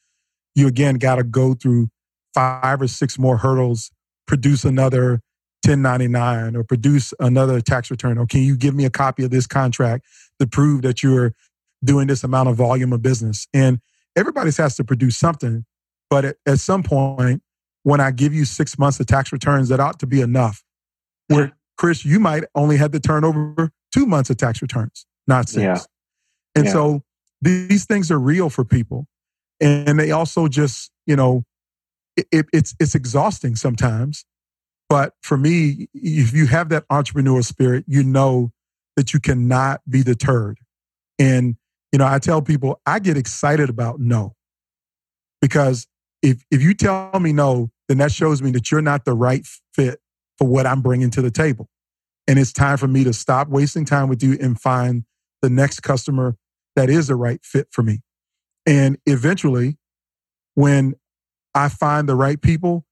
you 0.54 0.66
again 0.66 0.96
got 0.96 1.16
to 1.16 1.24
go 1.24 1.54
through 1.54 1.88
five 2.34 2.80
or 2.80 2.86
six 2.86 3.18
more 3.18 3.38
hurdles, 3.38 3.90
produce 4.26 4.64
another 4.64 5.20
1099 5.64 6.56
or 6.56 6.64
produce 6.64 7.12
another 7.20 7.60
tax 7.60 7.90
return. 7.90 8.18
Or 8.18 8.26
can 8.26 8.42
you 8.42 8.56
give 8.56 8.74
me 8.74 8.84
a 8.84 8.90
copy 8.90 9.24
of 9.24 9.30
this 9.30 9.46
contract 9.46 10.06
to 10.38 10.46
prove 10.46 10.82
that 10.82 11.02
you're 11.02 11.34
doing 11.84 12.06
this 12.06 12.24
amount 12.24 12.48
of 12.48 12.56
volume 12.56 12.92
of 12.92 13.02
business? 13.02 13.46
And 13.52 13.80
everybody 14.16 14.50
has 14.56 14.76
to 14.76 14.84
produce 14.84 15.16
something. 15.16 15.64
But 16.08 16.24
at, 16.24 16.36
at 16.46 16.60
some 16.60 16.82
point, 16.82 17.42
when 17.82 18.00
I 18.00 18.10
give 18.10 18.34
you 18.34 18.44
six 18.44 18.78
months 18.78 19.00
of 19.00 19.06
tax 19.06 19.32
returns, 19.32 19.68
that 19.68 19.80
ought 19.80 19.98
to 20.00 20.06
be 20.06 20.20
enough. 20.20 20.62
Where, 21.28 21.52
Chris, 21.78 22.04
you 22.04 22.20
might 22.20 22.44
only 22.54 22.76
have 22.76 22.90
to 22.92 23.00
turn 23.00 23.24
over 23.24 23.70
two 23.92 24.06
months 24.06 24.30
of 24.30 24.36
tax 24.36 24.60
returns, 24.60 25.06
not 25.30 25.48
six. 25.48 25.62
Yeah. 25.62 25.78
And 26.54 26.66
yeah. 26.66 26.72
so 26.72 27.02
these 27.40 27.86
things 27.86 28.10
are 28.10 28.18
real 28.18 28.50
for 28.50 28.64
people. 28.64 29.06
And 29.62 29.98
they 29.98 30.10
also 30.10 30.48
just, 30.48 30.90
you 31.06 31.16
know, 31.16 31.44
it, 32.16 32.46
it's 32.52 32.74
it's 32.78 32.94
exhausting 32.94 33.56
sometimes. 33.56 34.24
But 34.88 35.14
for 35.22 35.36
me, 35.36 35.88
if 35.94 36.34
you 36.34 36.46
have 36.46 36.68
that 36.70 36.86
entrepreneurial 36.88 37.44
spirit, 37.44 37.84
you 37.86 38.02
know 38.02 38.52
that 38.96 39.14
you 39.14 39.20
cannot 39.20 39.80
be 39.88 40.02
deterred. 40.02 40.58
And 41.18 41.56
you 41.92 41.98
know, 41.98 42.06
I 42.06 42.18
tell 42.18 42.42
people 42.42 42.80
I 42.86 42.98
get 42.98 43.16
excited 43.16 43.70
about 43.70 44.00
no, 44.00 44.34
because 45.40 45.86
if 46.22 46.44
if 46.50 46.62
you 46.62 46.74
tell 46.74 47.18
me 47.20 47.32
no, 47.32 47.70
then 47.88 47.98
that 47.98 48.12
shows 48.12 48.42
me 48.42 48.50
that 48.52 48.70
you're 48.70 48.82
not 48.82 49.04
the 49.04 49.14
right 49.14 49.46
fit 49.74 50.00
for 50.38 50.46
what 50.48 50.66
I'm 50.66 50.80
bringing 50.80 51.10
to 51.10 51.22
the 51.22 51.30
table. 51.30 51.68
And 52.26 52.38
it's 52.38 52.52
time 52.52 52.76
for 52.76 52.88
me 52.88 53.04
to 53.04 53.12
stop 53.12 53.48
wasting 53.48 53.84
time 53.84 54.08
with 54.08 54.22
you 54.22 54.38
and 54.40 54.60
find 54.60 55.04
the 55.42 55.50
next 55.50 55.80
customer 55.80 56.36
that 56.76 56.90
is 56.90 57.08
the 57.08 57.16
right 57.16 57.40
fit 57.44 57.68
for 57.70 57.82
me. 57.82 58.00
And 58.66 58.98
eventually, 59.06 59.76
when 60.54 60.94
I 61.54 61.68
find 61.68 62.08
the 62.08 62.14
right 62.14 62.40
people, 62.40 62.84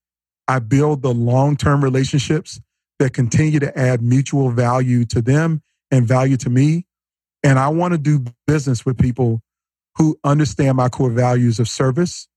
I 0.47 0.59
build 0.59 1.03
the 1.03 1.13
long 1.13 1.57
term 1.57 1.85
relationships 1.85 2.61
that 2.99 3.13
continue 3.13 3.61
to 3.61 3.79
add 3.79 4.03
mutual 4.03 4.51
value 4.51 5.05
to 5.07 5.23
them 5.23 5.63
and 5.91 6.07
value 6.07 6.37
to 6.39 6.51
me. 6.51 6.87
And 7.43 7.59
I 7.59 7.69
want 7.69 7.93
to 7.93 7.99
do 7.99 8.25
business 8.47 8.85
with 8.85 8.99
people 8.99 9.41
who 9.97 10.19
understand 10.25 10.77
my 10.77 10.89
core 10.89 11.11
values 11.11 11.61
of 11.61 11.69
service, 11.69 12.29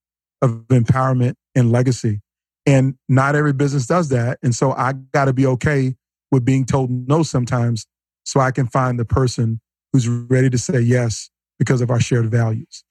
of 0.42 0.52
empowerment, 0.68 1.36
and 1.56 1.72
legacy. 1.72 2.22
And 2.66 2.96
not 3.10 3.36
every 3.36 3.54
business 3.54 3.88
does 3.88 4.10
that. 4.10 4.38
And 4.44 4.54
so 4.54 4.72
I 4.72 4.94
got 4.94 5.26
to 5.26 5.34
be 5.34 5.46
okay 5.48 5.96
with 6.32 6.46
being 6.46 6.66
told 6.66 6.92
no 6.92 7.24
sometimes 7.24 7.88
so 8.24 8.40
I 8.40 8.52
can 8.52 8.68
find 8.68 9.00
the 9.00 9.06
person 9.06 9.60
who's 9.92 10.08
ready 10.08 10.50
to 10.50 10.58
say 10.58 10.80
yes 10.80 11.30
because 11.60 11.82
of 11.82 11.92
our 11.92 12.00
shared 12.00 12.30
values. 12.30 12.84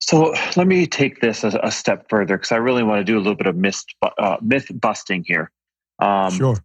So 0.00 0.34
let 0.56 0.66
me 0.66 0.86
take 0.86 1.20
this 1.20 1.44
a, 1.44 1.60
a 1.62 1.70
step 1.70 2.08
further 2.08 2.36
because 2.36 2.52
I 2.52 2.56
really 2.56 2.82
want 2.82 3.00
to 3.00 3.04
do 3.04 3.16
a 3.16 3.20
little 3.20 3.34
bit 3.34 3.46
of 3.46 3.56
myth, 3.56 3.84
uh, 4.18 4.36
myth 4.40 4.70
busting 4.74 5.24
here. 5.26 5.50
Um, 6.00 6.30
sure. 6.30 6.64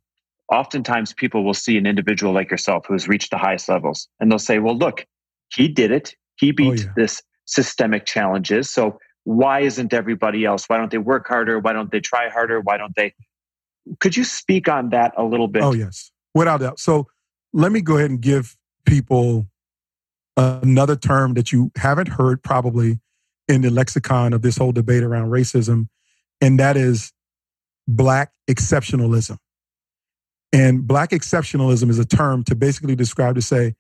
Oftentimes, 0.51 1.13
people 1.13 1.43
will 1.43 1.53
see 1.53 1.77
an 1.77 1.85
individual 1.85 2.33
like 2.33 2.49
yourself 2.49 2.85
who's 2.87 3.07
reached 3.07 3.31
the 3.31 3.37
highest 3.37 3.67
levels, 3.67 4.07
and 4.19 4.31
they'll 4.31 4.39
say, 4.39 4.59
"Well, 4.59 4.77
look, 4.77 5.05
he 5.53 5.67
did 5.67 5.91
it. 5.91 6.15
He 6.35 6.51
oh, 6.51 6.53
beat 6.55 6.81
oh, 6.81 6.83
yeah. 6.83 6.93
this 6.95 7.21
systemic 7.45 8.05
challenges. 8.05 8.69
So 8.69 8.99
why 9.23 9.61
isn't 9.61 9.93
everybody 9.93 10.45
else? 10.45 10.65
Why 10.67 10.77
don't 10.77 10.91
they 10.91 10.99
work 10.99 11.27
harder? 11.27 11.59
Why 11.59 11.73
don't 11.73 11.91
they 11.91 11.99
try 11.99 12.29
harder? 12.29 12.61
Why 12.61 12.77
don't 12.77 12.95
they?" 12.95 13.13
Could 13.99 14.15
you 14.15 14.23
speak 14.23 14.69
on 14.69 14.89
that 14.89 15.13
a 15.17 15.23
little 15.23 15.47
bit? 15.47 15.63
Oh 15.63 15.73
yes, 15.73 16.11
without 16.33 16.61
doubt. 16.61 16.79
So 16.79 17.07
let 17.51 17.71
me 17.71 17.81
go 17.81 17.97
ahead 17.97 18.11
and 18.11 18.21
give 18.21 18.55
people 18.85 19.47
another 20.37 20.95
term 20.95 21.33
that 21.35 21.51
you 21.51 21.71
haven't 21.77 22.07
heard 22.07 22.43
probably 22.43 22.99
in 23.47 23.61
the 23.61 23.69
lexicon 23.69 24.33
of 24.33 24.41
this 24.41 24.57
whole 24.57 24.71
debate 24.71 25.03
around 25.03 25.29
racism, 25.29 25.87
and 26.41 26.59
that 26.59 26.77
is 26.77 27.11
Black 27.87 28.31
exceptionalism. 28.49 29.37
And 30.51 30.87
Black 30.87 31.11
exceptionalism 31.11 31.89
is 31.89 31.99
a 31.99 32.05
term 32.05 32.43
to 32.45 32.55
basically 32.55 32.95
describe 32.95 33.35
to 33.35 33.41
say, 33.41 33.75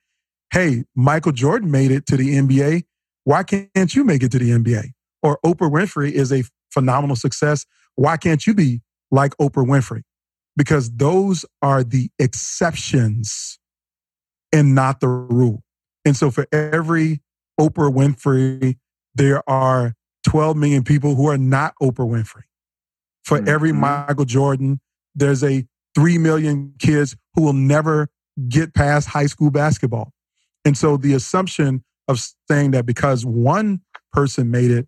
hey, 0.51 0.83
Michael 0.95 1.31
Jordan 1.31 1.71
made 1.71 1.91
it 1.91 2.05
to 2.07 2.17
the 2.17 2.35
NBA. 2.35 2.83
Why 3.23 3.43
can't 3.43 3.95
you 3.95 4.03
make 4.03 4.23
it 4.23 4.31
to 4.31 4.39
the 4.39 4.51
NBA? 4.51 4.91
Or 5.23 5.39
Oprah 5.43 5.71
Winfrey 5.71 6.11
is 6.11 6.31
a 6.31 6.43
phenomenal 6.71 7.15
success. 7.15 7.65
Why 7.95 8.17
can't 8.17 8.45
you 8.45 8.53
be 8.53 8.81
like 9.09 9.35
Oprah 9.37 9.65
Winfrey? 9.65 10.03
Because 10.55 10.91
those 10.91 11.45
are 11.61 11.83
the 11.83 12.09
exceptions 12.19 13.59
and 14.55 14.73
not 14.73 15.01
the 15.01 15.07
rule. 15.09 15.61
And 16.05 16.15
so 16.15 16.31
for 16.31 16.47
every 16.51 17.21
Oprah 17.59 17.93
Winfrey 17.93 18.77
there 19.13 19.47
are 19.49 19.93
12 20.25 20.57
million 20.57 20.83
people 20.83 21.15
who 21.15 21.27
are 21.27 21.37
not 21.37 21.73
Oprah 21.81 22.07
Winfrey. 22.07 22.43
For 23.23 23.37
mm-hmm. 23.37 23.49
every 23.49 23.71
Michael 23.71 24.25
Jordan, 24.25 24.79
there's 25.13 25.43
a 25.43 25.65
3 25.95 26.17
million 26.17 26.73
kids 26.79 27.15
who 27.33 27.43
will 27.43 27.53
never 27.53 28.09
get 28.49 28.73
past 28.73 29.07
high 29.09 29.25
school 29.25 29.51
basketball. 29.51 30.11
And 30.63 30.77
so 30.77 30.97
the 30.97 31.13
assumption 31.13 31.83
of 32.07 32.21
saying 32.49 32.71
that 32.71 32.85
because 32.85 33.25
one 33.25 33.81
person 34.11 34.51
made 34.51 34.71
it, 34.71 34.87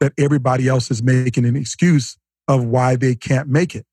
that 0.00 0.12
everybody 0.18 0.68
else 0.68 0.90
is 0.90 1.02
making 1.02 1.44
an 1.44 1.56
excuse 1.56 2.16
of 2.48 2.64
why 2.64 2.96
they 2.96 3.14
can't 3.14 3.48
make 3.48 3.74
it. 3.74 3.86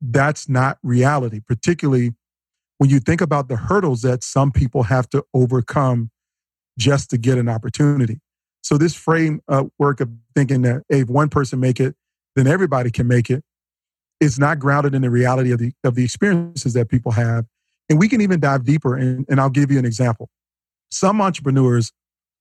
That's 0.00 0.48
not 0.48 0.78
reality, 0.82 1.40
particularly 1.46 2.14
when 2.78 2.90
you 2.90 3.00
think 3.00 3.20
about 3.20 3.48
the 3.48 3.56
hurdles 3.56 4.02
that 4.02 4.24
some 4.24 4.50
people 4.50 4.84
have 4.84 5.08
to 5.10 5.24
overcome 5.34 6.10
just 6.78 7.10
to 7.10 7.18
get 7.18 7.36
an 7.36 7.48
opportunity. 7.48 8.20
So 8.62 8.78
this 8.78 8.94
framework 8.94 10.00
of 10.00 10.10
thinking 10.34 10.62
that 10.62 10.82
hey, 10.88 11.00
if 11.00 11.08
one 11.08 11.28
person 11.28 11.60
make 11.60 11.80
it, 11.80 11.94
then 12.36 12.46
everybody 12.46 12.90
can 12.90 13.06
make 13.06 13.30
it, 13.30 13.44
is 14.20 14.38
not 14.38 14.58
grounded 14.58 14.94
in 14.94 15.02
the 15.02 15.10
reality 15.10 15.52
of 15.52 15.58
the 15.58 15.72
of 15.84 15.94
the 15.94 16.04
experiences 16.04 16.72
that 16.74 16.88
people 16.88 17.12
have. 17.12 17.46
And 17.88 17.98
we 17.98 18.08
can 18.08 18.20
even 18.20 18.40
dive 18.40 18.64
deeper. 18.64 18.96
And, 18.96 19.24
and 19.28 19.40
I'll 19.40 19.50
give 19.50 19.70
you 19.70 19.78
an 19.78 19.84
example. 19.84 20.28
Some 20.90 21.20
entrepreneurs 21.20 21.92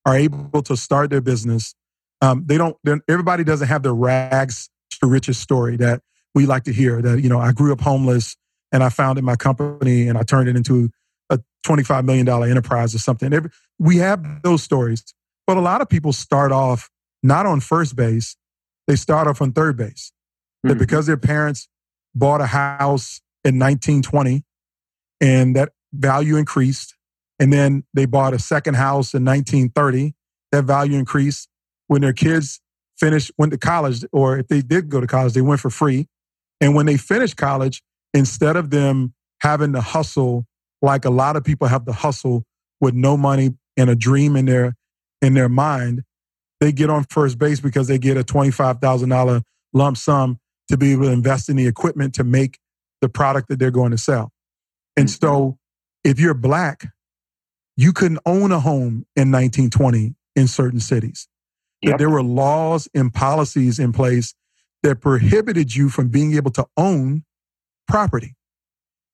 are 0.05 0.15
able 0.15 0.61
to 0.63 0.75
start 0.75 1.09
their 1.09 1.21
business. 1.21 1.73
Um, 2.21 2.43
they 2.45 2.57
don't. 2.57 2.77
Everybody 3.07 3.43
doesn't 3.43 3.67
have 3.67 3.83
the 3.83 3.93
rags 3.93 4.69
to 4.99 5.07
riches 5.07 5.37
story 5.37 5.77
that 5.77 6.01
we 6.33 6.45
like 6.45 6.63
to 6.63 6.73
hear. 6.73 7.01
That 7.01 7.21
you 7.21 7.29
know, 7.29 7.39
I 7.39 7.51
grew 7.51 7.71
up 7.71 7.81
homeless 7.81 8.35
and 8.71 8.83
I 8.83 8.89
founded 8.89 9.23
my 9.23 9.35
company 9.35 10.07
and 10.07 10.17
I 10.17 10.23
turned 10.23 10.49
it 10.49 10.55
into 10.55 10.89
a 11.29 11.39
$25 11.65 12.05
million 12.05 12.27
enterprise 12.27 12.93
or 12.93 12.99
something. 12.99 13.49
we 13.79 13.97
have 13.97 14.41
those 14.43 14.63
stories. 14.63 15.03
But 15.45 15.57
a 15.57 15.61
lot 15.61 15.81
of 15.81 15.89
people 15.89 16.11
start 16.13 16.51
off 16.51 16.89
not 17.23 17.45
on 17.45 17.59
first 17.61 17.95
base, 17.95 18.35
they 18.87 18.95
start 18.95 19.27
off 19.27 19.41
on 19.41 19.53
third 19.53 19.77
base. 19.77 20.11
Mm-hmm. 20.65 20.69
That 20.69 20.79
because 20.79 21.05
their 21.07 21.17
parents 21.17 21.67
bought 22.13 22.41
a 22.41 22.47
house 22.47 23.21
in 23.43 23.59
1920 23.59 24.43
and 25.21 25.55
that 25.55 25.71
value 25.93 26.35
increased, 26.35 26.95
and 27.39 27.51
then 27.53 27.83
they 27.93 28.05
bought 28.05 28.33
a 28.33 28.39
second 28.39 28.75
house 28.75 29.13
in 29.13 29.23
1930, 29.23 30.13
that 30.51 30.65
value 30.65 30.97
increased. 30.97 31.47
When 31.87 32.01
their 32.01 32.13
kids 32.13 32.59
finished, 32.99 33.31
went 33.37 33.51
to 33.53 33.57
college, 33.57 34.03
or 34.11 34.37
if 34.37 34.47
they 34.47 34.61
did 34.61 34.89
go 34.89 34.99
to 34.99 35.07
college, 35.07 35.33
they 35.33 35.41
went 35.41 35.61
for 35.61 35.69
free. 35.69 36.07
And 36.59 36.75
when 36.75 36.85
they 36.85 36.97
finished 36.97 37.37
college, 37.37 37.81
instead 38.17 38.55
of 38.55 38.71
them 38.71 39.13
having 39.41 39.73
to 39.73 39.81
hustle 39.81 40.45
like 40.81 41.05
a 41.05 41.09
lot 41.09 41.35
of 41.35 41.43
people 41.43 41.67
have 41.67 41.85
to 41.85 41.93
hustle 41.93 42.43
with 42.81 42.93
no 42.93 43.15
money 43.15 43.51
and 43.77 43.89
a 43.89 43.95
dream 43.95 44.35
in 44.35 44.45
their 44.45 44.75
in 45.21 45.33
their 45.33 45.49
mind, 45.49 46.03
they 46.59 46.71
get 46.71 46.89
on 46.89 47.03
first 47.09 47.37
base 47.37 47.59
because 47.59 47.87
they 47.87 47.97
get 47.97 48.17
a 48.17 48.23
$25,000 48.23 49.41
lump 49.73 49.97
sum 49.97 50.39
to 50.69 50.77
be 50.77 50.91
able 50.91 51.03
to 51.03 51.11
invest 51.11 51.49
in 51.49 51.55
the 51.55 51.65
equipment 51.65 52.13
to 52.15 52.23
make 52.23 52.59
the 53.01 53.09
product 53.09 53.49
that 53.49 53.57
they're 53.57 53.71
going 53.71 53.91
to 53.91 53.97
sell. 53.97 54.31
And 54.95 55.07
mm-hmm. 55.07 55.25
so 55.25 55.57
if 56.03 56.19
you're 56.19 56.35
black, 56.35 56.85
you 57.75 57.93
couldn't 57.93 58.19
own 58.25 58.51
a 58.51 58.59
home 58.59 59.05
in 59.15 59.31
1920 59.31 60.15
in 60.35 60.47
certain 60.47 60.79
cities. 60.79 61.27
Yep. 61.81 61.97
There 61.99 62.09
were 62.09 62.23
laws 62.23 62.87
and 62.93 63.13
policies 63.13 63.79
in 63.79 63.91
place 63.91 64.33
that 64.83 65.01
prohibited 65.01 65.75
you 65.75 65.89
from 65.89 66.09
being 66.09 66.35
able 66.35 66.51
to 66.51 66.65
own 66.75 67.23
property. 67.87 68.35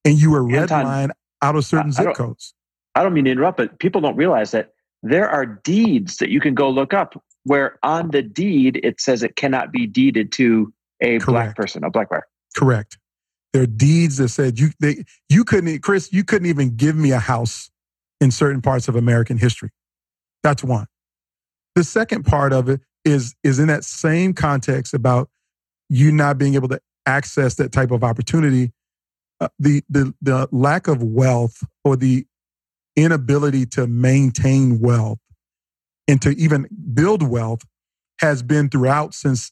And 0.06 0.20
you 0.20 0.32
were 0.32 0.44
redlined 0.44 1.12
out 1.42 1.56
of 1.56 1.66
certain 1.66 1.92
I, 1.92 2.04
zip 2.04 2.16
codes. 2.16 2.54
I 2.96 3.04
don't 3.04 3.14
mean 3.14 3.26
to 3.26 3.32
interrupt, 3.32 3.58
but 3.58 3.80
people 3.80 4.02
don't 4.02 4.16
realize 4.16 4.52
that 4.52 4.74
there 5.02 5.30
are 5.30 5.46
deeds 5.46 6.18
that 6.18 6.30
you 6.30 6.40
can 6.40 6.54
go 6.54 6.70
look 6.70 6.94
up 6.94 7.22
where 7.44 7.78
on 7.84 8.12
the 8.12 8.22
deed 8.22 8.80
it 8.84 9.02
says 9.02 9.24
it 9.24 9.36
cannot 9.36 9.72
be 9.72 9.86
deeded 9.86 10.32
to 10.34 10.74
a 11.02 11.20
Correct. 11.20 11.26
black 11.26 11.56
person, 11.56 11.84
a 11.84 11.90
black 11.90 12.10
buyer. 12.10 12.26
Correct. 12.56 12.98
There 13.52 13.64
are 13.64 13.68
deeds 13.68 14.18
that 14.18 14.30
said 14.30 14.60
you 14.60 14.70
they 14.80 15.04
you 15.30 15.44
couldn't 15.44 15.82
Chris, 15.82 16.12
you 16.12 16.24
couldn't 16.24 16.48
even 16.48 16.76
give 16.76 16.96
me 16.96 17.12
a 17.12 17.20
house 17.20 17.70
in 18.20 18.32
certain 18.32 18.62
parts 18.62 18.88
of 18.88 18.96
American 18.96 19.38
history. 19.38 19.70
That's 20.42 20.64
one. 20.64 20.88
The 21.76 21.84
second 21.84 22.24
part 22.24 22.54
of 22.54 22.70
it 22.70 22.82
is 23.06 23.36
is 23.44 23.60
in 23.60 23.68
that 23.68 23.84
same 23.84 24.34
context 24.34 24.94
about 24.94 25.30
you 25.90 26.12
not 26.12 26.38
being 26.38 26.56
able 26.56 26.70
to 26.70 26.80
access 27.06 27.56
that 27.56 27.72
type 27.72 27.92
of 27.92 28.04
opportunity, 28.04 28.72
uh, 29.40 29.50
the, 29.60 29.84
the, 29.90 30.14
the 30.22 30.48
lack 30.52 30.88
of 30.88 31.04
wealth 31.04 31.64
or 31.84 31.96
the 31.96 32.26
inability 32.96 33.66
to 33.66 33.88
maintain 33.88 34.80
wealth 34.80 35.20
and 36.08 36.22
to 36.22 36.30
even 36.32 36.68
build 36.94 37.28
wealth 37.28 37.64
has 38.20 38.44
been 38.44 38.70
throughout 38.70 39.14
since 39.14 39.52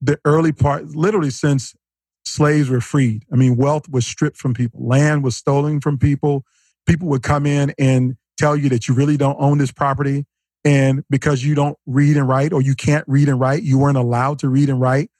the 0.00 0.18
early 0.24 0.52
part, 0.52 0.86
literally 0.94 1.30
since 1.30 1.74
slaves 2.24 2.68
were 2.68 2.80
freed. 2.80 3.24
I 3.32 3.36
mean, 3.36 3.56
wealth 3.56 3.88
was 3.88 4.06
stripped 4.06 4.36
from 4.36 4.54
people, 4.54 4.86
land 4.86 5.24
was 5.24 5.36
stolen 5.36 5.80
from 5.80 5.98
people. 5.98 6.44
People 6.86 7.08
would 7.08 7.22
come 7.22 7.46
in 7.46 7.74
and 7.78 8.16
tell 8.38 8.56
you 8.56 8.68
that 8.68 8.86
you 8.86 8.94
really 8.94 9.16
don't 9.16 9.36
own 9.40 9.58
this 9.58 9.72
property. 9.72 10.24
And 10.64 11.04
because 11.10 11.44
you 11.44 11.54
don't 11.54 11.76
read 11.86 12.16
and 12.16 12.28
write, 12.28 12.52
or 12.52 12.60
you 12.60 12.74
can't 12.74 13.04
read 13.06 13.28
and 13.28 13.40
write, 13.40 13.62
you 13.62 13.78
weren't 13.78 13.96
allowed 13.96 14.40
to 14.40 14.48
read 14.48 14.68
and 14.68 14.80
write, 14.80 15.10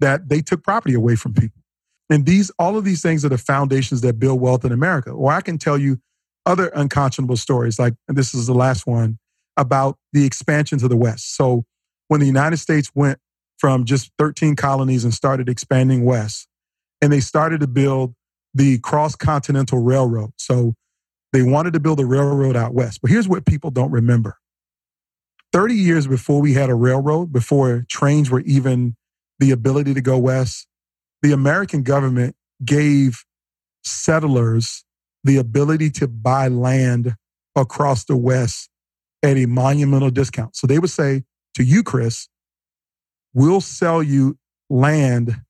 that 0.00 0.28
they 0.28 0.40
took 0.40 0.62
property 0.62 0.94
away 0.94 1.16
from 1.16 1.34
people. 1.34 1.62
And 2.10 2.24
these, 2.24 2.50
all 2.58 2.76
of 2.76 2.84
these 2.84 3.02
things 3.02 3.24
are 3.24 3.28
the 3.28 3.38
foundations 3.38 4.00
that 4.02 4.18
build 4.18 4.40
wealth 4.40 4.64
in 4.64 4.72
America. 4.72 5.10
Or 5.10 5.32
I 5.32 5.40
can 5.40 5.58
tell 5.58 5.76
you 5.76 5.98
other 6.44 6.68
unconscionable 6.68 7.36
stories, 7.36 7.78
like, 7.78 7.94
and 8.08 8.16
this 8.16 8.34
is 8.34 8.46
the 8.46 8.54
last 8.54 8.86
one, 8.86 9.18
about 9.56 9.98
the 10.12 10.24
expansion 10.24 10.78
to 10.78 10.88
the 10.88 10.96
West. 10.96 11.36
So 11.36 11.64
when 12.08 12.20
the 12.20 12.26
United 12.26 12.58
States 12.58 12.90
went 12.94 13.18
from 13.58 13.84
just 13.84 14.12
13 14.18 14.54
colonies 14.54 15.02
and 15.02 15.12
started 15.12 15.48
expanding 15.48 16.04
west, 16.04 16.46
and 17.00 17.12
they 17.12 17.20
started 17.20 17.60
to 17.60 17.66
build 17.66 18.14
the 18.54 18.78
cross 18.78 19.14
continental 19.14 19.80
railroad. 19.80 20.32
So 20.38 20.74
they 21.32 21.42
wanted 21.42 21.72
to 21.74 21.80
build 21.80 22.00
a 22.00 22.06
railroad 22.06 22.56
out 22.56 22.74
west. 22.74 23.00
But 23.02 23.10
here's 23.10 23.28
what 23.28 23.44
people 23.44 23.70
don't 23.70 23.90
remember 23.90 24.38
30 25.52 25.74
years 25.74 26.06
before 26.06 26.40
we 26.40 26.54
had 26.54 26.70
a 26.70 26.74
railroad, 26.74 27.32
before 27.32 27.84
trains 27.88 28.30
were 28.30 28.40
even 28.40 28.96
the 29.38 29.50
ability 29.50 29.94
to 29.94 30.00
go 30.00 30.18
west, 30.18 30.66
the 31.22 31.32
American 31.32 31.82
government 31.82 32.36
gave 32.64 33.24
settlers 33.84 34.84
the 35.24 35.36
ability 35.36 35.90
to 35.90 36.08
buy 36.08 36.48
land 36.48 37.14
across 37.54 38.04
the 38.04 38.16
West 38.16 38.68
at 39.22 39.36
a 39.36 39.46
monumental 39.46 40.10
discount. 40.10 40.56
So 40.56 40.66
they 40.66 40.78
would 40.78 40.90
say 40.90 41.24
to 41.54 41.64
you, 41.64 41.82
Chris, 41.82 42.28
we'll 43.34 43.60
sell 43.60 44.02
you 44.02 44.38
land 44.70 45.40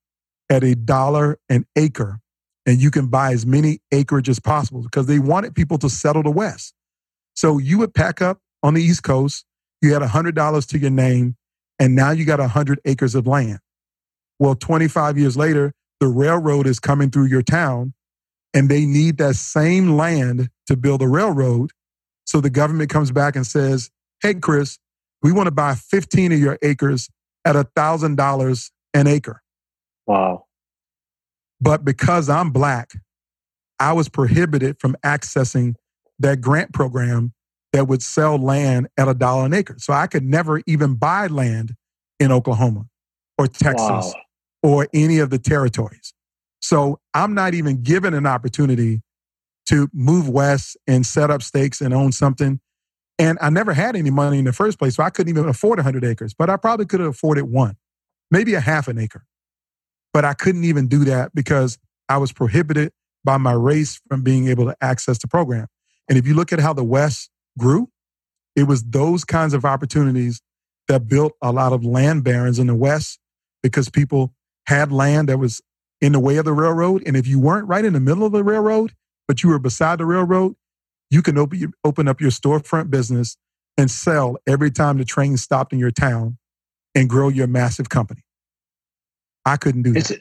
at 0.48 0.64
a 0.64 0.74
dollar 0.74 1.38
an 1.48 1.66
acre 1.76 2.20
and 2.64 2.80
you 2.80 2.90
can 2.90 3.08
buy 3.08 3.32
as 3.32 3.46
many 3.46 3.80
acreage 3.92 4.28
as 4.28 4.40
possible 4.40 4.82
because 4.82 5.06
they 5.06 5.18
wanted 5.18 5.54
people 5.54 5.78
to 5.78 5.88
settle 5.88 6.22
the 6.22 6.30
West. 6.30 6.74
So 7.34 7.58
you 7.58 7.78
would 7.78 7.94
pack 7.94 8.22
up 8.22 8.40
on 8.62 8.74
the 8.74 8.82
East 8.82 9.02
Coast, 9.02 9.44
you 9.82 9.92
had 9.92 10.02
$100 10.02 10.68
to 10.68 10.78
your 10.78 10.90
name, 10.90 11.36
and 11.78 11.94
now 11.94 12.10
you 12.10 12.24
got 12.24 12.40
100 12.40 12.80
acres 12.84 13.14
of 13.14 13.26
land. 13.26 13.58
Well, 14.38 14.54
25 14.54 15.18
years 15.18 15.36
later, 15.36 15.72
the 16.00 16.08
railroad 16.08 16.66
is 16.66 16.78
coming 16.78 17.10
through 17.10 17.26
your 17.26 17.42
town 17.42 17.94
and 18.52 18.68
they 18.68 18.86
need 18.86 19.18
that 19.18 19.36
same 19.36 19.96
land 19.96 20.50
to 20.66 20.76
build 20.76 21.02
a 21.02 21.08
railroad. 21.08 21.70
So 22.24 22.40
the 22.40 22.50
government 22.50 22.90
comes 22.90 23.10
back 23.10 23.36
and 23.36 23.46
says, 23.46 23.90
Hey, 24.20 24.34
Chris, 24.34 24.78
we 25.22 25.32
want 25.32 25.46
to 25.46 25.52
buy 25.52 25.74
15 25.74 26.32
of 26.32 26.38
your 26.38 26.58
acres 26.62 27.08
at 27.44 27.54
$1,000 27.54 28.70
an 28.94 29.06
acre. 29.06 29.42
Wow. 30.06 30.46
But 31.60 31.84
because 31.84 32.28
I'm 32.28 32.50
black, 32.50 32.92
I 33.78 33.92
was 33.92 34.08
prohibited 34.08 34.78
from 34.80 34.96
accessing 35.04 35.74
that 36.18 36.40
grant 36.40 36.72
program 36.72 37.32
that 37.72 37.88
would 37.88 38.02
sell 38.02 38.38
land 38.38 38.88
at 38.96 39.08
a 39.08 39.14
dollar 39.14 39.44
an 39.46 39.54
acre. 39.54 39.76
So 39.78 39.92
I 39.92 40.06
could 40.06 40.24
never 40.24 40.62
even 40.66 40.94
buy 40.94 41.26
land 41.26 41.74
in 42.18 42.32
Oklahoma 42.32 42.86
or 43.38 43.46
Texas 43.46 44.14
wow. 44.14 44.14
Or 44.66 44.88
any 44.92 45.20
of 45.20 45.30
the 45.30 45.38
territories. 45.38 46.12
So 46.58 46.98
I'm 47.14 47.34
not 47.34 47.54
even 47.54 47.84
given 47.84 48.14
an 48.14 48.26
opportunity 48.26 49.00
to 49.66 49.88
move 49.92 50.28
west 50.28 50.76
and 50.88 51.06
set 51.06 51.30
up 51.30 51.40
stakes 51.44 51.80
and 51.80 51.94
own 51.94 52.10
something. 52.10 52.58
And 53.16 53.38
I 53.40 53.48
never 53.48 53.72
had 53.72 53.94
any 53.94 54.10
money 54.10 54.40
in 54.40 54.44
the 54.44 54.52
first 54.52 54.80
place, 54.80 54.96
so 54.96 55.04
I 55.04 55.10
couldn't 55.10 55.30
even 55.30 55.48
afford 55.48 55.78
100 55.78 56.04
acres, 56.04 56.34
but 56.34 56.50
I 56.50 56.56
probably 56.56 56.84
could 56.84 56.98
have 56.98 57.10
afforded 57.10 57.44
one, 57.44 57.76
maybe 58.32 58.54
a 58.54 58.60
half 58.60 58.88
an 58.88 58.98
acre. 58.98 59.24
But 60.12 60.24
I 60.24 60.34
couldn't 60.34 60.64
even 60.64 60.88
do 60.88 61.04
that 61.04 61.32
because 61.32 61.78
I 62.08 62.18
was 62.18 62.32
prohibited 62.32 62.90
by 63.22 63.36
my 63.36 63.52
race 63.52 64.00
from 64.08 64.22
being 64.22 64.48
able 64.48 64.64
to 64.64 64.76
access 64.80 65.18
the 65.18 65.28
program. 65.28 65.68
And 66.08 66.18
if 66.18 66.26
you 66.26 66.34
look 66.34 66.52
at 66.52 66.58
how 66.58 66.72
the 66.72 66.82
West 66.82 67.30
grew, 67.56 67.88
it 68.56 68.64
was 68.64 68.82
those 68.82 69.22
kinds 69.22 69.54
of 69.54 69.64
opportunities 69.64 70.42
that 70.88 71.06
built 71.06 71.34
a 71.40 71.52
lot 71.52 71.72
of 71.72 71.84
land 71.84 72.24
barons 72.24 72.58
in 72.58 72.66
the 72.66 72.74
West 72.74 73.20
because 73.62 73.88
people 73.88 74.32
had 74.66 74.92
land 74.92 75.28
that 75.28 75.38
was 75.38 75.60
in 76.00 76.12
the 76.12 76.20
way 76.20 76.36
of 76.36 76.44
the 76.44 76.52
railroad. 76.52 77.02
And 77.06 77.16
if 77.16 77.26
you 77.26 77.38
weren't 77.38 77.68
right 77.68 77.84
in 77.84 77.92
the 77.92 78.00
middle 78.00 78.24
of 78.24 78.32
the 78.32 78.44
railroad, 78.44 78.92
but 79.28 79.42
you 79.42 79.50
were 79.50 79.58
beside 79.58 79.98
the 79.98 80.06
railroad, 80.06 80.54
you 81.10 81.22
can 81.22 81.38
open, 81.38 81.72
open 81.84 82.08
up 82.08 82.20
your 82.20 82.30
storefront 82.30 82.90
business 82.90 83.36
and 83.78 83.90
sell 83.90 84.36
every 84.46 84.70
time 84.70 84.98
the 84.98 85.04
train 85.04 85.36
stopped 85.36 85.72
in 85.72 85.78
your 85.78 85.90
town 85.90 86.38
and 86.94 87.08
grow 87.08 87.28
your 87.28 87.46
massive 87.46 87.88
company. 87.88 88.22
I 89.44 89.56
couldn't 89.56 89.82
do 89.82 89.94
it's, 89.94 90.08
that. 90.08 90.20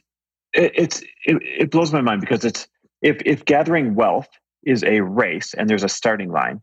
It's 0.54 1.02
it, 1.26 1.38
it 1.42 1.72
blows 1.72 1.92
my 1.92 2.02
mind 2.02 2.22
because 2.22 2.46
it's 2.46 2.68
if 3.02 3.22
if 3.26 3.44
gathering 3.44 3.96
wealth 3.96 4.30
is 4.64 4.84
a 4.84 5.02
race 5.02 5.54
and 5.54 5.70
there's 5.70 5.84
a 5.84 5.90
starting 5.90 6.32
line, 6.32 6.62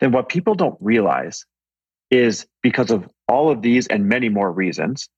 then 0.00 0.12
what 0.12 0.28
people 0.28 0.54
don't 0.54 0.76
realize 0.80 1.46
is 2.10 2.46
because 2.62 2.90
of 2.90 3.08
all 3.28 3.50
of 3.50 3.62
these 3.62 3.86
and 3.86 4.08
many 4.08 4.28
more 4.28 4.50
reasons, 4.50 5.08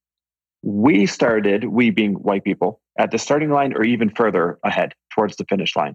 we 0.66 1.06
started, 1.06 1.66
we 1.66 1.90
being 1.90 2.14
white 2.14 2.42
people, 2.42 2.80
at 2.98 3.12
the 3.12 3.18
starting 3.18 3.50
line 3.50 3.72
or 3.72 3.84
even 3.84 4.10
further 4.10 4.58
ahead 4.64 4.94
towards 5.14 5.36
the 5.36 5.44
finish 5.44 5.76
line. 5.76 5.94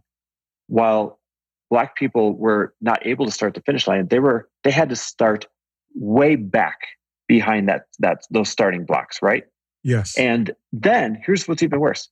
While 0.67 1.19
black 1.69 1.97
people 1.97 2.37
were 2.37 2.73
not 2.79 3.05
able 3.05 3.25
to 3.25 3.31
start 3.31 3.53
the 3.53 3.61
finish 3.61 3.85
line, 3.85 4.07
they 4.07 4.19
were 4.19 4.47
they 4.63 4.71
had 4.71 4.87
to 4.87 4.95
start 4.95 5.45
way 5.93 6.37
back 6.37 6.77
behind 7.27 7.67
that 7.67 7.87
that 7.99 8.23
those 8.31 8.47
starting 8.47 8.85
blocks, 8.85 9.21
right? 9.21 9.43
Yes. 9.83 10.17
And 10.17 10.55
then 10.71 11.21
here's 11.25 11.49
what's 11.49 11.63
even 11.63 11.81
worse. 11.81 12.07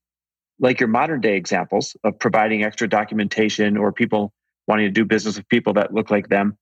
Like 0.59 0.81
your 0.81 0.89
modern 0.89 1.21
day 1.21 1.37
examples 1.37 1.95
of 2.03 2.19
providing 2.19 2.65
extra 2.65 2.89
documentation 2.89 3.77
or 3.77 3.93
people 3.93 4.33
wanting 4.67 4.85
to 4.85 4.91
do 4.91 5.05
business 5.05 5.37
with 5.37 5.47
people 5.47 5.71
that 5.75 5.93
look 5.93 6.11
like 6.11 6.27
them. 6.27 6.57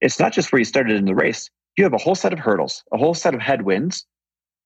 It's 0.00 0.18
not 0.18 0.32
just 0.32 0.50
where 0.52 0.58
you 0.58 0.64
started 0.64 0.96
in 0.96 1.04
the 1.04 1.14
race. 1.14 1.50
You 1.76 1.84
have 1.84 1.92
a 1.92 1.98
whole 1.98 2.14
set 2.14 2.32
of 2.32 2.38
hurdles, 2.38 2.82
a 2.94 2.96
whole 2.96 3.12
set 3.12 3.34
of 3.34 3.42
headwinds 3.42 4.06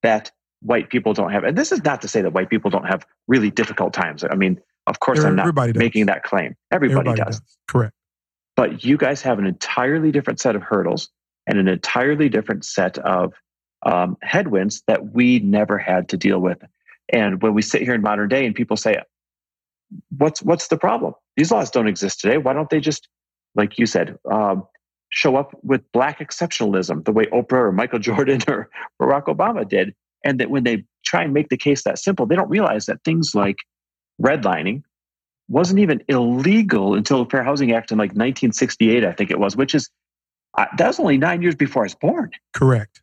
that 0.04 0.30
white 0.62 0.90
people 0.90 1.12
don't 1.12 1.30
have. 1.32 1.44
And 1.44 1.56
this 1.56 1.72
is 1.72 1.82
not 1.84 2.02
to 2.02 2.08
say 2.08 2.22
that 2.22 2.32
white 2.32 2.50
people 2.50 2.70
don't 2.70 2.86
have 2.86 3.06
really 3.28 3.50
difficult 3.50 3.92
times. 3.92 4.24
I 4.24 4.34
mean, 4.34 4.60
of 4.86 5.00
course, 5.00 5.18
Everybody 5.18 5.40
I'm 5.40 5.54
not 5.54 5.72
does. 5.74 5.78
making 5.78 6.06
that 6.06 6.22
claim. 6.22 6.54
Everybody, 6.70 7.10
Everybody 7.10 7.30
does. 7.30 7.40
does. 7.40 7.56
Correct. 7.68 7.94
But 8.56 8.84
you 8.84 8.96
guys 8.96 9.22
have 9.22 9.38
an 9.38 9.46
entirely 9.46 10.12
different 10.12 10.40
set 10.40 10.56
of 10.56 10.62
hurdles 10.62 11.08
and 11.46 11.58
an 11.58 11.68
entirely 11.68 12.28
different 12.28 12.64
set 12.64 12.98
of 12.98 13.32
um, 13.84 14.16
headwinds 14.22 14.82
that 14.86 15.12
we 15.12 15.38
never 15.40 15.78
had 15.78 16.08
to 16.10 16.16
deal 16.16 16.38
with. 16.38 16.58
And 17.12 17.42
when 17.42 17.54
we 17.54 17.62
sit 17.62 17.82
here 17.82 17.94
in 17.94 18.02
modern 18.02 18.28
day 18.28 18.44
and 18.46 18.54
people 18.54 18.76
say, 18.76 19.00
"What's 20.16 20.42
what's 20.42 20.68
the 20.68 20.76
problem? 20.78 21.14
These 21.36 21.50
laws 21.50 21.70
don't 21.70 21.88
exist 21.88 22.20
today. 22.20 22.38
Why 22.38 22.52
don't 22.52 22.70
they 22.70 22.80
just, 22.80 23.08
like 23.54 23.78
you 23.78 23.86
said, 23.86 24.18
um, 24.30 24.66
show 25.08 25.36
up 25.36 25.58
with 25.62 25.80
black 25.92 26.20
exceptionalism 26.20 27.04
the 27.04 27.12
way 27.12 27.26
Oprah 27.26 27.52
or 27.68 27.72
Michael 27.72 27.98
Jordan 28.08 28.40
or 28.48 28.70
Barack 29.00 29.24
Obama 29.24 29.68
did?" 29.68 29.94
And 30.24 30.40
that 30.40 30.50
when 30.50 30.64
they 30.64 30.84
try 31.04 31.22
and 31.22 31.32
make 31.32 31.48
the 31.48 31.56
case 31.56 31.84
that 31.84 31.98
simple, 31.98 32.26
they 32.26 32.36
don't 32.36 32.48
realize 32.48 32.86
that 32.86 33.02
things 33.04 33.34
like 33.34 33.56
redlining 34.20 34.82
wasn't 35.48 35.80
even 35.80 36.02
illegal 36.08 36.94
until 36.94 37.24
the 37.24 37.30
Fair 37.30 37.42
Housing 37.42 37.72
Act 37.72 37.92
in 37.92 37.98
like 37.98 38.10
1968, 38.10 39.04
I 39.04 39.12
think 39.12 39.30
it 39.30 39.38
was, 39.38 39.56
which 39.56 39.74
is 39.74 39.90
uh, 40.56 40.66
that 40.78 40.86
was 40.86 41.00
only 41.00 41.18
nine 41.18 41.42
years 41.42 41.54
before 41.54 41.82
I 41.82 41.86
was 41.86 41.94
born. 41.94 42.30
Correct. 42.52 43.02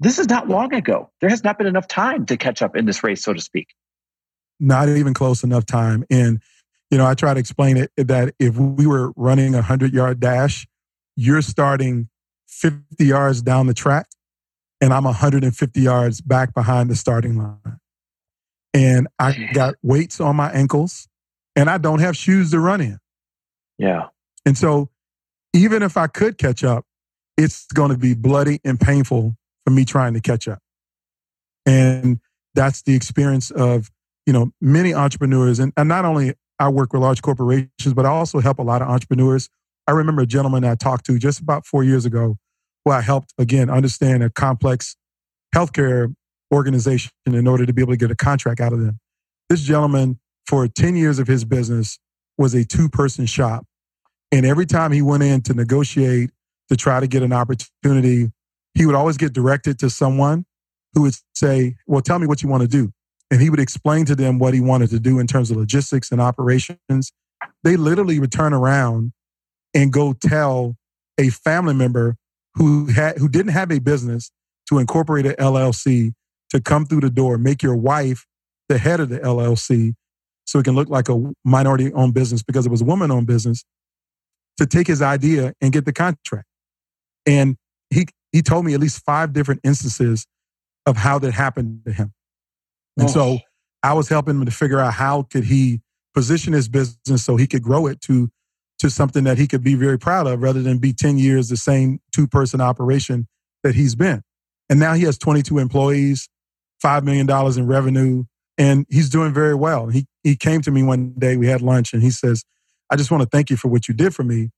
This 0.00 0.18
is 0.18 0.28
not 0.28 0.48
long 0.48 0.74
ago. 0.74 1.10
There 1.20 1.30
has 1.30 1.42
not 1.42 1.58
been 1.58 1.66
enough 1.66 1.88
time 1.88 2.26
to 2.26 2.36
catch 2.36 2.62
up 2.62 2.76
in 2.76 2.84
this 2.86 3.02
race, 3.02 3.22
so 3.22 3.32
to 3.32 3.40
speak. 3.40 3.68
Not 4.60 4.88
even 4.88 5.14
close 5.14 5.42
enough 5.42 5.66
time. 5.66 6.04
And, 6.10 6.40
you 6.90 6.98
know, 6.98 7.06
I 7.06 7.14
try 7.14 7.34
to 7.34 7.40
explain 7.40 7.76
it 7.76 7.90
that 7.96 8.34
if 8.38 8.56
we 8.56 8.86
were 8.86 9.12
running 9.16 9.54
a 9.54 9.58
100 9.58 9.92
yard 9.92 10.20
dash, 10.20 10.66
you're 11.16 11.42
starting 11.42 12.08
50 12.46 13.04
yards 13.04 13.42
down 13.42 13.66
the 13.66 13.74
track, 13.74 14.06
and 14.80 14.92
I'm 14.92 15.04
150 15.04 15.80
yards 15.80 16.20
back 16.20 16.54
behind 16.54 16.90
the 16.90 16.96
starting 16.96 17.36
line. 17.36 17.78
And 18.74 19.08
I 19.18 19.48
got 19.52 19.74
weights 19.82 20.20
on 20.20 20.36
my 20.36 20.50
ankles, 20.52 21.08
and 21.56 21.68
I 21.68 21.78
don't 21.78 22.00
have 22.00 22.16
shoes 22.16 22.50
to 22.52 22.60
run 22.60 22.80
in. 22.80 22.98
Yeah. 23.78 24.08
And 24.44 24.56
so, 24.56 24.90
even 25.54 25.82
if 25.82 25.96
I 25.96 26.06
could 26.06 26.38
catch 26.38 26.62
up, 26.62 26.84
it's 27.36 27.66
going 27.72 27.90
to 27.90 27.96
be 27.96 28.14
bloody 28.14 28.60
and 28.64 28.78
painful 28.78 29.36
for 29.64 29.70
me 29.70 29.84
trying 29.84 30.14
to 30.14 30.20
catch 30.20 30.46
up. 30.46 30.60
And 31.64 32.20
that's 32.54 32.82
the 32.82 32.94
experience 32.94 33.50
of, 33.50 33.90
you 34.26 34.32
know, 34.32 34.50
many 34.60 34.92
entrepreneurs. 34.92 35.58
And, 35.58 35.72
and 35.76 35.88
not 35.88 36.04
only 36.04 36.34
I 36.58 36.68
work 36.68 36.92
with 36.92 37.02
large 37.02 37.22
corporations, 37.22 37.94
but 37.94 38.04
I 38.04 38.10
also 38.10 38.40
help 38.40 38.58
a 38.58 38.62
lot 38.62 38.82
of 38.82 38.88
entrepreneurs. 38.88 39.48
I 39.86 39.92
remember 39.92 40.22
a 40.22 40.26
gentleman 40.26 40.64
I 40.64 40.74
talked 40.74 41.06
to 41.06 41.18
just 41.18 41.40
about 41.40 41.66
four 41.66 41.84
years 41.84 42.04
ago 42.04 42.36
who 42.88 42.92
I 42.92 43.02
helped, 43.02 43.34
again, 43.36 43.68
understand 43.68 44.22
a 44.22 44.30
complex 44.30 44.96
healthcare 45.54 46.14
organization 46.52 47.10
in 47.26 47.46
order 47.46 47.66
to 47.66 47.72
be 47.72 47.82
able 47.82 47.92
to 47.92 47.98
get 47.98 48.10
a 48.10 48.16
contract 48.16 48.60
out 48.60 48.72
of 48.72 48.80
them. 48.80 48.98
This 49.50 49.62
gentleman, 49.62 50.18
for 50.46 50.66
10 50.66 50.96
years 50.96 51.18
of 51.18 51.28
his 51.28 51.44
business, 51.44 51.98
was 52.38 52.54
a 52.54 52.64
two 52.64 52.88
person 52.88 53.26
shop. 53.26 53.66
And 54.32 54.46
every 54.46 54.64
time 54.64 54.92
he 54.92 55.02
went 55.02 55.22
in 55.22 55.42
to 55.42 55.54
negotiate 55.54 56.30
to 56.70 56.76
try 56.76 56.98
to 56.98 57.06
get 57.06 57.22
an 57.22 57.32
opportunity, 57.32 58.32
he 58.72 58.86
would 58.86 58.94
always 58.94 59.18
get 59.18 59.34
directed 59.34 59.78
to 59.80 59.90
someone 59.90 60.46
who 60.94 61.02
would 61.02 61.14
say, 61.34 61.76
Well, 61.86 62.00
tell 62.00 62.18
me 62.18 62.26
what 62.26 62.42
you 62.42 62.48
want 62.48 62.62
to 62.62 62.68
do. 62.68 62.92
And 63.30 63.42
he 63.42 63.50
would 63.50 63.60
explain 63.60 64.06
to 64.06 64.14
them 64.14 64.38
what 64.38 64.54
he 64.54 64.60
wanted 64.60 64.88
to 64.90 64.98
do 64.98 65.18
in 65.18 65.26
terms 65.26 65.50
of 65.50 65.58
logistics 65.58 66.10
and 66.10 66.22
operations. 66.22 67.12
They 67.64 67.76
literally 67.76 68.18
would 68.18 68.32
turn 68.32 68.54
around 68.54 69.12
and 69.74 69.92
go 69.92 70.14
tell 70.14 70.76
a 71.18 71.28
family 71.28 71.74
member 71.74 72.16
who 72.54 72.86
had 72.86 73.18
who 73.18 73.28
didn't 73.28 73.52
have 73.52 73.70
a 73.70 73.78
business 73.78 74.30
to 74.68 74.78
incorporate 74.78 75.26
an 75.26 75.34
LLC 75.34 76.12
to 76.50 76.60
come 76.60 76.84
through 76.86 77.00
the 77.00 77.10
door, 77.10 77.38
make 77.38 77.62
your 77.62 77.76
wife 77.76 78.26
the 78.68 78.78
head 78.78 79.00
of 79.00 79.08
the 79.08 79.18
LLC 79.20 79.94
so 80.44 80.58
it 80.58 80.64
can 80.64 80.74
look 80.74 80.88
like 80.88 81.08
a 81.08 81.32
minority 81.44 81.92
owned 81.92 82.14
business 82.14 82.42
because 82.42 82.66
it 82.66 82.70
was 82.70 82.80
a 82.80 82.84
woman 82.84 83.10
owned 83.10 83.26
business 83.26 83.64
to 84.56 84.66
take 84.66 84.86
his 84.86 85.02
idea 85.02 85.52
and 85.60 85.72
get 85.72 85.84
the 85.84 85.92
contract. 85.92 86.46
And 87.26 87.56
he 87.90 88.06
he 88.32 88.42
told 88.42 88.64
me 88.64 88.74
at 88.74 88.80
least 88.80 89.04
five 89.04 89.32
different 89.32 89.60
instances 89.64 90.26
of 90.86 90.96
how 90.96 91.18
that 91.18 91.32
happened 91.32 91.82
to 91.86 91.92
him. 91.92 92.12
And 92.96 93.08
oh. 93.08 93.12
so 93.12 93.38
I 93.82 93.92
was 93.92 94.08
helping 94.08 94.36
him 94.36 94.44
to 94.44 94.50
figure 94.50 94.80
out 94.80 94.94
how 94.94 95.22
could 95.22 95.44
he 95.44 95.80
position 96.14 96.52
his 96.52 96.68
business 96.68 97.22
so 97.22 97.36
he 97.36 97.46
could 97.46 97.62
grow 97.62 97.86
it 97.86 98.00
to 98.02 98.28
to 98.78 98.90
something 98.90 99.24
that 99.24 99.38
he 99.38 99.46
could 99.46 99.62
be 99.62 99.74
very 99.74 99.98
proud 99.98 100.26
of 100.26 100.40
rather 100.40 100.62
than 100.62 100.78
be 100.78 100.92
10 100.92 101.18
years 101.18 101.48
the 101.48 101.56
same 101.56 102.00
two 102.12 102.26
person 102.26 102.60
operation 102.60 103.26
that 103.62 103.74
he's 103.74 103.94
been. 103.94 104.22
And 104.70 104.78
now 104.78 104.94
he 104.94 105.02
has 105.04 105.18
22 105.18 105.58
employees, 105.58 106.28
$5 106.84 107.02
million 107.02 107.28
in 107.58 107.66
revenue, 107.66 108.24
and 108.56 108.86
he's 108.88 109.08
doing 109.08 109.32
very 109.32 109.54
well. 109.54 109.88
He, 109.88 110.06
he 110.22 110.36
came 110.36 110.60
to 110.62 110.70
me 110.70 110.82
one 110.82 111.14
day, 111.18 111.36
we 111.36 111.46
had 111.46 111.62
lunch, 111.62 111.92
and 111.92 112.02
he 112.02 112.10
says, 112.10 112.44
I 112.90 112.96
just 112.96 113.10
want 113.10 113.22
to 113.22 113.28
thank 113.28 113.50
you 113.50 113.56
for 113.56 113.68
what 113.68 113.88
you 113.88 113.94
did 113.94 114.14
for 114.14 114.24
me. 114.24 114.50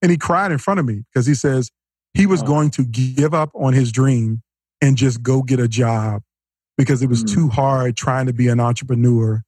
And 0.00 0.10
he 0.10 0.16
cried 0.16 0.52
in 0.52 0.58
front 0.58 0.80
of 0.80 0.86
me 0.86 1.04
because 1.12 1.26
he 1.26 1.34
says 1.34 1.70
he 2.14 2.26
was 2.26 2.42
going 2.42 2.70
to 2.72 2.84
give 2.84 3.34
up 3.34 3.50
on 3.54 3.72
his 3.72 3.92
dream 3.92 4.42
and 4.80 4.96
just 4.96 5.22
go 5.22 5.42
get 5.42 5.60
a 5.60 5.68
job 5.68 6.22
because 6.76 7.02
it 7.02 7.08
was 7.08 7.24
mm. 7.24 7.32
too 7.32 7.48
hard 7.48 7.96
trying 7.96 8.26
to 8.26 8.32
be 8.32 8.48
an 8.48 8.60
entrepreneur 8.60 9.42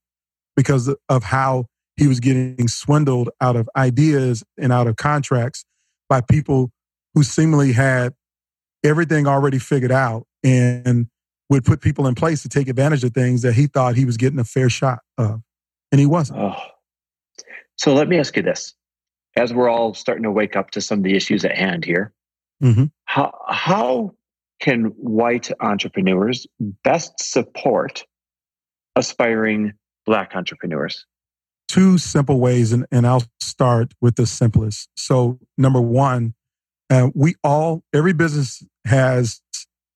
because 0.57 0.95
of 1.09 1.25
how 1.25 1.67
he 1.97 2.07
was 2.07 2.21
getting 2.21 2.69
swindled 2.69 3.31
out 3.41 3.57
of 3.57 3.69
ideas 3.77 4.43
and 4.59 4.73
out 4.73 4.87
of 4.87 4.97
contracts 4.97 5.65
by 6.09 6.21
people 6.21 6.71
who 7.15 7.23
seemingly 7.23 7.73
had 7.73 8.13
everything 8.83 9.27
already 9.27 9.59
figured 9.59 9.93
out 9.93 10.27
and 10.43 11.09
would 11.51 11.65
put 11.65 11.81
people 11.81 12.07
in 12.07 12.15
place 12.15 12.43
to 12.43 12.49
take 12.49 12.69
advantage 12.69 13.05
of 13.05 13.13
things 13.13 13.43
that 13.43 13.53
he 13.55 13.67
thought 13.67 13.95
he 13.95 14.05
was 14.05 14.17
getting 14.17 14.39
a 14.39 14.45
fair 14.45 14.69
shot 14.69 15.01
of. 15.19 15.41
And 15.93 16.01
he 16.01 16.07
wasn't. 16.07 16.41
Oh. 16.41 16.57
So 17.77 17.95
let 17.95 18.09
me 18.09 18.19
ask 18.19 18.37
you 18.37 18.43
this. 18.43 18.75
As 19.37 19.53
we're 19.53 19.69
all 19.69 19.95
starting 19.95 20.25
to 20.25 20.31
wake 20.31 20.57
up 20.57 20.71
to 20.73 20.81
some 20.81 20.99
of 20.99 21.05
the 21.05 21.15
issues 21.15 21.45
at 21.45 21.57
hand 21.57 21.85
here, 21.85 22.13
mm-hmm. 22.63 22.85
how, 23.05 23.33
how 23.49 24.15
can 24.61 24.85
white 24.97 25.51
entrepreneurs 25.61 26.47
best 26.83 27.13
support 27.21 28.05
aspiring 28.97 29.73
black 30.07 30.33
entrepreneurs? 30.35 31.05
Two 31.69 31.99
simple 31.99 32.41
ways, 32.41 32.73
and, 32.73 32.87
and 32.91 33.07
I'll 33.07 33.25
start 33.41 33.93
with 34.01 34.17
the 34.17 34.27
simplest. 34.27 34.89
So, 34.97 35.39
number 35.59 35.81
one, 35.81 36.35
uh, 36.91 37.11
we 37.15 37.35
all, 37.43 37.83
every 37.93 38.13
business 38.13 38.63
has 38.85 39.41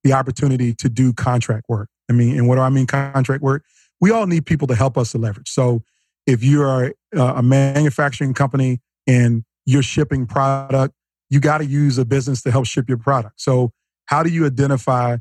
the 0.05 0.13
opportunity 0.13 0.75
to 0.75 0.89
do 0.89 1.13
contract 1.13 1.67
work. 1.69 1.89
I 2.11 2.15
mean, 2.15 2.37
and 2.37 2.49
what 2.49 2.57
do 2.57 2.63
I 2.63 2.71
mean 2.71 2.87
contract 2.87 3.43
work? 3.43 3.65
We 4.01 4.11
all 4.11 4.27
need 4.27 4.47
people 4.47 4.67
to 4.69 4.75
help 4.75 4.97
us 4.97 5.13
to 5.13 5.19
leverage. 5.19 5.51
So, 5.51 5.83
if 6.27 6.43
you 6.43 6.63
are 6.63 6.93
a 7.13 7.43
manufacturing 7.43 8.35
company 8.35 8.81
and 9.07 9.45
you're 9.65 9.83
shipping 9.83 10.27
product, 10.27 10.95
you 11.31 11.41
got 11.41 11.59
to 11.59 11.67
use 11.67 11.97
a 11.99 12.05
business 12.05 12.43
to 12.43 12.51
help 12.51 12.67
ship 12.67 12.89
your 12.89 12.99
product. 12.99 13.41
So, 13.41 13.73
how 14.07 14.23
do 14.23 14.31
you 14.31 14.47
identify 14.47 15.19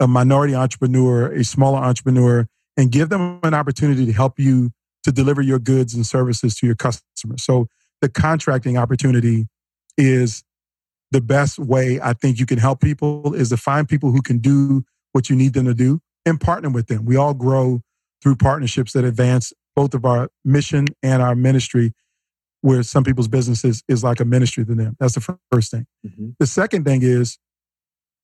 a 0.00 0.08
minority 0.08 0.54
entrepreneur, 0.54 1.32
a 1.32 1.44
smaller 1.44 1.78
entrepreneur, 1.78 2.48
and 2.76 2.90
give 2.90 3.08
them 3.08 3.38
an 3.42 3.54
opportunity 3.54 4.06
to 4.06 4.12
help 4.12 4.38
you 4.38 4.70
to 5.04 5.12
deliver 5.12 5.42
your 5.42 5.58
goods 5.58 5.94
and 5.94 6.06
services 6.06 6.54
to 6.56 6.66
your 6.66 6.76
customers. 6.76 7.42
So 7.42 7.68
the 8.00 8.08
contracting 8.08 8.76
opportunity 8.76 9.46
is 9.96 10.44
the 11.10 11.20
best 11.20 11.58
way 11.58 12.00
I 12.00 12.14
think 12.14 12.38
you 12.38 12.46
can 12.46 12.58
help 12.58 12.80
people 12.80 13.34
is 13.34 13.50
to 13.50 13.56
find 13.56 13.88
people 13.88 14.12
who 14.12 14.22
can 14.22 14.38
do 14.38 14.84
what 15.12 15.28
you 15.28 15.36
need 15.36 15.52
them 15.52 15.66
to 15.66 15.74
do 15.74 16.00
and 16.24 16.40
partner 16.40 16.70
with 16.70 16.86
them. 16.86 17.04
We 17.04 17.16
all 17.16 17.34
grow 17.34 17.82
through 18.22 18.36
partnerships 18.36 18.92
that 18.92 19.04
advance 19.04 19.52
both 19.74 19.94
of 19.94 20.04
our 20.04 20.28
mission 20.44 20.86
and 21.02 21.22
our 21.22 21.34
ministry, 21.34 21.92
where 22.60 22.82
some 22.82 23.04
people's 23.04 23.28
businesses 23.28 23.82
is 23.88 24.04
like 24.04 24.20
a 24.20 24.24
ministry 24.24 24.64
to 24.64 24.74
them. 24.74 24.96
That's 25.00 25.14
the 25.14 25.38
first 25.50 25.70
thing. 25.70 25.86
Mm-hmm. 26.06 26.30
The 26.38 26.46
second 26.46 26.84
thing 26.84 27.02
is, 27.02 27.38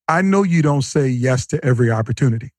I 0.07 0.23
know 0.23 0.43
you 0.43 0.63
don't 0.63 0.83
say 0.83 1.09
yes 1.09 1.47
to 1.49 1.63
every 1.65 1.91
opportunity. 1.91 2.53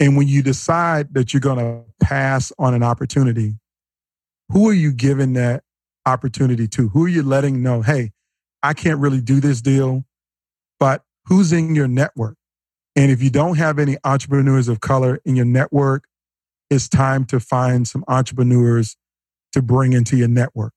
And 0.00 0.16
when 0.16 0.26
you 0.26 0.42
decide 0.42 1.14
that 1.14 1.32
you're 1.32 1.40
going 1.40 1.58
to 1.58 1.84
pass 2.00 2.52
on 2.58 2.74
an 2.74 2.82
opportunity, 2.82 3.54
who 4.50 4.68
are 4.68 4.74
you 4.74 4.92
giving 4.92 5.34
that 5.34 5.62
opportunity 6.04 6.68
to? 6.68 6.88
Who 6.88 7.04
are 7.04 7.08
you 7.08 7.22
letting 7.22 7.62
know, 7.62 7.82
hey, 7.82 8.12
I 8.62 8.74
can't 8.74 8.98
really 8.98 9.20
do 9.20 9.40
this 9.40 9.60
deal, 9.60 10.04
but 10.80 11.02
who's 11.26 11.52
in 11.52 11.74
your 11.74 11.88
network? 11.88 12.36
And 12.96 13.10
if 13.10 13.22
you 13.22 13.30
don't 13.30 13.56
have 13.56 13.78
any 13.78 13.96
entrepreneurs 14.04 14.68
of 14.68 14.80
color 14.80 15.20
in 15.24 15.36
your 15.36 15.44
network, 15.44 16.04
it's 16.70 16.88
time 16.88 17.24
to 17.26 17.40
find 17.40 17.86
some 17.86 18.04
entrepreneurs 18.08 18.96
to 19.52 19.62
bring 19.62 19.92
into 19.92 20.16
your 20.16 20.28
network. 20.28 20.72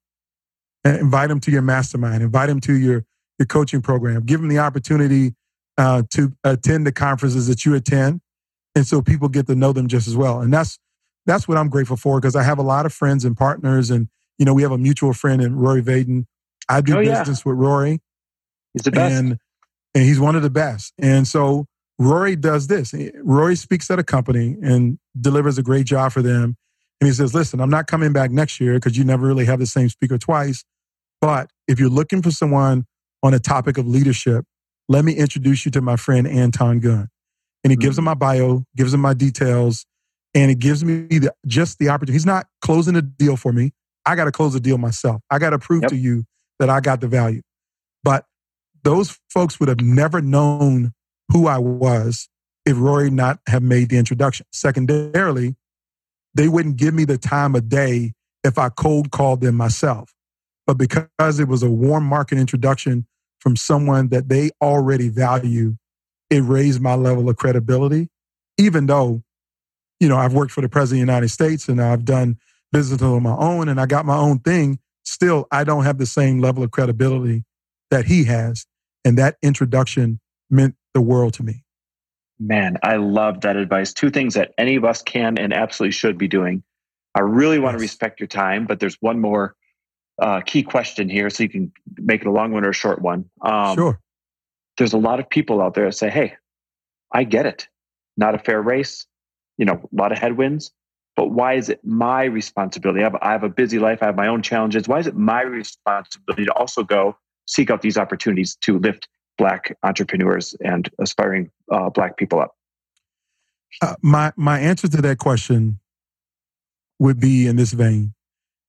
And 0.84 0.98
invite 0.98 1.30
them 1.30 1.40
to 1.42 1.52
your 1.52 1.62
mastermind, 1.62 2.24
invite 2.24 2.50
them 2.50 2.62
to 2.62 2.74
your, 2.74 3.04
your 3.40 3.46
coaching 3.46 3.82
program, 3.82 4.24
give 4.24 4.40
them 4.40 4.50
the 4.50 4.60
opportunity 4.60 5.34
uh, 5.78 6.04
to 6.12 6.34
attend 6.44 6.88
the 6.88 6.92
conferences 6.92 7.48
that 7.48 7.66
you 7.66 7.76
attend 7.76 8.22
and 8.78 8.86
so 8.86 9.02
people 9.02 9.28
get 9.28 9.48
to 9.48 9.56
know 9.56 9.74
them 9.74 9.88
just 9.88 10.08
as 10.08 10.16
well. 10.16 10.40
And 10.40 10.54
that's 10.54 10.78
that's 11.26 11.48
what 11.48 11.58
i'm 11.58 11.68
grateful 11.68 11.98
for 11.98 12.22
because 12.22 12.36
i 12.36 12.44
have 12.44 12.60
a 12.60 12.64
lot 12.64 12.86
of 12.86 12.94
friends 12.94 13.26
and 13.26 13.36
partners 13.36 13.90
and 13.90 14.08
you 14.38 14.46
know 14.46 14.54
we 14.54 14.62
have 14.62 14.72
a 14.72 14.78
mutual 14.78 15.14
friend 15.14 15.42
in 15.42 15.56
rory 15.56 15.82
vaden. 15.82 16.26
I 16.70 16.82
do 16.82 16.98
oh, 16.98 17.04
business 17.04 17.44
yeah. 17.44 17.50
with 17.50 17.58
rory. 17.58 18.00
He's 18.74 18.84
the 18.84 18.92
best. 18.92 19.16
And 19.16 19.38
and 19.96 20.04
he's 20.04 20.20
one 20.20 20.36
of 20.36 20.44
the 20.44 20.52
best. 20.52 20.94
And 21.00 21.28
so 21.28 21.66
rory 21.98 22.36
does 22.36 22.68
this. 22.68 22.94
Rory 23.24 23.56
speaks 23.56 23.90
at 23.90 23.98
a 23.98 24.04
company 24.04 24.58
and 24.62 25.00
delivers 25.20 25.58
a 25.58 25.64
great 25.64 25.88
job 25.88 26.12
for 26.12 26.22
them. 26.22 26.56
And 27.02 27.08
he 27.08 27.14
says 27.14 27.34
listen 27.34 27.60
i'm 27.60 27.72
not 27.72 27.88
coming 27.88 28.14
back 28.14 28.30
next 28.30 28.60
year 28.60 28.76
because 28.76 28.96
you 28.96 29.04
never 29.04 29.26
really 29.26 29.46
have 29.46 29.60
the 29.60 29.66
same 29.66 29.90
speaker 29.90 30.20
twice. 30.20 30.64
But 31.20 31.50
if 31.68 31.80
you're 31.80 31.90
looking 31.90 32.22
for 32.22 32.30
someone 32.30 32.86
on 33.24 33.34
a 33.34 33.40
topic 33.40 33.80
of 33.80 33.88
leadership 33.88 34.46
let 34.88 35.04
me 35.04 35.14
introduce 35.14 35.66
you 35.66 35.72
to 35.72 35.82
my 35.82 35.96
friend 35.96 36.28
anton 36.28 36.80
gunn 36.80 37.10
and 37.64 37.72
he 37.72 37.76
mm-hmm. 37.76 37.82
gives 37.82 37.98
him 37.98 38.06
my 38.06 38.14
bio, 38.14 38.64
gives 38.76 38.94
him 38.94 39.02
my 39.02 39.14
details, 39.14 39.86
and 40.34 40.52
it 40.52 40.60
gives 40.60 40.84
me 40.84 41.08
the, 41.08 41.34
just 41.46 41.80
the 41.80 41.90
opportunity. 41.90 42.14
He's 42.14 42.26
not 42.26 42.48
closing 42.62 42.96
a 42.96 43.02
deal 43.02 43.38
for 43.38 43.52
me. 43.52 43.72
I 44.06 44.16
got 44.16 44.26
to 44.26 44.32
close 44.32 44.56
a 44.56 44.60
deal 44.60 44.78
myself. 44.78 45.22
I 45.30 45.40
got 45.40 45.50
to 45.50 45.60
prove 45.60 45.84
yep. 45.84 45.90
to 45.90 45.98
you 45.98 46.26
that 46.60 46.70
I 46.70 46.80
got 46.80 47.02
the 47.02 47.08
value. 47.08 47.42
But 48.04 48.26
those 48.84 49.20
folks 49.30 49.60
would 49.60 49.70
have 49.70 49.82
never 49.82 50.22
known 50.22 50.94
who 51.32 51.48
I 51.48 51.58
was 51.58 52.30
if 52.66 52.78
Rory 52.78 53.10
not 53.10 53.40
have 53.48 53.64
made 53.64 53.90
the 53.90 53.98
introduction. 53.98 54.46
Secondarily, 54.52 55.56
they 56.34 56.48
wouldn't 56.48 56.78
give 56.78 56.94
me 56.94 57.04
the 57.04 57.18
time 57.18 57.56
of 57.56 57.68
day 57.68 58.14
if 58.44 58.58
I 58.58 58.70
cold 58.70 59.12
called 59.12 59.42
them 59.42 59.56
myself. 59.56 60.14
But 60.66 60.78
because 60.78 61.40
it 61.40 61.48
was 61.48 61.64
a 61.64 61.70
warm 61.70 62.04
market 62.04 62.38
introduction 62.38 63.08
from 63.40 63.56
someone 63.56 64.10
that 64.10 64.30
they 64.30 64.52
already 64.62 65.10
value 65.10 65.76
it 66.30 66.42
raised 66.42 66.82
my 66.82 66.96
level 66.96 67.30
of 67.30 67.38
credibility, 67.38 68.10
even 68.58 68.86
though, 68.86 69.24
you 70.00 70.10
know, 70.10 70.18
I've 70.18 70.34
worked 70.34 70.52
for 70.52 70.62
the 70.62 70.70
president 70.70 71.04
of 71.04 71.08
the 71.08 71.12
United 71.12 71.30
States 71.30 71.70
and 71.70 71.82
I've 71.82 72.06
done 72.06 72.38
business 72.72 73.02
on 73.02 73.24
my 73.24 73.36
own 73.36 73.70
and 73.70 73.80
I 73.80 73.86
got 73.86 74.06
my 74.06 74.18
own 74.18 74.40
thing. 74.40 74.80
Still, 75.04 75.48
I 75.52 75.64
don't 75.64 75.84
have 75.84 75.98
the 75.98 76.06
same 76.06 76.40
level 76.40 76.64
of 76.64 76.72
credibility 76.72 77.46
that 77.92 78.06
he 78.06 78.26
has. 78.26 78.66
And 79.06 79.18
that 79.18 79.38
introduction 79.42 80.20
meant 80.50 80.76
the 80.94 81.02
world 81.02 81.34
to 81.36 81.44
me. 81.44 81.64
Man, 82.40 82.78
I 82.84 82.98
love 82.98 83.42
that 83.42 83.56
advice. 83.56 83.94
Two 83.94 84.10
things 84.10 84.34
that 84.36 84.54
any 84.58 84.76
of 84.76 84.84
us 84.84 85.02
can 85.02 85.38
and 85.38 85.54
absolutely 85.54 85.94
should 85.94 86.18
be 86.18 86.28
doing. 86.28 86.62
I 87.16 87.22
really 87.22 87.58
want 87.58 87.76
to 87.76 87.82
respect 87.82 88.20
your 88.20 88.28
time, 88.28 88.68
but 88.68 88.80
there's 88.80 88.98
one 89.00 89.20
more 89.20 89.56
uh, 90.22 90.42
key 90.42 90.62
question 90.62 91.10
here, 91.10 91.30
so 91.32 91.44
you 91.44 91.50
can 91.50 91.72
make 91.98 92.22
it 92.22 92.28
a 92.28 92.32
long 92.32 92.52
one 92.52 92.64
or 92.64 92.70
a 92.70 92.74
short 92.74 93.02
one. 93.02 93.30
Um, 93.42 93.76
sure 93.76 94.00
there's 94.78 94.94
a 94.94 94.98
lot 94.98 95.20
of 95.20 95.30
people 95.30 95.62
out 95.62 95.74
there 95.74 95.86
that 95.86 95.94
say, 95.94 96.10
hey, 96.10 96.36
I 97.12 97.24
get 97.24 97.46
it. 97.46 97.68
Not 98.16 98.36
a 98.36 98.40
fair 98.40 98.62
race, 98.62 99.06
you 99.58 99.66
know, 99.66 99.74
a 99.74 99.96
lot 99.96 100.12
of 100.12 100.18
headwinds. 100.18 100.72
But 101.16 101.32
why 101.32 101.54
is 101.54 101.70
it 101.70 101.84
my 101.84 102.26
responsibility? 102.26 103.02
I 103.02 103.04
have, 103.04 103.16
I 103.22 103.32
have 103.32 103.44
a 103.44 103.50
busy 103.50 103.80
life. 103.80 104.00
I 104.02 104.06
have 104.06 104.16
my 104.16 104.28
own 104.28 104.44
challenges. 104.44 104.88
Why 104.88 105.00
is 105.00 105.08
it 105.08 105.16
my 105.16 105.42
responsibility 105.42 106.46
to 106.46 106.54
also 106.54 106.84
go 106.84 107.18
seek 107.48 107.72
out 107.72 107.82
these 107.82 107.98
opportunities 107.98 108.56
to 108.62 108.78
lift 108.78 109.08
Black 109.38 109.76
entrepreneurs 109.84 110.56
and 110.64 110.90
aspiring 111.00 111.50
uh, 111.72 111.90
Black 111.90 112.18
people 112.18 112.40
up? 112.40 112.56
Uh, 113.82 113.96
my 114.02 114.32
my 114.36 114.60
answer 114.60 114.88
to 114.88 115.02
that 115.02 115.18
question 115.18 115.80
would 117.00 117.20
be 117.20 117.48
in 117.48 117.56
this 117.56 117.74
vein 117.74 118.14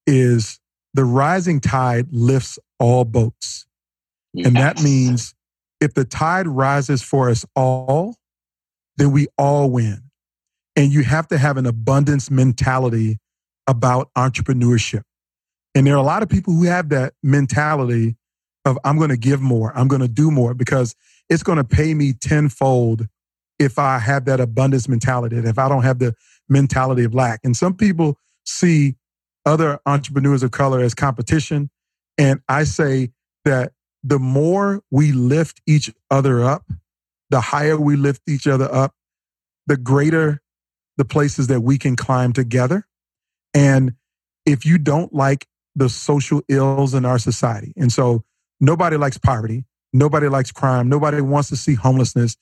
is 0.07 0.61
the 0.95 1.05
rising 1.05 1.61
tide 1.61 2.09
lifts 2.11 2.59
all 2.79 3.05
boats. 3.05 3.67
Yes. 4.35 4.47
And 4.47 4.57
that 4.57 4.83
means 4.83 5.35
if 5.81 5.95
the 5.95 6.05
tide 6.05 6.49
rises 6.49 7.03
for 7.03 7.31
us 7.31 7.45
all, 7.55 8.17
then 8.97 9.13
we 9.13 9.29
all 9.37 9.71
win. 9.71 10.03
And 10.77 10.93
you 10.93 11.03
have 11.05 11.29
to 11.29 11.39
have 11.39 11.57
an 11.57 11.67
abundance 11.67 12.31
mentality 12.31 13.19
about 13.67 14.11
entrepreneurship. 14.17 15.03
And 15.75 15.87
there 15.87 15.95
are 15.95 15.99
a 15.99 16.03
lot 16.03 16.23
of 16.23 16.29
people 16.29 16.55
who 16.55 16.65
have 16.65 16.89
that 16.89 17.15
mentality 17.23 18.17
of, 18.65 18.79
I'm 18.85 18.97
going 18.97 19.11
to 19.11 19.17
give 19.17 19.41
more, 19.41 19.77
I'm 19.77 19.89
going 19.89 20.03
to 20.03 20.09
do 20.09 20.31
more 20.31 20.55
because 20.55 20.95
it's 21.29 21.43
going 21.43 21.59
to 21.59 21.65
pay 21.65 21.95
me 21.95 22.13
tenfold 22.13 23.07
if 23.59 23.79
I 23.79 23.99
have 23.99 24.25
that 24.27 24.41
abundance 24.41 24.89
mentality, 24.89 25.37
and 25.37 25.47
if 25.47 25.59
I 25.59 25.69
don't 25.69 25.83
have 25.83 25.99
the 25.99 26.15
mentality 26.49 27.03
of 27.05 27.13
lack. 27.13 27.41
And 27.43 27.57
some 27.57 27.75
people 27.75 28.17
see 28.45 28.95
other 29.45 29.81
entrepreneurs 29.85 30.43
of 30.43 30.53
color 30.53 30.81
as 30.81 30.95
competition. 30.95 31.69
And 32.17 32.41
I 32.49 32.65
say 32.65 33.11
that 33.45 33.73
the 34.03 34.19
more 34.19 34.83
we 34.91 35.13
lift 35.13 35.61
each 35.67 35.93
other 36.11 36.43
up, 36.43 36.65
the 37.31 37.41
higher 37.41 37.79
we 37.79 37.97
lift 37.97 38.23
each 38.29 38.47
other 38.47 38.73
up, 38.73 38.95
the 39.67 39.77
greater 39.77 40.41
the 40.97 41.05
places 41.05 41.47
that 41.47 41.61
we 41.61 41.79
can 41.79 41.97
climb 41.97 42.33
together. 42.33 42.87
And 43.55 43.95
if 44.45 44.67
you 44.67 44.79
don't 44.79 45.15
like 45.15 45.47
the 45.75 45.89
social 45.89 46.43
ills 46.49 46.93
in 46.93 47.05
our 47.05 47.19
society, 47.19 47.73
and 47.77 47.93
so 47.93 48.25
nobody 48.61 48.97
likes 48.97 49.17
poverty, 49.17 49.65
nobody 49.93 50.29
likes 50.29 50.51
crime, 50.51 50.89
nobody 50.89 51.21
wants 51.21 51.49
to 51.51 51.57
see 51.57 51.75
homelessness. 51.75 52.37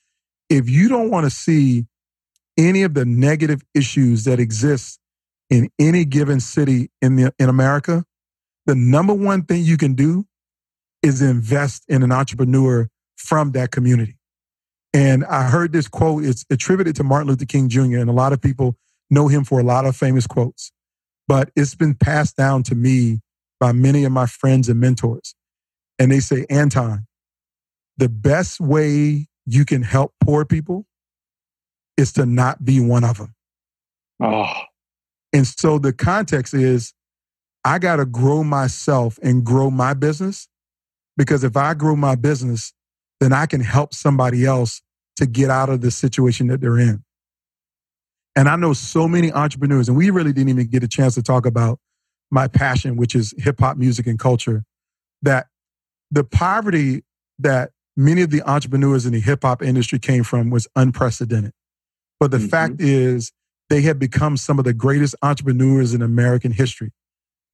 If 0.49 0.69
you 0.69 0.89
don't 0.89 1.11
want 1.11 1.25
to 1.25 1.31
see 1.31 1.87
any 2.57 2.83
of 2.83 2.95
the 2.95 3.05
negative 3.05 3.63
issues 3.75 4.25
that 4.25 4.41
exist 4.41 4.99
in 5.51 5.69
any 5.79 6.05
given 6.05 6.41
city 6.41 6.91
in 7.03 7.17
the, 7.17 7.35
in 7.39 7.49
America, 7.49 8.05
the 8.65 8.75
number 8.75 9.13
one 9.13 9.43
thing 9.43 9.63
you 9.63 9.77
can 9.77 9.95
do 9.95 10.27
is 11.07 11.23
invest 11.23 11.85
in 11.89 12.03
an 12.03 12.13
entrepreneur 12.13 12.89
from 13.17 13.53
that 13.53 13.71
community. 13.71 14.17
And 14.93 15.25
I 15.25 15.45
heard 15.45 15.73
this 15.73 15.89
quote, 15.89 16.25
it's 16.25 16.45
attributed 16.51 16.97
to 16.97 17.05
Martin 17.05 17.29
Luther 17.29 17.45
King 17.45 17.69
Jr., 17.69 17.99
and 17.99 18.11
a 18.11 18.15
lot 18.15 18.33
of 18.33 18.41
people 18.41 18.77
know 19.11 19.29
him 19.29 19.45
for 19.45 19.61
a 19.61 19.63
lot 19.63 19.85
of 19.85 19.97
famous 19.97 20.27
quotes, 20.27 20.73
but 21.29 21.51
it's 21.55 21.75
been 21.75 21.95
passed 21.95 22.37
down 22.37 22.63
to 22.65 22.75
me 22.75 23.21
by 23.61 23.73
many 23.73 24.05
of 24.05 24.13
my 24.13 24.27
friends 24.27 24.69
and 24.69 24.81
mentors. 24.81 25.35
And 25.99 26.11
they 26.11 26.21
say, 26.21 26.47
Anton, 26.51 27.07
the 27.97 28.09
best 28.09 28.61
way 28.61 29.29
you 29.47 29.65
can 29.65 29.83
help 29.83 30.13
poor 30.21 30.45
people 30.45 30.87
is 31.97 32.13
to 32.15 32.27
not 32.27 32.65
be 32.65 32.81
one 32.81 33.05
of 33.05 33.19
them. 33.19 33.35
Oh. 34.21 34.53
And 35.33 35.47
so 35.47 35.79
the 35.79 35.93
context 35.93 36.53
is 36.53 36.93
I 37.65 37.79
got 37.79 37.97
to 37.97 38.07
grow 38.07 38.45
myself 38.45 39.19
and 39.23 39.45
grow 39.45 39.71
my 39.71 39.95
business 39.95 40.49
because 41.17 41.45
if 41.45 41.57
I 41.57 41.75
grow 41.75 41.97
my 41.97 42.15
business, 42.15 42.73
then 43.21 43.33
I 43.33 43.47
can 43.47 43.61
help 43.61 43.95
somebody 43.95 44.45
else 44.45 44.83
to 45.17 45.27
get 45.27 45.51
out 45.51 45.69
of 45.69 45.81
the 45.81 45.91
situation 45.91 46.49
that 46.49 46.61
they're 46.61 46.79
in. 46.79 47.03
And 48.35 48.49
I 48.49 48.57
know 48.57 48.75
so 48.75 49.09
many 49.09 49.33
entrepreneurs, 49.33 49.89
and 49.89 49.97
we 49.97 50.11
really 50.11 50.33
didn't 50.33 50.51
even 50.51 50.67
get 50.67 50.83
a 50.83 50.89
chance 50.89 51.15
to 51.15 51.23
talk 51.23 51.47
about 51.47 51.79
my 52.31 52.49
passion, 52.49 52.97
which 52.97 53.15
is 53.15 53.33
hip 53.39 53.61
hop 53.61 53.79
music 53.79 54.07
and 54.07 54.19
culture, 54.19 54.65
that 55.23 55.47
the 56.11 56.23
poverty 56.23 57.03
that 57.39 57.71
many 57.97 58.21
of 58.21 58.31
the 58.31 58.43
entrepreneurs 58.43 59.07
in 59.07 59.13
the 59.13 59.21
hip 59.21 59.43
hop 59.43 59.63
industry 59.63 59.99
came 59.99 60.23
from 60.23 60.51
was 60.51 60.69
unprecedented. 60.77 61.53
But 62.21 62.31
the 62.31 62.37
mm-hmm. 62.37 62.49
fact 62.49 62.75
is, 62.81 63.33
they 63.69 63.81
have 63.83 63.99
become 63.99 64.37
some 64.37 64.59
of 64.59 64.65
the 64.65 64.75
greatest 64.75 65.15
entrepreneurs 65.23 65.95
in 65.95 66.03
American 66.03 66.53
history. 66.53 66.93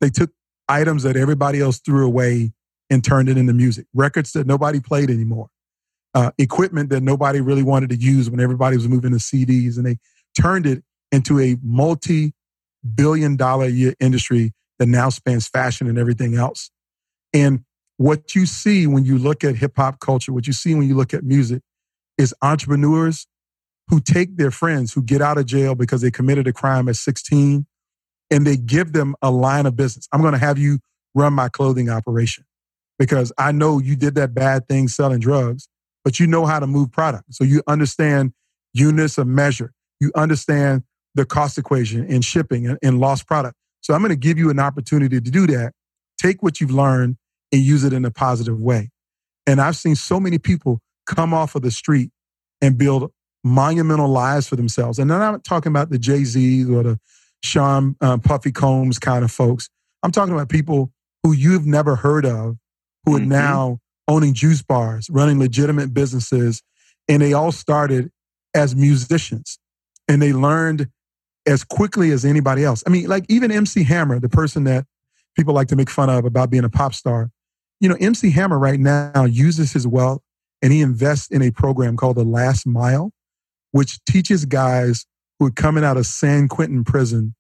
They 0.01 0.11
took 0.11 0.31
items 0.69 1.05
that 1.05 1.17
everybody 1.17 1.61
else 1.61 1.79
threw 1.79 2.05
away 2.05 2.53
and 2.93 3.03
turned 3.03 3.31
it 3.31 3.39
into 3.39 3.55
music, 3.55 3.87
records 3.95 4.33
that 4.33 4.47
nobody 4.47 4.79
played 4.79 5.09
anymore, 5.09 5.49
uh, 6.15 6.31
equipment 6.37 6.91
that 6.91 7.03
nobody 7.03 7.41
really 7.41 7.63
wanted 7.63 7.89
to 7.89 7.97
use 7.97 8.29
when 8.29 8.39
everybody 8.39 8.77
was 8.77 8.87
moving 8.87 9.13
to 9.13 9.17
CDs, 9.17 9.79
and 9.79 9.87
they 9.87 9.97
turned 10.39 10.67
it 10.67 10.85
into 11.11 11.41
a 11.41 11.57
multi 11.63 12.35
billion 12.95 13.35
dollar 13.35 13.67
year 13.67 13.95
industry 13.99 14.53
that 14.79 14.87
now 14.87 15.09
spans 15.09 15.49
fashion 15.49 15.89
and 15.89 15.97
everything 15.97 16.35
else. 16.35 16.71
And 17.33 17.65
what 17.97 18.35
you 18.35 18.45
see 18.45 18.87
when 18.87 19.07
you 19.07 19.17
look 19.17 19.43
at 19.43 19.57
hip 19.57 19.73
hop 19.77 19.99
culture, 19.99 20.35
what 20.35 20.47
you 20.47 20.53
see 20.53 20.75
when 20.75 20.87
you 20.87 20.95
look 20.95 21.15
at 21.15 21.25
music, 21.25 21.63
is 22.19 22.35
entrepreneurs 22.43 23.27
who 23.89 24.01
take 24.01 24.37
their 24.37 24.51
friends 24.51 24.93
who 24.93 25.03
get 25.03 25.23
out 25.23 25.39
of 25.39 25.47
jail 25.47 25.75
because 25.75 26.03
they 26.03 26.11
committed 26.11 26.47
a 26.47 26.53
crime 26.53 26.91
at 26.91 26.97
16 26.97 27.65
and 28.31 28.47
they 28.47 28.59
give 28.59 28.93
them 28.93 29.15
a 29.23 29.31
line 29.31 29.65
of 29.65 29.77
business. 29.77 30.07
I'm 30.13 30.21
going 30.21 30.35
to 30.35 30.39
have 30.39 30.59
you 30.59 30.79
run 31.15 31.33
my 31.33 31.49
clothing 31.49 31.89
operation 31.89 32.45
because 33.03 33.33
I 33.37 33.51
know 33.51 33.81
you 33.81 33.97
did 33.97 34.15
that 34.15 34.33
bad 34.33 34.69
thing 34.69 34.87
selling 34.87 35.19
drugs, 35.19 35.67
but 36.05 36.21
you 36.21 36.27
know 36.29 36.47
how 36.47 36.61
to 36.61 36.69
move 36.69 36.93
product. 36.93 37.35
So 37.35 37.43
you 37.43 37.61
understand 37.67 38.33
units 38.75 39.19
of 39.19 39.27
measure. 39.27 39.73
You 39.99 40.13
understand 40.15 40.85
the 41.17 41.27
cost 41.27 41.59
equation 41.59 42.05
in 42.07 42.21
shipping 42.21 42.65
and, 42.65 42.79
and 42.81 43.01
lost 43.01 43.27
product. 43.27 43.57
So 43.81 43.93
I'm 43.93 44.03
going 44.03 44.11
to 44.11 44.17
give 44.17 44.39
you 44.39 44.51
an 44.51 44.61
opportunity 44.61 45.21
to 45.21 45.31
do 45.33 45.49
that. 45.49 45.73
Take 46.17 46.45
what 46.45 46.61
you've 46.61 46.71
learned 46.71 47.17
and 47.51 47.61
use 47.61 47.83
it 47.83 47.93
in 47.93 48.05
a 48.05 48.13
positive 48.13 48.61
way. 48.61 48.91
And 49.49 49.61
I've 49.61 49.75
seen 49.75 49.97
so 49.97 50.21
many 50.21 50.39
people 50.39 50.79
come 51.05 51.35
off 51.35 51.57
of 51.57 51.63
the 51.63 51.73
street 51.73 52.13
and 52.61 52.79
build 52.79 53.11
monumental 53.43 54.11
lives 54.11 54.47
for 54.47 54.55
themselves. 54.55 55.01
And 55.01 55.13
I'm 55.13 55.19
not 55.19 55.43
talking 55.43 55.73
about 55.73 55.91
the 55.91 55.99
Jay 55.99 56.23
Z's 56.23 56.71
or 56.71 56.85
the 56.85 57.01
Sean 57.43 57.97
um, 58.01 58.21
Puffy 58.21 58.53
Combs 58.53 59.01
kind 59.01 59.25
of 59.25 59.33
folks. 59.33 59.69
I'm 60.05 60.13
talking 60.13 60.35
about 60.35 60.51
people 60.51 60.93
who 61.25 61.33
you've 61.33 61.67
never 61.67 61.97
heard 61.97 62.25
of 62.25 62.59
who 63.05 63.13
mm-hmm. 63.13 63.25
are 63.25 63.27
now 63.27 63.79
owning 64.09 64.35
juice 64.35 64.63
bars, 64.63 65.09
running 65.11 65.39
legitimate 65.39 65.95
businesses. 65.95 66.63
And 67.09 67.21
they 67.23 67.33
all 67.33 67.53
started 67.53 68.11
as 68.55 68.77
musicians 68.77 69.59
and 70.09 70.21
they 70.21 70.33
learned 70.33 70.89
as 71.47 71.65
quickly 71.65 72.11
as 72.11 72.25
anybody 72.25 72.65
else. 72.65 72.83
I 72.87 72.91
mean, 72.91 73.07
like 73.09 73.25
even 73.29 73.51
MC 73.51 73.85
Hammer, 73.85 74.21
the 74.21 74.29
person 74.29 74.65
that 74.65 74.87
people 75.37 75.55
like 75.55 75.69
to 75.69 75.77
make 75.77 75.91
fun 75.91 76.11
of 76.11 76.25
about 76.25 76.51
being 76.51 76.65
a 76.65 76.71
pop 76.71 76.95
star, 76.95 77.31
you 77.81 77.89
know, 77.89 77.97
MC 77.99 78.31
Hammer 78.31 78.59
right 78.59 78.79
now 78.79 79.25
uses 79.25 79.73
his 79.73 79.87
wealth 79.87 80.21
and 80.61 80.73
he 80.73 80.81
invests 80.81 81.29
in 81.31 81.43
a 81.43 81.51
program 81.51 81.97
called 81.97 82.17
the 82.17 82.25
Last 82.25 82.67
Mile, 82.67 83.13
which 83.73 83.99
teaches 84.05 84.45
guys 84.45 85.07
who 85.39 85.47
are 85.47 85.51
coming 85.51 85.83
out 85.83 85.97
of 85.97 86.07
San 86.07 86.47
Quentin 86.47 86.85
prison 86.85 87.35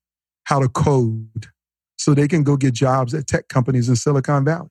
how 0.45 0.59
to 0.59 0.69
code 0.69 1.47
so 1.97 2.15
they 2.15 2.27
can 2.27 2.43
go 2.43 2.57
get 2.57 2.75
jobs 2.75 3.15
at 3.15 3.29
tech 3.29 3.47
companies 3.47 3.89
in 3.89 3.95
Silicon 3.95 4.45
Valley. 4.45 4.69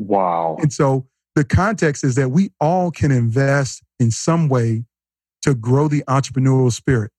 Wow. 0.00 0.56
And 0.60 0.72
so 0.72 1.06
the 1.36 1.44
context 1.44 2.02
is 2.04 2.14
that 2.14 2.30
we 2.30 2.50
all 2.58 2.90
can 2.90 3.10
invest 3.10 3.82
in 4.00 4.10
some 4.10 4.48
way 4.48 4.84
to 5.42 5.54
grow 5.54 5.88
the 5.88 6.02
entrepreneurial 6.08 6.72
spirit. 6.72 7.12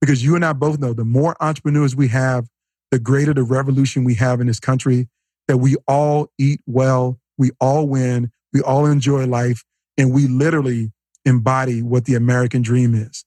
Because 0.00 0.22
you 0.22 0.36
and 0.36 0.44
I 0.44 0.52
both 0.52 0.78
know 0.78 0.92
the 0.92 1.04
more 1.04 1.36
entrepreneurs 1.40 1.96
we 1.96 2.08
have, 2.08 2.46
the 2.90 2.98
greater 2.98 3.34
the 3.34 3.42
revolution 3.42 4.04
we 4.04 4.14
have 4.14 4.40
in 4.40 4.46
this 4.46 4.60
country, 4.60 5.08
that 5.48 5.56
we 5.56 5.76
all 5.88 6.30
eat 6.38 6.60
well, 6.66 7.18
we 7.36 7.50
all 7.60 7.88
win, 7.88 8.30
we 8.52 8.60
all 8.60 8.86
enjoy 8.86 9.26
life, 9.26 9.64
and 9.96 10.12
we 10.12 10.26
literally 10.26 10.92
embody 11.24 11.82
what 11.82 12.04
the 12.04 12.14
American 12.14 12.62
dream 12.62 12.94
is. 12.94 13.24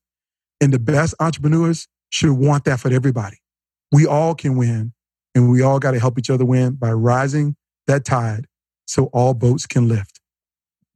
And 0.60 0.72
the 0.72 0.78
best 0.78 1.14
entrepreneurs 1.20 1.88
should 2.10 2.32
want 2.32 2.64
that 2.64 2.80
for 2.80 2.92
everybody. 2.92 3.38
We 3.90 4.06
all 4.06 4.34
can 4.34 4.56
win, 4.56 4.92
and 5.34 5.50
we 5.50 5.60
all 5.60 5.78
got 5.78 5.90
to 5.90 6.00
help 6.00 6.18
each 6.18 6.30
other 6.30 6.44
win 6.44 6.74
by 6.74 6.92
rising 6.92 7.56
that 7.86 8.04
tide 8.04 8.46
so 8.92 9.06
all 9.06 9.34
boats 9.34 9.66
can 9.66 9.88
lift. 9.88 10.20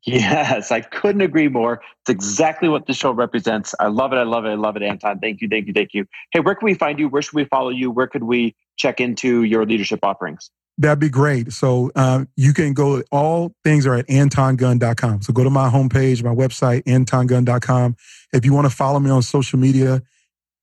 Yes, 0.04 0.70
I 0.70 0.82
couldn't 0.82 1.20
agree 1.20 1.48
more. 1.48 1.80
It's 2.02 2.10
exactly 2.10 2.68
what 2.68 2.86
the 2.86 2.92
show 2.92 3.10
represents. 3.10 3.74
I 3.80 3.88
love 3.88 4.12
it. 4.12 4.16
I 4.16 4.22
love 4.22 4.44
it. 4.44 4.50
I 4.50 4.54
love 4.54 4.76
it, 4.76 4.82
Anton. 4.84 5.18
Thank 5.18 5.40
you. 5.40 5.48
Thank 5.48 5.66
you. 5.66 5.72
Thank 5.72 5.94
you. 5.94 6.06
Hey, 6.30 6.38
where 6.38 6.54
can 6.54 6.64
we 6.64 6.74
find 6.74 6.98
you? 6.98 7.08
Where 7.08 7.22
should 7.22 7.34
we 7.34 7.44
follow 7.46 7.70
you? 7.70 7.90
Where 7.90 8.06
could 8.06 8.22
we 8.22 8.54
check 8.76 9.00
into 9.00 9.42
your 9.42 9.66
leadership 9.66 10.00
offerings? 10.04 10.50
That'd 10.78 11.00
be 11.00 11.08
great. 11.08 11.52
So 11.52 11.90
uh, 11.96 12.26
you 12.36 12.52
can 12.52 12.72
go, 12.72 13.02
all 13.10 13.52
things 13.64 13.84
are 13.86 13.94
at 13.94 14.06
antongunn.com. 14.06 15.22
So 15.22 15.32
go 15.32 15.42
to 15.42 15.50
my 15.50 15.70
homepage, 15.70 16.22
my 16.22 16.34
website, 16.34 16.84
antongunn.com. 16.84 17.96
If 18.32 18.44
you 18.44 18.52
want 18.52 18.70
to 18.70 18.76
follow 18.76 19.00
me 19.00 19.10
on 19.10 19.22
social 19.22 19.58
media, 19.58 20.02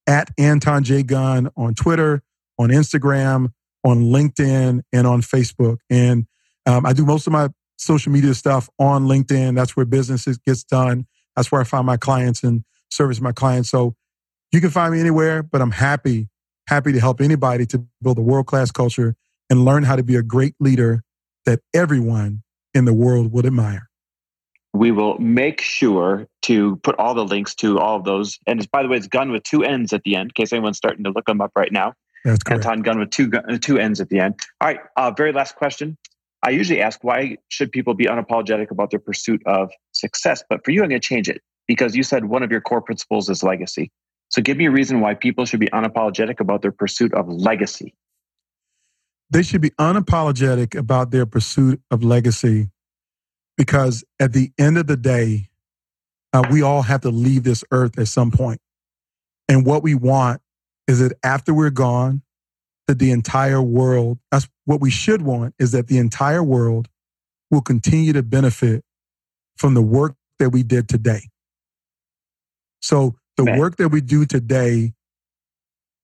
at 0.07 0.29
Anton 0.37 0.83
J. 0.83 1.03
Gunn 1.03 1.49
on 1.55 1.75
Twitter, 1.75 2.23
on 2.57 2.69
Instagram, 2.69 3.53
on 3.83 4.05
LinkedIn, 4.05 4.81
and 4.91 5.07
on 5.07 5.21
Facebook. 5.21 5.77
And 5.89 6.27
um, 6.65 6.85
I 6.85 6.93
do 6.93 7.05
most 7.05 7.27
of 7.27 7.33
my 7.33 7.49
social 7.77 8.11
media 8.11 8.33
stuff 8.33 8.69
on 8.79 9.05
LinkedIn. 9.05 9.55
That's 9.55 9.75
where 9.75 9.85
business 9.85 10.25
gets 10.45 10.63
done. 10.63 11.05
That's 11.35 11.51
where 11.51 11.61
I 11.61 11.63
find 11.63 11.85
my 11.85 11.97
clients 11.97 12.43
and 12.43 12.63
service 12.89 13.19
my 13.19 13.31
clients. 13.31 13.69
So 13.69 13.95
you 14.51 14.61
can 14.61 14.69
find 14.69 14.93
me 14.93 14.99
anywhere, 14.99 15.43
but 15.43 15.61
I'm 15.61 15.71
happy, 15.71 16.29
happy 16.69 16.91
to 16.93 16.99
help 16.99 17.19
anybody 17.21 17.65
to 17.67 17.85
build 18.01 18.17
a 18.19 18.21
world 18.21 18.45
class 18.45 18.71
culture 18.71 19.15
and 19.49 19.65
learn 19.65 19.83
how 19.83 19.95
to 19.95 20.03
be 20.03 20.15
a 20.15 20.23
great 20.23 20.55
leader 20.59 21.03
that 21.45 21.59
everyone 21.73 22.43
in 22.73 22.85
the 22.85 22.93
world 22.93 23.33
would 23.33 23.45
admire. 23.45 23.89
we 24.73 24.91
will 24.91 25.17
make 25.19 25.61
sure 25.61 26.27
to 26.41 26.77
put 26.77 26.95
all 26.97 27.13
the 27.13 27.23
links 27.23 27.53
to 27.55 27.79
all 27.79 27.97
of 27.97 28.03
those. 28.03 28.39
And 28.47 28.59
it's, 28.59 28.67
by 28.67 28.81
the 28.81 28.89
way, 28.89 28.97
it's 28.97 29.07
Gunn 29.07 29.31
with 29.31 29.43
two 29.43 29.63
ends 29.63 29.93
at 29.93 30.03
the 30.03 30.15
end, 30.15 30.31
in 30.31 30.31
case 30.31 30.51
anyone's 30.51 30.77
starting 30.77 31.03
to 31.03 31.11
look 31.11 31.25
them 31.25 31.41
up 31.41 31.51
right 31.55 31.71
now. 31.71 31.93
That's 32.25 32.41
correct. 32.43 32.65
Anton 32.65 32.81
Gunn 32.81 32.99
with 32.99 33.11
two 33.11 33.29
two 33.59 33.77
ends 33.77 34.01
at 34.01 34.09
the 34.09 34.19
end. 34.19 34.39
All 34.61 34.67
right. 34.69 34.79
Uh, 34.95 35.11
very 35.15 35.31
last 35.33 35.55
question. 35.55 35.97
I 36.43 36.49
usually 36.49 36.81
ask 36.81 37.03
why 37.03 37.37
should 37.47 37.71
people 37.71 37.93
be 37.93 38.05
unapologetic 38.05 38.69
about 38.69 38.91
their 38.91 38.99
pursuit 38.99 39.41
of 39.45 39.71
success, 39.93 40.43
but 40.49 40.63
for 40.65 40.71
you, 40.71 40.83
I'm 40.83 40.89
going 40.89 40.99
to 40.99 41.07
change 41.07 41.29
it 41.29 41.41
because 41.67 41.95
you 41.95 42.03
said 42.03 42.25
one 42.25 42.43
of 42.43 42.51
your 42.51 42.59
core 42.59 42.81
principles 42.81 43.29
is 43.29 43.43
legacy. 43.43 43.91
So 44.27 44.41
give 44.41 44.57
me 44.57 44.65
a 44.65 44.71
reason 44.71 44.99
why 44.99 45.13
people 45.13 45.45
should 45.45 45.61
be 45.61 45.67
unapologetic 45.67 46.41
about 46.41 46.61
their 46.61 46.71
pursuit 46.71 47.13
of 47.13 47.29
legacy. 47.29 47.95
They 49.29 49.41
should 49.41 49.61
be 49.61 49.69
unapologetic 49.71 50.75
about 50.75 51.11
their 51.11 51.25
pursuit 51.25 51.81
of 51.89 52.03
legacy 52.03 52.69
because 53.57 54.03
at 54.19 54.33
the 54.33 54.51
end 54.57 54.77
of 54.77 54.87
the 54.87 54.97
day, 54.97 55.49
uh, 56.33 56.43
we 56.51 56.61
all 56.61 56.81
have 56.81 57.01
to 57.01 57.09
leave 57.09 57.43
this 57.43 57.63
earth 57.71 57.97
at 57.97 58.07
some 58.07 58.31
point. 58.31 58.59
And 59.47 59.65
what 59.65 59.83
we 59.83 59.95
want 59.95 60.41
is 60.87 60.99
that 60.99 61.13
after 61.23 61.53
we're 61.53 61.69
gone, 61.69 62.22
that 62.87 62.99
the 62.99 63.11
entire 63.11 63.61
world, 63.61 64.19
that's 64.31 64.47
what 64.65 64.81
we 64.81 64.91
should 64.91 65.21
want, 65.21 65.55
is 65.59 65.71
that 65.71 65.87
the 65.87 65.97
entire 65.97 66.43
world 66.43 66.89
will 67.49 67.61
continue 67.61 68.13
to 68.13 68.23
benefit 68.23 68.83
from 69.57 69.73
the 69.73 69.81
work 69.81 70.15
that 70.39 70.49
we 70.49 70.63
did 70.63 70.89
today. 70.89 71.29
So 72.81 73.15
the 73.37 73.45
Man. 73.45 73.59
work 73.59 73.77
that 73.77 73.89
we 73.89 74.01
do 74.01 74.25
today 74.25 74.93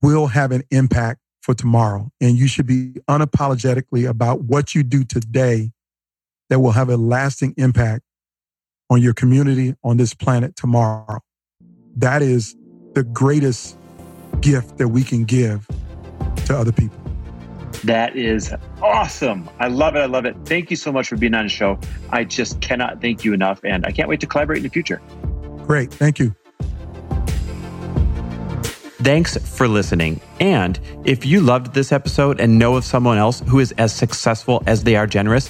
will 0.01 0.27
have 0.27 0.51
an 0.51 0.63
impact 0.71 1.19
for 1.41 1.53
tomorrow. 1.53 2.09
And 2.21 2.38
you 2.38 2.47
should 2.47 2.67
be 2.67 2.93
unapologetically 3.09 4.07
about 4.07 4.43
what 4.43 4.75
you 4.75 4.84
do 4.84 5.03
today 5.03 5.71
that 6.49 6.59
will 6.59 6.71
have 6.71 6.89
a 6.89 6.97
lasting 6.97 7.53
impact 7.57 8.03
on 8.89 9.01
your 9.01 9.13
community 9.13 9.75
on 9.84 9.97
this 9.97 10.13
planet 10.13 10.55
tomorrow. 10.55 11.19
That 11.97 12.21
is 12.21 12.55
the 12.93 13.03
greatest 13.03 13.77
gift 14.41 14.77
that 14.77 14.88
we 14.88 15.03
can 15.03 15.25
give 15.25 15.67
to 16.50 16.58
other 16.58 16.72
people. 16.72 16.97
That 17.84 18.16
is 18.16 18.54
awesome. 18.82 19.50
I 19.60 19.68
love 19.68 19.95
it. 19.95 20.00
I 20.00 20.06
love 20.06 20.26
it. 20.26 20.36
Thank 20.45 20.70
you 20.70 20.76
so 20.76 20.91
much 20.91 21.08
for 21.08 21.16
being 21.16 21.34
on 21.34 21.45
the 21.45 21.50
show. 21.50 21.80
I 22.10 22.26
just 22.26 22.60
cannot 22.60 23.02
thank 23.02 23.24
you 23.24 23.34
enough. 23.34 23.62
And 23.64 23.86
I 23.86 23.91
can't 23.91 24.10
wait 24.10 24.20
to 24.20 24.28
collaborate 24.28 24.58
in 24.58 24.64
the 24.64 24.70
future. 24.70 25.02
Great. 25.66 25.93
Thank 25.93 26.20
you. 26.20 26.36
Thanks 29.02 29.38
for 29.38 29.68
listening. 29.70 30.20
And 30.41 30.78
if 31.06 31.26
you 31.26 31.39
loved 31.39 31.74
this 31.74 31.93
episode 31.93 32.41
and 32.41 32.60
know 32.60 32.76
of 32.76 32.84
someone 32.84 33.18
else 33.18 33.39
who 33.47 33.60
is 33.60 33.72
as 33.78 33.95
successful 33.95 34.62
as 34.68 34.84
they 34.84 34.97
are 34.97 35.08
generous, 35.08 35.50